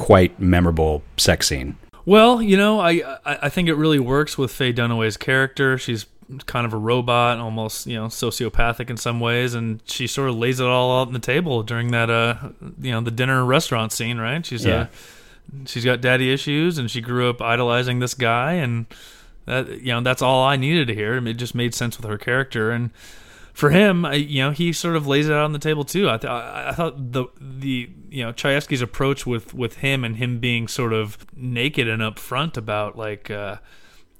quite 0.00 0.40
memorable 0.40 1.02
sex 1.16 1.46
scene? 1.48 1.76
Well, 2.06 2.40
you 2.40 2.56
know, 2.56 2.80
I, 2.80 2.92
I 3.24 3.38
I 3.42 3.48
think 3.50 3.68
it 3.68 3.74
really 3.74 3.98
works 4.00 4.38
with 4.38 4.50
Faye 4.50 4.72
Dunaway's 4.72 5.16
character. 5.18 5.76
She's 5.76 6.06
kind 6.46 6.64
of 6.64 6.72
a 6.72 6.76
robot, 6.76 7.38
almost 7.38 7.86
you 7.86 7.96
know 7.96 8.06
sociopathic 8.06 8.88
in 8.88 8.96
some 8.96 9.20
ways, 9.20 9.54
and 9.54 9.80
she 9.84 10.06
sort 10.06 10.30
of 10.30 10.36
lays 10.36 10.58
it 10.60 10.66
all 10.66 11.00
out 11.00 11.08
on 11.08 11.12
the 11.12 11.18
table 11.18 11.62
during 11.62 11.90
that 11.90 12.08
uh 12.08 12.36
you 12.80 12.90
know 12.92 13.00
the 13.02 13.10
dinner 13.10 13.44
restaurant 13.44 13.92
scene, 13.92 14.18
right? 14.18 14.44
She's 14.46 14.64
Yeah. 14.64 14.74
uh, 14.74 14.86
she's 15.66 15.84
got 15.84 16.00
daddy 16.00 16.32
issues, 16.32 16.78
and 16.78 16.90
she 16.90 17.00
grew 17.00 17.28
up 17.28 17.42
idolizing 17.42 17.98
this 17.98 18.14
guy, 18.14 18.54
and 18.54 18.86
that 19.44 19.68
you 19.82 19.92
know 19.92 20.00
that's 20.00 20.22
all 20.22 20.42
I 20.42 20.56
needed 20.56 20.86
to 20.88 20.94
hear. 20.94 21.14
It 21.26 21.34
just 21.34 21.54
made 21.54 21.74
sense 21.74 21.98
with 21.98 22.08
her 22.08 22.18
character, 22.18 22.70
and 22.70 22.90
for 23.60 23.70
him, 23.70 24.06
I, 24.06 24.14
you 24.14 24.42
know, 24.42 24.50
he 24.50 24.72
sort 24.72 24.96
of 24.96 25.06
lays 25.06 25.28
it 25.28 25.32
out 25.32 25.44
on 25.44 25.52
the 25.52 25.58
table 25.58 25.84
too. 25.84 26.08
I, 26.08 26.16
th- 26.16 26.30
I 26.30 26.72
thought 26.72 27.12
the 27.12 27.26
the 27.38 27.90
you 28.08 28.24
know 28.24 28.32
Chayefsky's 28.32 28.80
approach 28.80 29.26
with 29.26 29.52
with 29.52 29.76
him 29.76 30.02
and 30.02 30.16
him 30.16 30.40
being 30.40 30.66
sort 30.66 30.94
of 30.94 31.18
naked 31.36 31.86
and 31.86 32.02
upfront 32.02 32.56
about 32.56 32.96
like. 32.96 33.30
Uh, 33.30 33.56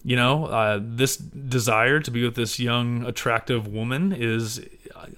you 0.03 0.17
know, 0.17 0.47
uh, 0.47 0.79
this 0.81 1.19
desire 1.19 2.01
to 2.01 2.11
be 2.11 2.25
with 2.25 2.35
this 2.35 2.59
young, 2.59 3.05
attractive 3.05 3.67
woman 3.69 4.15
is, 4.15 4.59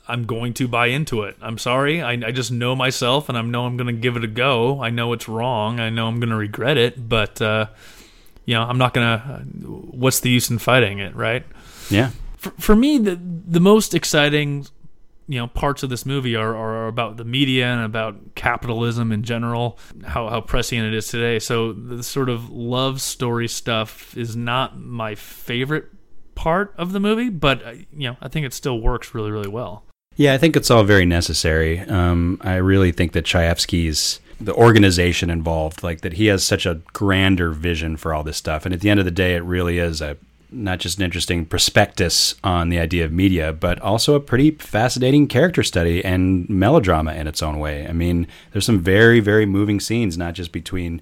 I'm 0.08 0.24
going 0.24 0.54
to 0.54 0.66
buy 0.66 0.86
into 0.88 1.22
it. 1.22 1.36
I'm 1.40 1.56
sorry. 1.56 2.02
I, 2.02 2.14
I 2.14 2.32
just 2.32 2.50
know 2.50 2.74
myself 2.74 3.28
and 3.28 3.38
I 3.38 3.42
know 3.42 3.64
I'm 3.64 3.76
going 3.76 3.94
to 3.94 4.00
give 4.00 4.16
it 4.16 4.24
a 4.24 4.26
go. 4.26 4.82
I 4.82 4.90
know 4.90 5.12
it's 5.12 5.28
wrong. 5.28 5.78
I 5.78 5.88
know 5.88 6.08
I'm 6.08 6.18
going 6.18 6.30
to 6.30 6.36
regret 6.36 6.78
it, 6.78 7.08
but, 7.08 7.40
uh, 7.40 7.66
you 8.44 8.54
know, 8.54 8.64
I'm 8.64 8.76
not 8.76 8.92
going 8.92 9.06
to, 9.06 9.22
what's 9.92 10.18
the 10.18 10.30
use 10.30 10.50
in 10.50 10.58
fighting 10.58 10.98
it, 10.98 11.14
right? 11.14 11.44
Yeah. 11.88 12.10
For, 12.42 12.50
for 12.58 12.76
me, 12.76 12.98
the, 12.98 13.20
the 13.22 13.60
most 13.60 13.94
exciting, 13.94 14.66
you 15.28 15.38
know, 15.38 15.46
parts 15.46 15.84
of 15.84 15.90
this 15.90 16.04
movie 16.04 16.34
are, 16.34 16.56
are 16.56 16.88
about 16.88 17.16
the 17.16 17.24
media 17.24 17.66
and 17.66 17.84
about 17.84 18.34
capitalism 18.34 19.12
in 19.12 19.22
general, 19.22 19.78
how, 20.04 20.28
how 20.28 20.40
prescient 20.40 20.84
it 20.84 20.92
is 20.92 21.06
today. 21.06 21.38
So 21.38 21.72
the 21.72 22.02
sort 22.02 22.28
of 22.28 22.50
love 22.50 23.00
story 23.00 23.46
stuff 23.46 24.16
is 24.16 24.34
not 24.34 24.76
my 24.76 25.14
favorite 25.14 25.86
part 26.34 26.74
of 26.76 26.90
the 26.90 26.98
movie, 26.98 27.28
but, 27.28 27.64
uh, 27.64 27.74
you 27.92 28.08
know, 28.08 28.16
I 28.20 28.26
think 28.26 28.44
it 28.44 28.52
still 28.52 28.80
works 28.80 29.14
really, 29.14 29.30
really 29.30 29.48
well. 29.48 29.84
Yeah, 30.16 30.34
I 30.34 30.38
think 30.38 30.56
it's 30.56 30.70
all 30.70 30.82
very 30.82 31.06
necessary. 31.06 31.78
Um, 31.78 32.40
I 32.40 32.56
really 32.56 32.90
think 32.90 33.12
that 33.12 33.24
Chayefsky's 33.24 34.18
the 34.40 34.52
organization 34.54 35.30
involved, 35.30 35.84
like 35.84 36.00
that 36.00 36.14
he 36.14 36.26
has 36.26 36.42
such 36.42 36.66
a 36.66 36.80
grander 36.92 37.52
vision 37.52 37.96
for 37.96 38.12
all 38.12 38.24
this 38.24 38.36
stuff. 38.36 38.64
And 38.64 38.74
at 38.74 38.80
the 38.80 38.90
end 38.90 38.98
of 38.98 39.06
the 39.06 39.12
day, 39.12 39.36
it 39.36 39.44
really 39.44 39.78
is 39.78 40.00
a 40.00 40.16
not 40.52 40.78
just 40.78 40.98
an 40.98 41.04
interesting 41.04 41.44
prospectus 41.46 42.34
on 42.44 42.68
the 42.68 42.78
idea 42.78 43.04
of 43.04 43.12
media, 43.12 43.52
but 43.52 43.80
also 43.80 44.14
a 44.14 44.20
pretty 44.20 44.50
fascinating 44.52 45.26
character 45.26 45.62
study 45.62 46.04
and 46.04 46.48
melodrama 46.48 47.14
in 47.14 47.26
its 47.26 47.42
own 47.42 47.58
way. 47.58 47.86
I 47.86 47.92
mean, 47.92 48.26
there's 48.52 48.66
some 48.66 48.80
very, 48.80 49.20
very 49.20 49.46
moving 49.46 49.80
scenes, 49.80 50.18
not 50.18 50.34
just 50.34 50.52
between 50.52 51.00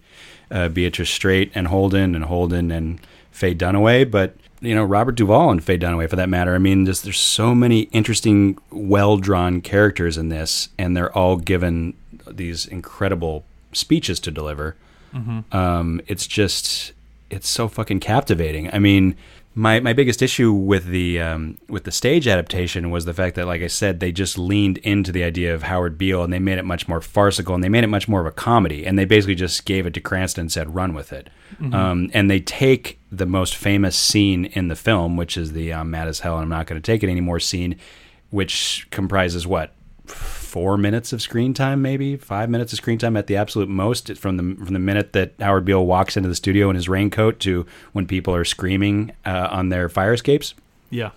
uh, 0.50 0.68
Beatrice 0.68 1.10
Straight 1.10 1.50
and 1.54 1.66
Holden 1.68 2.14
and 2.14 2.24
Holden 2.24 2.70
and 2.70 3.00
Faye 3.30 3.54
Dunaway, 3.54 4.10
but 4.10 4.34
you 4.60 4.74
know 4.74 4.84
Robert 4.84 5.14
Duvall 5.14 5.50
and 5.50 5.62
Faye 5.64 5.78
Dunaway 5.78 6.08
for 6.08 6.16
that 6.16 6.28
matter. 6.28 6.54
I 6.54 6.58
mean, 6.58 6.84
just 6.86 7.04
there's 7.04 7.18
so 7.18 7.54
many 7.54 7.82
interesting, 7.92 8.58
well 8.70 9.16
drawn 9.16 9.60
characters 9.60 10.18
in 10.18 10.28
this, 10.28 10.68
and 10.78 10.96
they're 10.96 11.16
all 11.16 11.36
given 11.36 11.94
these 12.28 12.66
incredible 12.66 13.44
speeches 13.72 14.20
to 14.20 14.30
deliver. 14.30 14.76
Mhm. 15.14 15.52
Um, 15.54 16.00
it's 16.06 16.26
just 16.26 16.92
it's 17.30 17.48
so 17.48 17.68
fucking 17.68 18.00
captivating. 18.00 18.72
I 18.74 18.78
mean, 18.80 19.14
my 19.54 19.80
my 19.80 19.92
biggest 19.92 20.22
issue 20.22 20.52
with 20.52 20.86
the 20.86 21.20
um, 21.20 21.58
with 21.68 21.84
the 21.84 21.90
stage 21.90 22.28
adaptation 22.28 22.90
was 22.90 23.04
the 23.04 23.14
fact 23.14 23.34
that, 23.34 23.46
like 23.46 23.62
I 23.62 23.66
said, 23.66 23.98
they 23.98 24.12
just 24.12 24.38
leaned 24.38 24.78
into 24.78 25.10
the 25.10 25.24
idea 25.24 25.54
of 25.54 25.64
Howard 25.64 25.98
Beale 25.98 26.22
and 26.22 26.32
they 26.32 26.38
made 26.38 26.58
it 26.58 26.64
much 26.64 26.86
more 26.86 27.00
farcical 27.00 27.54
and 27.54 27.64
they 27.64 27.68
made 27.68 27.82
it 27.82 27.88
much 27.88 28.06
more 28.06 28.20
of 28.20 28.26
a 28.26 28.32
comedy 28.32 28.86
and 28.86 28.98
they 28.98 29.04
basically 29.04 29.34
just 29.34 29.64
gave 29.64 29.86
it 29.86 29.94
to 29.94 30.00
Cranston 30.00 30.42
and 30.42 30.52
said, 30.52 30.74
"Run 30.74 30.94
with 30.94 31.12
it." 31.12 31.30
Mhm. 31.60 31.74
Um, 31.74 32.10
and 32.14 32.30
they 32.30 32.38
take 32.40 33.00
the 33.10 33.26
most 33.26 33.56
famous 33.56 33.96
scene 33.96 34.44
in 34.44 34.68
the 34.68 34.76
film, 34.76 35.16
which 35.16 35.36
is 35.36 35.52
the 35.52 35.72
"I'm 35.74 35.90
mad 35.90 36.06
as 36.06 36.20
hell 36.20 36.36
and 36.36 36.44
I'm 36.44 36.48
not 36.48 36.66
going 36.66 36.80
to 36.80 36.86
take 36.92 37.02
it 37.02 37.10
anymore" 37.10 37.40
scene, 37.40 37.74
which 38.30 38.86
comprises 38.90 39.48
what 39.48 39.74
four 40.50 40.76
minutes 40.76 41.12
of 41.12 41.22
screen 41.22 41.54
time, 41.54 41.80
maybe 41.80 42.16
five 42.16 42.50
minutes 42.50 42.72
of 42.72 42.78
screen 42.78 42.98
time 42.98 43.16
at 43.16 43.28
the 43.28 43.36
absolute 43.36 43.68
most, 43.68 44.16
from 44.18 44.36
the 44.36 44.64
from 44.64 44.72
the 44.72 44.80
minute 44.80 45.12
that 45.12 45.34
Howard 45.38 45.64
Beale 45.64 45.86
walks 45.86 46.16
into 46.16 46.28
the 46.28 46.34
studio 46.34 46.68
in 46.70 46.76
his 46.76 46.88
raincoat 46.88 47.38
to 47.40 47.64
when 47.92 48.06
people 48.06 48.34
are 48.34 48.44
screaming 48.44 49.12
uh, 49.24 49.48
on 49.50 49.68
their 49.68 49.88
fire 49.88 50.12
escapes. 50.12 50.54
Yeah. 50.90 51.10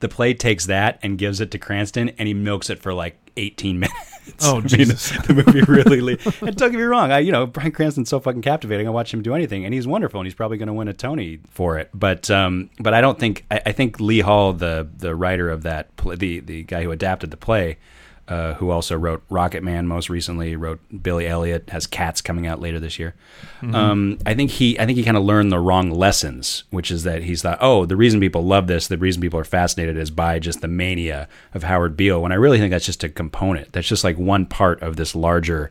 The 0.00 0.08
play 0.10 0.34
takes 0.34 0.66
that 0.66 0.98
and 1.02 1.16
gives 1.16 1.40
it 1.40 1.50
to 1.52 1.58
Cranston, 1.58 2.10
and 2.10 2.28
he 2.28 2.34
milks 2.34 2.68
it 2.68 2.78
for 2.78 2.92
like 2.92 3.16
18 3.38 3.78
minutes. 3.80 3.98
Oh, 4.42 4.56
I 4.56 4.60
mean, 4.60 4.68
Jesus. 4.68 5.10
the 5.26 5.34
movie 5.34 5.62
really. 5.62 6.00
le- 6.02 6.46
and 6.46 6.56
don't 6.56 6.70
get 6.70 6.78
me 6.78 6.82
wrong, 6.82 7.10
I 7.10 7.20
you 7.20 7.32
know 7.32 7.46
Bryan 7.46 7.72
Cranston's 7.72 8.10
so 8.10 8.20
fucking 8.20 8.42
captivating. 8.42 8.86
I 8.86 8.90
watch 8.90 9.14
him 9.14 9.22
do 9.22 9.34
anything, 9.34 9.64
and 9.64 9.72
he's 9.72 9.86
wonderful, 9.86 10.20
and 10.20 10.26
he's 10.26 10.34
probably 10.34 10.58
going 10.58 10.66
to 10.68 10.74
win 10.74 10.88
a 10.88 10.92
Tony 10.92 11.40
for 11.50 11.78
it. 11.78 11.88
But 11.94 12.30
um, 12.30 12.68
but 12.78 12.92
I 12.92 13.00
don't 13.00 13.18
think 13.18 13.46
I, 13.50 13.62
I 13.66 13.72
think 13.72 13.98
Lee 13.98 14.20
Hall, 14.20 14.52
the 14.52 14.86
the 14.96 15.14
writer 15.14 15.48
of 15.48 15.62
that, 15.62 15.96
play, 15.96 16.16
the 16.16 16.40
the 16.40 16.62
guy 16.64 16.82
who 16.82 16.90
adapted 16.90 17.30
the 17.30 17.36
play. 17.38 17.78
Uh, 18.26 18.54
who 18.54 18.70
also 18.70 18.96
wrote 18.96 19.22
Rocketman 19.28 19.84
most 19.84 20.08
recently? 20.08 20.56
Wrote 20.56 20.80
Billy 21.02 21.26
Elliot. 21.26 21.68
Has 21.68 21.86
Cats 21.86 22.22
coming 22.22 22.46
out 22.46 22.58
later 22.58 22.80
this 22.80 22.98
year. 22.98 23.14
Mhm. 23.60 23.74
Um, 23.74 24.18
I 24.24 24.32
think 24.32 24.52
he 24.52 24.80
I 24.80 24.86
think 24.86 24.96
he 24.96 25.04
kind 25.04 25.18
of 25.18 25.24
learned 25.24 25.52
the 25.52 25.58
wrong 25.58 25.90
lessons, 25.90 26.64
which 26.70 26.90
is 26.90 27.02
that 27.02 27.24
he's 27.24 27.42
thought, 27.42 27.58
oh, 27.60 27.84
the 27.84 27.96
reason 27.96 28.20
people 28.20 28.42
love 28.42 28.66
this, 28.66 28.86
the 28.88 28.96
reason 28.96 29.20
people 29.20 29.38
are 29.38 29.44
fascinated 29.44 29.98
is 29.98 30.10
by 30.10 30.38
just 30.38 30.62
the 30.62 30.68
mania 30.68 31.28
of 31.52 31.64
Howard 31.64 31.98
Beale. 31.98 32.22
When 32.22 32.32
I 32.32 32.36
really 32.36 32.58
think 32.58 32.70
that's 32.70 32.86
just 32.86 33.04
a 33.04 33.10
component. 33.10 33.72
That's 33.72 33.86
just 33.88 34.04
like 34.04 34.16
one 34.16 34.46
part 34.46 34.80
of 34.82 34.96
this 34.96 35.14
larger, 35.14 35.70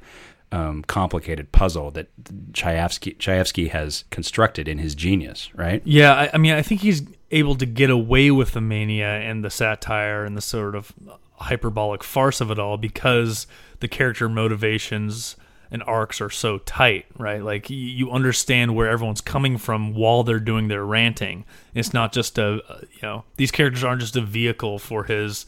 um, 0.51 0.83
complicated 0.83 1.51
puzzle 1.51 1.89
that 1.91 2.09
Chayefsky 2.51 3.17
Chayefsky 3.17 3.71
has 3.71 4.03
constructed 4.11 4.67
in 4.67 4.77
his 4.77 4.93
genius. 4.93 5.49
Right? 5.55 5.81
Yeah, 5.85 6.13
I, 6.13 6.29
I 6.35 6.37
mean, 6.37 6.53
I 6.53 6.61
think 6.61 6.81
he's 6.81 7.01
able 7.31 7.55
to 7.55 7.65
get 7.65 7.89
away 7.89 8.29
with 8.29 8.51
the 8.51 8.61
mania 8.61 9.07
and 9.07 9.43
the 9.43 9.49
satire 9.49 10.23
and 10.23 10.37
the 10.37 10.41
sort 10.41 10.75
of 10.75 10.93
hyperbolic 11.43 12.03
farce 12.03 12.41
of 12.41 12.51
it 12.51 12.59
all 12.59 12.77
because 12.77 13.47
the 13.79 13.87
character 13.87 14.29
motivations 14.29 15.35
and 15.73 15.81
arcs 15.87 16.21
are 16.21 16.29
so 16.29 16.59
tight, 16.59 17.07
right? 17.17 17.43
Like 17.43 17.67
you 17.67 18.11
understand 18.11 18.75
where 18.75 18.87
everyone's 18.87 19.21
coming 19.21 19.57
from 19.57 19.95
while 19.95 20.21
they're 20.21 20.39
doing 20.39 20.67
their 20.67 20.85
ranting. 20.85 21.45
It's 21.73 21.95
not 21.95 22.13
just 22.13 22.37
a, 22.37 22.61
you 22.91 23.01
know, 23.01 23.23
these 23.37 23.49
characters 23.49 23.83
aren't 23.83 24.01
just 24.01 24.15
a 24.15 24.21
vehicle 24.21 24.77
for 24.77 25.05
his 25.05 25.47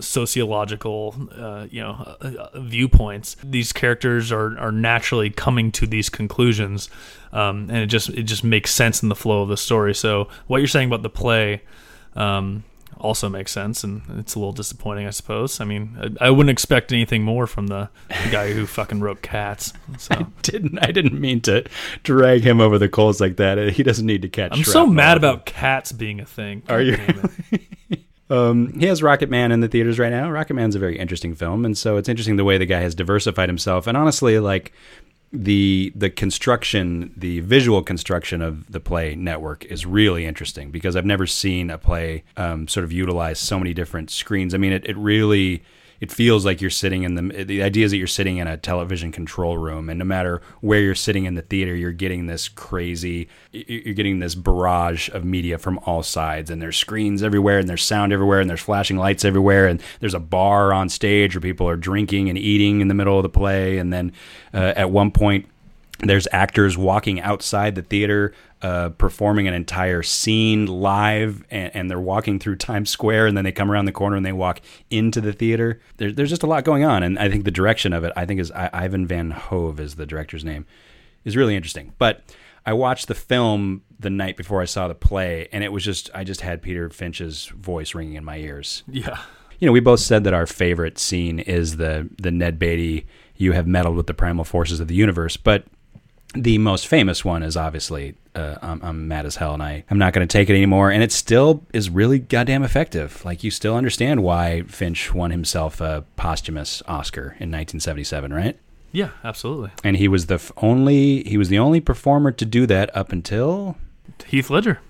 sociological, 0.00 1.14
uh, 1.36 1.68
you 1.70 1.80
know, 1.80 2.16
uh, 2.20 2.48
uh, 2.52 2.60
viewpoints. 2.60 3.36
These 3.44 3.72
characters 3.72 4.32
are 4.32 4.58
are 4.58 4.72
naturally 4.72 5.30
coming 5.30 5.70
to 5.72 5.86
these 5.86 6.08
conclusions, 6.08 6.90
um, 7.32 7.70
and 7.70 7.78
it 7.78 7.86
just 7.86 8.08
it 8.08 8.24
just 8.24 8.42
makes 8.42 8.74
sense 8.74 9.04
in 9.04 9.08
the 9.08 9.14
flow 9.14 9.42
of 9.42 9.48
the 9.48 9.56
story. 9.56 9.94
So 9.94 10.28
what 10.48 10.58
you're 10.58 10.66
saying 10.66 10.88
about 10.88 11.02
the 11.02 11.10
play. 11.10 11.62
Um, 12.16 12.64
also 12.98 13.28
makes 13.28 13.52
sense, 13.52 13.82
and 13.82 14.02
it's 14.18 14.34
a 14.34 14.38
little 14.38 14.52
disappointing, 14.52 15.06
I 15.06 15.10
suppose. 15.10 15.60
I 15.60 15.64
mean, 15.64 16.16
I, 16.20 16.26
I 16.26 16.30
wouldn't 16.30 16.50
expect 16.50 16.92
anything 16.92 17.22
more 17.22 17.46
from 17.46 17.68
the, 17.68 17.88
the 18.08 18.30
guy 18.30 18.52
who 18.52 18.66
fucking 18.66 19.00
wrote 19.00 19.22
Cats. 19.22 19.72
So. 19.98 20.14
I 20.18 20.26
didn't. 20.42 20.78
I 20.78 20.92
didn't 20.92 21.20
mean 21.20 21.40
to 21.42 21.64
drag 22.02 22.42
him 22.42 22.60
over 22.60 22.78
the 22.78 22.88
coals 22.88 23.20
like 23.20 23.36
that. 23.36 23.72
He 23.72 23.82
doesn't 23.82 24.06
need 24.06 24.22
to 24.22 24.28
catch. 24.28 24.52
I'm 24.52 24.64
so 24.64 24.86
mad 24.86 25.16
about 25.16 25.46
cats 25.46 25.92
being 25.92 26.20
a 26.20 26.26
thing. 26.26 26.62
Are 26.68 26.80
you? 26.80 26.98
Um, 28.30 28.78
he 28.78 28.86
has 28.86 29.00
Rocketman 29.00 29.52
in 29.52 29.58
the 29.58 29.66
theaters 29.66 29.98
right 29.98 30.12
now. 30.12 30.28
Rocketman's 30.28 30.76
a 30.76 30.78
very 30.78 30.96
interesting 30.96 31.34
film, 31.34 31.64
and 31.64 31.76
so 31.76 31.96
it's 31.96 32.08
interesting 32.08 32.36
the 32.36 32.44
way 32.44 32.58
the 32.58 32.66
guy 32.66 32.80
has 32.80 32.94
diversified 32.94 33.48
himself. 33.48 33.88
And 33.88 33.96
honestly, 33.96 34.38
like 34.38 34.72
the 35.32 35.92
the 35.94 36.10
construction, 36.10 37.12
the 37.16 37.40
visual 37.40 37.82
construction 37.82 38.42
of 38.42 38.70
the 38.70 38.80
play 38.80 39.14
network 39.14 39.64
is 39.66 39.86
really 39.86 40.26
interesting 40.26 40.70
because 40.70 40.96
I've 40.96 41.06
never 41.06 41.26
seen 41.26 41.70
a 41.70 41.78
play 41.78 42.24
um, 42.36 42.66
sort 42.66 42.84
of 42.84 42.92
utilize 42.92 43.38
so 43.38 43.58
many 43.58 43.72
different 43.72 44.10
screens. 44.10 44.54
I 44.54 44.58
mean, 44.58 44.72
it, 44.72 44.84
it 44.86 44.96
really 44.96 45.62
it 46.00 46.10
feels 46.10 46.46
like 46.46 46.60
you're 46.60 46.70
sitting 46.70 47.02
in 47.02 47.14
the 47.14 47.44
the 47.44 47.62
idea 47.62 47.84
is 47.84 47.90
that 47.90 47.98
you're 47.98 48.06
sitting 48.06 48.38
in 48.38 48.46
a 48.46 48.56
television 48.56 49.12
control 49.12 49.58
room 49.58 49.88
and 49.88 49.98
no 49.98 50.04
matter 50.04 50.40
where 50.60 50.80
you're 50.80 50.94
sitting 50.94 51.24
in 51.24 51.34
the 51.34 51.42
theater 51.42 51.74
you're 51.74 51.92
getting 51.92 52.26
this 52.26 52.48
crazy 52.48 53.28
you're 53.52 53.94
getting 53.94 54.18
this 54.18 54.34
barrage 54.34 55.08
of 55.10 55.24
media 55.24 55.58
from 55.58 55.78
all 55.80 56.02
sides 56.02 56.50
and 56.50 56.60
there's 56.62 56.76
screens 56.76 57.22
everywhere 57.22 57.58
and 57.58 57.68
there's 57.68 57.84
sound 57.84 58.12
everywhere 58.12 58.40
and 58.40 58.48
there's 58.48 58.60
flashing 58.60 58.96
lights 58.96 59.24
everywhere 59.24 59.66
and 59.66 59.82
there's 60.00 60.14
a 60.14 60.20
bar 60.20 60.72
on 60.72 60.88
stage 60.88 61.34
where 61.34 61.42
people 61.42 61.68
are 61.68 61.76
drinking 61.76 62.28
and 62.28 62.38
eating 62.38 62.80
in 62.80 62.88
the 62.88 62.94
middle 62.94 63.18
of 63.18 63.22
the 63.22 63.28
play 63.28 63.78
and 63.78 63.92
then 63.92 64.12
uh, 64.54 64.72
at 64.76 64.90
one 64.90 65.10
point 65.10 65.46
there's 66.02 66.26
actors 66.32 66.78
walking 66.78 67.20
outside 67.20 67.74
the 67.74 67.82
theater 67.82 68.32
uh, 68.62 68.90
performing 68.90 69.48
an 69.48 69.54
entire 69.54 70.02
scene 70.02 70.66
live, 70.66 71.44
and, 71.50 71.74
and, 71.74 71.90
they're 71.90 71.98
walking 71.98 72.38
through 72.38 72.56
Times 72.56 72.90
Square, 72.90 73.26
and 73.26 73.36
then 73.36 73.44
they 73.44 73.52
come 73.52 73.70
around 73.70 73.86
the 73.86 73.92
corner 73.92 74.16
and 74.16 74.26
they 74.26 74.32
walk 74.32 74.60
into 74.90 75.20
the 75.20 75.32
theater. 75.32 75.80
There, 75.96 76.12
there's 76.12 76.28
just 76.28 76.42
a 76.42 76.46
lot 76.46 76.64
going 76.64 76.84
on, 76.84 77.02
and 77.02 77.18
I 77.18 77.30
think 77.30 77.44
the 77.44 77.50
direction 77.50 77.92
of 77.94 78.04
it, 78.04 78.12
I 78.16 78.26
think, 78.26 78.38
is 78.38 78.50
I, 78.52 78.68
Ivan 78.72 79.06
Van 79.06 79.30
Hove 79.30 79.80
is 79.80 79.94
the 79.94 80.04
director's 80.04 80.44
name, 80.44 80.66
is 81.24 81.36
really 81.36 81.56
interesting. 81.56 81.94
But 81.96 82.22
I 82.66 82.74
watched 82.74 83.08
the 83.08 83.14
film 83.14 83.82
the 83.98 84.10
night 84.10 84.36
before 84.36 84.60
I 84.60 84.66
saw 84.66 84.88
the 84.88 84.94
play, 84.94 85.48
and 85.52 85.64
it 85.64 85.72
was 85.72 85.84
just 85.84 86.10
I 86.14 86.24
just 86.24 86.42
had 86.42 86.60
Peter 86.62 86.90
Finch's 86.90 87.46
voice 87.48 87.94
ringing 87.94 88.14
in 88.14 88.24
my 88.24 88.36
ears. 88.36 88.82
Yeah, 88.86 89.18
you 89.58 89.66
know, 89.66 89.72
we 89.72 89.80
both 89.80 90.00
said 90.00 90.24
that 90.24 90.34
our 90.34 90.46
favorite 90.46 90.98
scene 90.98 91.38
is 91.38 91.78
the 91.78 92.08
the 92.20 92.30
Ned 92.30 92.58
Beatty 92.58 93.06
"You 93.36 93.52
have 93.52 93.66
meddled 93.66 93.96
with 93.96 94.06
the 94.06 94.14
primal 94.14 94.44
forces 94.44 94.80
of 94.80 94.88
the 94.88 94.94
universe," 94.94 95.38
but 95.38 95.64
the 96.34 96.58
most 96.58 96.86
famous 96.86 97.24
one 97.24 97.42
is 97.42 97.56
obviously 97.56 98.14
uh, 98.34 98.56
I'm, 98.62 98.80
I'm, 98.82 99.08
mad 99.08 99.26
as 99.26 99.36
hell 99.36 99.54
and 99.54 99.62
I, 99.62 99.84
I'm 99.90 99.98
not 99.98 100.12
going 100.12 100.26
to 100.26 100.32
take 100.32 100.48
it 100.48 100.54
anymore. 100.54 100.90
And 100.90 101.02
it 101.02 101.12
still 101.12 101.64
is 101.72 101.90
really 101.90 102.18
goddamn 102.18 102.62
effective. 102.62 103.24
Like, 103.24 103.42
you 103.42 103.50
still 103.50 103.74
understand 103.74 104.22
why 104.22 104.62
Finch 104.62 105.12
won 105.12 105.32
himself 105.32 105.80
a 105.80 106.04
posthumous 106.16 106.82
Oscar 106.86 107.22
in 107.22 107.50
1977, 107.50 108.32
right? 108.32 108.56
Yeah, 108.92 109.10
absolutely. 109.24 109.70
And 109.84 109.96
he 109.96 110.08
was 110.08 110.26
the 110.26 110.34
f- 110.34 110.52
only 110.56 111.22
he 111.24 111.36
was 111.38 111.48
the 111.48 111.58
only 111.58 111.80
performer 111.80 112.32
to 112.32 112.44
do 112.44 112.66
that 112.66 112.94
up 112.96 113.12
until 113.12 113.76
Heath 114.26 114.50
Ledger. 114.50 114.80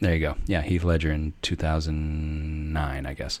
There 0.00 0.14
you 0.14 0.20
go. 0.20 0.36
Yeah, 0.46 0.62
Heath 0.62 0.82
Ledger 0.82 1.12
in 1.12 1.34
2009, 1.42 3.06
I 3.06 3.14
guess. 3.14 3.40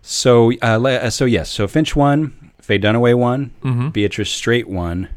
So, 0.00 0.52
uh, 0.60 1.10
so 1.10 1.24
yes, 1.24 1.50
so 1.50 1.66
Finch 1.66 1.94
won, 1.94 2.52
Faye 2.60 2.78
Dunaway 2.78 3.16
won, 3.16 3.52
mm-hmm. 3.62 3.88
Beatrice 3.90 4.30
Straight 4.30 4.68
won, 4.68 5.08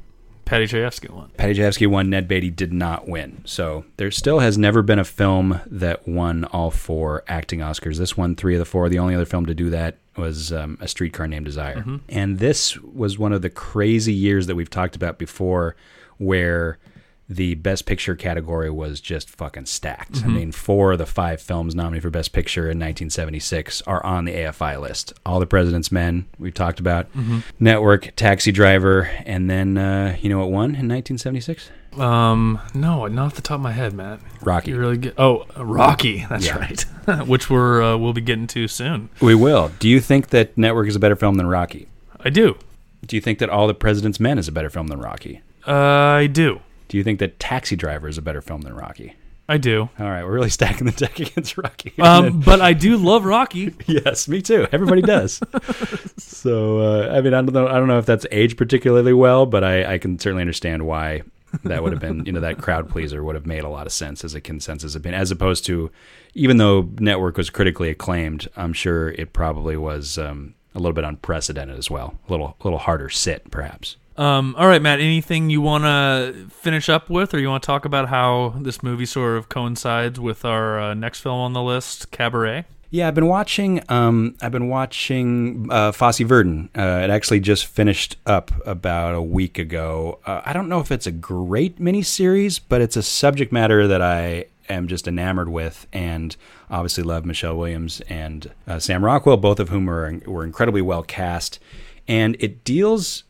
Paddy 0.46 0.68
Chayefsky 0.68 1.10
won. 1.10 1.32
Paddy 1.38 1.56
Chayefsky 1.56 1.88
won. 1.88 2.10
Ned 2.10 2.28
Beatty 2.28 2.52
did 2.52 2.72
not 2.72 3.08
win. 3.08 3.42
So 3.46 3.86
there 3.98 4.12
still 4.12 4.40
has 4.40 4.58
never 4.58 4.82
been 4.82 5.00
a 5.00 5.04
film 5.04 5.60
that 5.66 6.08
won 6.08 6.46
all 6.46 6.72
four 6.72 7.24
acting 7.28 7.60
Oscars. 7.60 7.98
This 7.98 8.16
won 8.16 8.36
three 8.36 8.56
of 8.56 8.60
the 8.60 8.66
four. 8.66 8.88
The 8.88 9.00
only 9.00 9.16
other 9.16 9.26
film 9.26 9.46
to 9.48 9.56
do 9.56 9.70
that 9.72 9.98
was 10.16 10.54
um, 10.54 10.78
A 10.80 10.88
Streetcar 10.88 11.28
Named 11.28 11.46
Desire. 11.46 11.78
Mm-hmm. 11.78 11.98
And 12.10 12.40
this 12.40 12.78
was 12.78 13.18
one 13.18 13.34
of 13.34 13.42
the 13.42 13.50
crazy 13.50 14.14
years 14.14 14.48
that 14.48 14.56
we've 14.56 14.70
talked 14.70 14.96
about 14.96 15.18
before 15.18 15.76
where– 16.18 16.78
the 17.28 17.56
Best 17.56 17.86
Picture 17.86 18.16
category 18.16 18.70
was 18.70 19.02
just 19.02 19.30
fucking 19.30 19.66
stacked. 19.66 20.14
Mm-hmm. 20.14 20.30
I 20.30 20.34
mean, 20.34 20.52
four 20.52 20.92
of 20.92 21.00
the 21.00 21.06
five 21.06 21.42
films 21.42 21.74
nominated 21.74 22.04
for 22.04 22.10
Best 22.12 22.34
Picture 22.34 22.64
in 22.64 22.78
1976 22.78 23.82
are 23.84 24.06
on 24.06 24.26
the 24.26 24.34
AFI 24.34 24.80
list. 24.80 25.14
All 25.26 25.40
the 25.40 25.46
President's 25.48 25.92
Men 25.92 26.28
we've 26.38 26.54
talked 26.54 26.80
about, 26.80 27.12
mm-hmm. 27.14 27.40
Network, 27.60 28.16
Taxi 28.16 28.52
Driver, 28.52 29.10
and 29.26 29.50
then 29.50 29.78
uh, 29.78 30.18
you 30.22 30.30
know 30.30 30.38
what 30.40 30.52
won 30.52 30.66
in 30.76 30.88
1976? 30.88 31.70
Um, 31.98 32.60
no, 32.74 33.08
not 33.08 33.26
off 33.28 33.36
the 33.36 33.42
top 33.42 33.56
of 33.56 33.62
my 33.62 33.72
head, 33.72 33.94
Matt. 33.94 34.20
Rocky. 34.42 34.72
You 34.72 34.78
really 34.78 34.98
get 34.98 35.16
oh 35.18 35.46
Rocky. 35.58 36.26
That's 36.30 36.46
Yeah. 36.46 36.58
right. 36.58 36.82
Which 37.28 37.50
we're 37.50 37.82
uh, 37.82 37.98
we'll 37.98 38.14
be 38.14 38.22
getting 38.22 38.48
to 38.48 38.68
soon. 38.68 39.10
We 39.22 39.34
will. 39.34 39.72
Do 39.80 39.88
you 39.90 40.00
think 40.00 40.30
that 40.30 40.58
Network 40.58 40.88
is 40.88 40.96
a 40.96 41.00
better 41.00 41.16
film 41.16 41.36
than 41.36 41.48
Rocky? 41.48 41.88
I 42.20 42.30
do. 42.30 42.58
Do 43.06 43.16
you 43.16 43.22
think 43.22 43.40
that 43.40 43.50
All 43.50 43.68
the 43.68 43.74
President's 43.74 44.20
Men 44.20 44.38
is 44.38 44.48
a 44.48 44.52
better 44.52 44.70
film 44.70 44.88
than 44.88 45.00
Rocky? 45.00 45.42
Uh, 45.68 45.72
I 45.74 46.28
do. 46.28 46.60
Do 46.88 46.98
you 46.98 47.04
think 47.04 47.20
that 47.20 47.40
Taxi 47.40 47.76
Driver 47.76 48.08
is 48.08 48.18
a 48.18 48.22
better 48.22 48.42
film 48.42 48.62
than 48.62 48.74
Rocky? 48.74 49.16
I 49.48 49.58
do. 49.58 49.90
All 50.00 50.06
right, 50.08 50.24
we're 50.24 50.34
really 50.34 50.50
stacking 50.52 50.86
the 50.86 50.92
deck 50.92 51.20
against 51.20 51.58
Rocky. 51.58 51.94
Um, 52.00 52.40
but 52.40 52.62
I 52.62 52.74
do 52.74 52.98
love 52.98 53.26
Rocky. 53.26 53.76
yes, 53.86 54.28
me 54.28 54.42
too. 54.42 54.68
Everybody 54.72 55.02
does. 55.02 55.40
so, 56.18 56.80
uh, 56.80 57.16
I 57.16 57.22
mean, 57.22 57.34
I 57.34 57.42
don't 57.42 57.54
know. 57.54 57.68
I 57.68 57.74
don't 57.74 57.88
know 57.88 58.00
if 58.00 58.06
that's 58.06 58.26
aged 58.32 58.58
particularly 58.58 59.14
well, 59.14 59.46
but 59.46 59.64
I, 59.64 59.94
I 59.94 59.98
can 59.98 60.18
certainly 60.20 60.42
understand 60.42 60.86
why 60.86 61.22
that 61.64 61.84
would 61.84 61.94
have 61.94 62.02
been, 62.02 62.26
you 62.26 62.32
know, 62.32 62.42
that 62.42 62.58
crowd 62.58 62.90
pleaser 62.90 63.24
would 63.24 63.36
have 63.36 63.46
made 63.46 63.64
a 63.64 63.70
lot 63.70 63.86
of 63.86 63.94
sense 63.94 64.24
as 64.24 64.34
a 64.34 64.42
consensus 64.42 64.96
opinion, 64.96 65.22
as 65.22 65.32
opposed 65.32 65.66
to, 65.66 65.90
even 66.34 66.58
though 66.58 66.90
Network 67.00 67.38
was 67.38 67.50
critically 67.50 67.90
acclaimed, 67.90 68.50
I'm 68.58 68.74
sure 68.74 69.12
it 69.12 69.32
probably 69.32 69.78
was 69.78 70.18
um, 70.18 70.56
a 70.74 70.80
little 70.80 70.94
bit 70.94 71.06
unprecedented 71.06 71.78
as 71.78 71.90
well, 71.90 72.16
a 72.28 72.32
little, 72.32 72.58
a 72.60 72.64
little 72.64 72.80
harder 72.80 73.10
sit, 73.10 73.50
perhaps. 73.52 73.96
Um, 74.18 74.56
all 74.58 74.68
right, 74.68 74.82
Matt. 74.82 75.00
Anything 75.00 75.50
you 75.50 75.62
want 75.62 75.84
to 75.84 76.48
finish 76.50 76.88
up 76.88 77.10
with, 77.10 77.34
or 77.34 77.40
you 77.40 77.50
want 77.50 77.64
to 77.64 77.68
talk 77.68 77.86
about 77.86 78.10
how 78.10 78.56
this 78.60 78.82
movie 78.82 79.06
sort 79.06 79.38
of 79.38 79.50
coincides 79.50 80.20
with 80.20 80.46
our 80.46 80.80
uh, 80.80 80.94
next 80.94 81.20
film 81.20 81.40
on 81.40 81.54
the 81.54 81.62
list, 81.62 82.12
Cabaret? 82.12 82.66
Yeah, 82.92 83.10
I've 83.10 83.16
been 83.16 83.28
watching. 83.28 83.84
Um, 83.90 84.36
I've 84.42 84.54
been 84.54 84.70
watching 84.70 85.68
uh, 85.70 85.92
Fosse 85.92 86.20
Verdon. 86.20 86.70
Uh, 86.74 87.02
it 87.04 87.10
actually 87.10 87.42
just 87.42 87.66
finished 87.66 88.16
up 88.26 88.54
about 88.66 89.16
a 89.16 89.22
week 89.22 89.58
ago. 89.58 90.20
Uh, 90.26 90.42
I 90.46 90.54
don't 90.54 90.70
know 90.70 90.80
if 90.80 90.94
it's 90.94 91.06
a 91.06 91.12
great 91.12 91.78
miniseries, 91.78 92.62
but 92.70 92.80
it's 92.80 92.96
a 92.96 93.04
subject 93.04 93.52
matter 93.52 93.86
that 93.86 94.02
I 94.02 94.46
am 94.70 94.88
just 94.88 95.10
enamored 95.10 95.50
with, 95.50 95.88
and 95.92 96.38
obviously 96.70 97.04
love 97.04 97.26
Michelle 97.26 97.58
Williams 97.58 98.00
and 98.08 98.50
uh, 98.66 98.80
Sam 98.80 99.04
Rockwell, 99.04 99.36
both 99.36 99.60
of 99.60 99.68
whom 99.68 99.88
were 99.88 100.22
were 100.26 100.46
incredibly 100.46 100.82
well 100.82 101.04
cast. 101.04 101.60
And 102.08 102.38
it 102.40 102.64
deals 102.64 103.25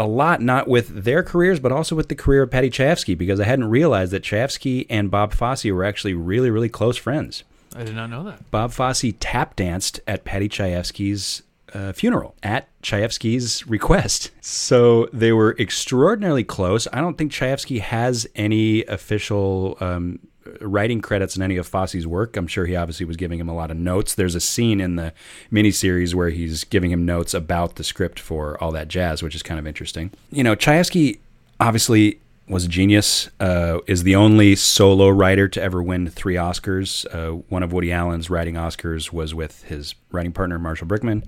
a 0.00 0.06
lot 0.06 0.40
not 0.40 0.66
with 0.66 1.04
their 1.04 1.22
careers, 1.22 1.60
but 1.60 1.70
also 1.70 1.94
with 1.94 2.08
the 2.08 2.14
career 2.14 2.42
of 2.42 2.50
Paddy 2.50 2.70
Chayefsky, 2.70 3.16
because 3.16 3.38
I 3.38 3.44
hadn't 3.44 3.68
realized 3.68 4.12
that 4.12 4.22
Chayefsky 4.22 4.86
and 4.88 5.10
Bob 5.10 5.34
Fosse 5.34 5.66
were 5.66 5.84
actually 5.84 6.14
really, 6.14 6.48
really 6.48 6.70
close 6.70 6.96
friends. 6.96 7.44
I 7.76 7.84
did 7.84 7.94
not 7.94 8.08
know 8.08 8.24
that. 8.24 8.50
Bob 8.50 8.72
Fosse 8.72 9.12
tap 9.20 9.56
danced 9.56 10.00
at 10.06 10.24
Paddy 10.24 10.48
Chayefsky's 10.48 11.42
uh, 11.74 11.92
funeral 11.92 12.34
at 12.42 12.66
Chayefsky's 12.82 13.66
request. 13.66 14.30
So 14.40 15.06
they 15.12 15.32
were 15.32 15.54
extraordinarily 15.58 16.44
close. 16.44 16.88
I 16.94 17.02
don't 17.02 17.18
think 17.18 17.30
Chayefsky 17.30 17.80
has 17.80 18.26
any 18.34 18.84
official 18.86 19.76
um, 19.80 20.18
writing 20.60 21.00
credits 21.00 21.36
in 21.36 21.42
any 21.42 21.56
of 21.56 21.66
Fosse's 21.66 22.06
work. 22.06 22.36
I'm 22.36 22.46
sure 22.46 22.66
he 22.66 22.76
obviously 22.76 23.06
was 23.06 23.16
giving 23.16 23.38
him 23.38 23.48
a 23.48 23.54
lot 23.54 23.70
of 23.70 23.76
notes. 23.76 24.14
There's 24.14 24.34
a 24.34 24.40
scene 24.40 24.80
in 24.80 24.96
the 24.96 25.12
miniseries 25.52 26.14
where 26.14 26.30
he's 26.30 26.64
giving 26.64 26.90
him 26.90 27.04
notes 27.04 27.34
about 27.34 27.76
the 27.76 27.84
script 27.84 28.18
for 28.18 28.62
all 28.62 28.72
that 28.72 28.88
jazz, 28.88 29.22
which 29.22 29.34
is 29.34 29.42
kind 29.42 29.58
of 29.58 29.66
interesting. 29.66 30.10
You 30.30 30.44
know, 30.44 30.56
Chayefsky 30.56 31.18
obviously 31.58 32.20
was 32.48 32.64
a 32.64 32.68
genius. 32.68 33.30
Uh, 33.38 33.78
is 33.86 34.02
the 34.02 34.16
only 34.16 34.56
solo 34.56 35.08
writer 35.08 35.48
to 35.48 35.62
ever 35.62 35.82
win 35.82 36.08
three 36.08 36.34
Oscars. 36.34 37.06
Uh, 37.14 37.42
one 37.48 37.62
of 37.62 37.72
Woody 37.72 37.92
Allen's 37.92 38.28
writing 38.28 38.54
Oscars 38.54 39.12
was 39.12 39.34
with 39.34 39.62
his 39.64 39.94
writing 40.10 40.32
partner 40.32 40.58
Marshall 40.58 40.88
Brickman. 40.88 41.24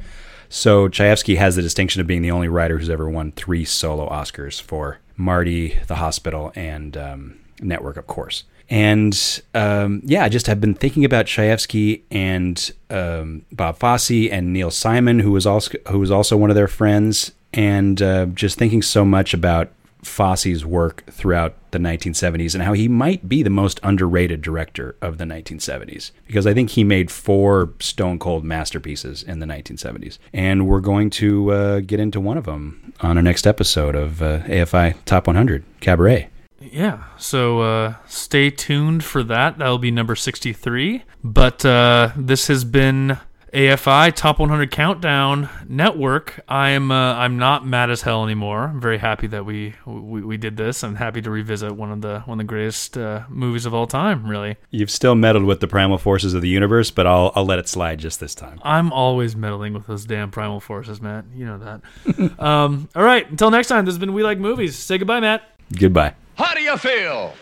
So 0.49 0.89
Chayefsky 0.89 1.39
has 1.39 1.57
the 1.57 1.63
distinction 1.63 2.01
of 2.01 2.07
being 2.07 2.23
the 2.23 2.31
only 2.31 2.49
writer 2.49 2.77
who's 2.77 2.91
ever 2.91 3.09
won 3.09 3.33
three 3.33 3.65
solo 3.65 4.09
Oscars 4.09 4.61
for 4.61 4.99
Marty, 5.17 5.79
The 5.87 5.95
Hospital, 5.95 6.53
and 6.55 6.97
um, 6.97 7.41
network, 7.61 7.97
of 7.97 8.07
course. 8.07 8.45
And 8.71 9.43
um, 9.55 10.03
yeah, 10.05 10.25
I 10.25 10.29
just 10.29 10.47
have 10.47 10.61
been 10.61 10.75
thinking 10.75 11.05
about 11.05 11.27
Chayefsky 11.27 12.03
and 12.11 12.73
um, 12.91 13.45
Bob 13.53 13.79
Fosse 13.79 14.29
and 14.31 14.53
Neil 14.53 14.71
Simon, 14.71 15.19
who 15.21 15.33
was 15.33 15.47
also 15.47 15.77
who 15.89 15.99
was 15.99 16.11
also 16.11 16.37
one 16.37 16.51
of 16.51 16.57
their 16.57 16.69
friends, 16.69 17.33
and 17.53 18.01
uh, 18.01 18.27
just 18.27 18.59
thinking 18.59 18.83
so 18.83 19.05
much 19.05 19.35
about 19.35 19.71
Fosse's 20.03 20.67
work 20.67 21.05
throughout 21.11 21.55
the 21.71 21.79
1970s 21.79 22.55
and 22.55 22.65
how 22.65 22.73
he 22.73 22.89
might 22.89 23.29
be 23.29 23.43
the 23.43 23.51
most 23.51 23.79
underrated 23.83 24.43
director 24.43 24.97
of 25.01 25.19
the 25.19 25.25
1970s 25.25 26.11
because 26.27 26.47
I 26.47 26.53
think 26.53 26.71
he 26.71 26.83
made 26.83 27.11
four 27.11 27.73
stone 27.79 28.19
cold 28.19 28.45
masterpieces 28.45 29.23
in 29.23 29.39
the 29.39 29.47
1970s. 29.47 30.19
And 30.33 30.67
we're 30.67 30.81
going 30.81 31.09
to 31.11 31.53
uh, 31.53 31.81
get 31.81 32.01
into 32.01 32.21
one 32.21 32.37
of 32.37 32.45
them 32.45 32.93
on 33.01 33.17
our 33.17 33.23
next 33.23 33.47
episode 33.47 33.95
of 33.95 34.21
uh, 34.21 34.41
AFI 34.41 34.97
Top 35.05 35.27
100 35.27 35.65
Cabaret. 35.81 36.29
Yeah, 36.71 37.05
so 37.19 37.61
uh, 37.61 37.95
stay 38.07 38.51
tuned 38.51 39.05
for 39.05 39.23
that. 39.25 39.59
That'll 39.59 39.79
be 39.79 39.91
number 39.91 40.15
63. 40.15 41.05
But 41.25 41.65
uh, 41.65 42.11
this 42.17 42.49
has 42.49 42.65
been 42.65 43.19
AFI 43.53 44.15
Top 44.15 44.39
100 44.39 44.71
Countdown 44.71 45.49
Network. 45.69 46.41
I'm 46.49 46.91
uh, 46.91 47.15
I'm 47.15 47.39
not 47.39 47.67
mad 47.67 47.91
as 47.91 48.01
hell 48.01 48.25
anymore. 48.25 48.65
I'm 48.65 48.81
very 48.81 48.97
happy 48.97 49.27
that 49.27 49.45
we, 49.45 49.75
we 49.85 50.23
we 50.23 50.37
did 50.39 50.57
this. 50.57 50.83
I'm 50.83 50.95
happy 50.95 51.21
to 51.21 51.31
revisit 51.31 51.73
one 51.73 51.93
of 51.93 52.01
the 52.01 52.21
one 52.21 52.41
of 52.41 52.47
the 52.47 52.49
greatest 52.49 52.97
uh, 52.97 53.25
movies 53.29 53.67
of 53.67 53.75
all 53.75 53.87
time. 53.87 54.27
Really, 54.27 54.57
you've 54.71 54.91
still 54.91 55.15
meddled 55.15 55.45
with 55.45 55.61
the 55.61 55.69
primal 55.69 55.99
forces 55.99 56.33
of 56.33 56.41
the 56.41 56.49
universe, 56.49 56.91
but 56.91 57.07
I'll 57.07 57.31
I'll 57.35 57.45
let 57.45 57.59
it 57.59 57.69
slide 57.69 57.99
just 57.99 58.21
this 58.21 58.35
time. 58.35 58.59
I'm 58.63 58.91
always 58.91 59.37
meddling 59.37 59.75
with 59.75 59.87
those 59.87 60.07
damn 60.07 60.31
primal 60.31 60.61
forces, 60.61 61.03
Matt. 61.03 61.27
You 61.35 61.45
know 61.45 61.59
that. 61.59 62.39
um, 62.43 62.89
all 62.97 63.05
right, 63.05 63.29
until 63.31 63.51
next 63.51 63.69
time. 63.69 63.85
This 63.85 63.93
has 63.93 63.99
been 63.99 64.15
We 64.15 64.23
Like 64.23 64.39
Movies. 64.39 64.79
Say 64.79 64.97
goodbye, 64.97 65.21
Matt. 65.21 65.43
Goodbye. 65.79 66.15
How 66.35 66.55
do 66.55 66.63
you 66.63 66.77
feel? 66.79 67.35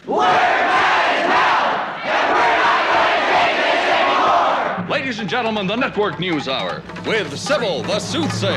Ladies 4.90 5.20
and 5.20 5.28
gentlemen, 5.28 5.68
the 5.68 5.76
Network 5.76 6.18
News 6.18 6.48
Hour 6.48 6.82
with 7.06 7.38
Sybil 7.38 7.82
the 7.84 8.00
Soothsayer. 8.00 8.50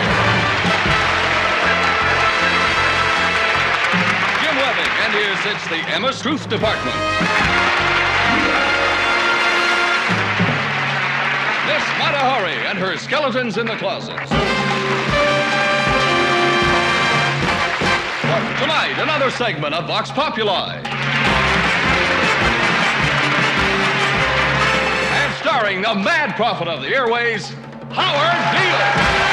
Jim 4.42 4.56
Webbing, 4.58 4.92
and 5.04 5.14
here's 5.14 5.46
it's 5.46 5.68
the 5.68 5.82
Emma 5.94 6.12
Truth 6.12 6.50
Department. 6.50 6.98
Miss 11.68 11.86
Mata 12.00 12.18
Hari 12.18 12.54
and 12.68 12.80
her 12.80 12.98
skeletons 12.98 13.58
in 13.58 13.68
the 13.68 13.76
closets. 13.76 14.73
Tonight, 18.34 18.96
another 18.98 19.30
segment 19.30 19.76
of 19.76 19.86
Vox 19.86 20.10
Populi. 20.10 20.78
And 25.14 25.34
starring 25.36 25.84
the 25.84 25.94
mad 25.94 26.36
prophet 26.36 26.68
of 26.68 26.82
the 26.82 26.88
airways, 26.88 27.50
Howard 27.92 28.54
Beale. 28.58 29.33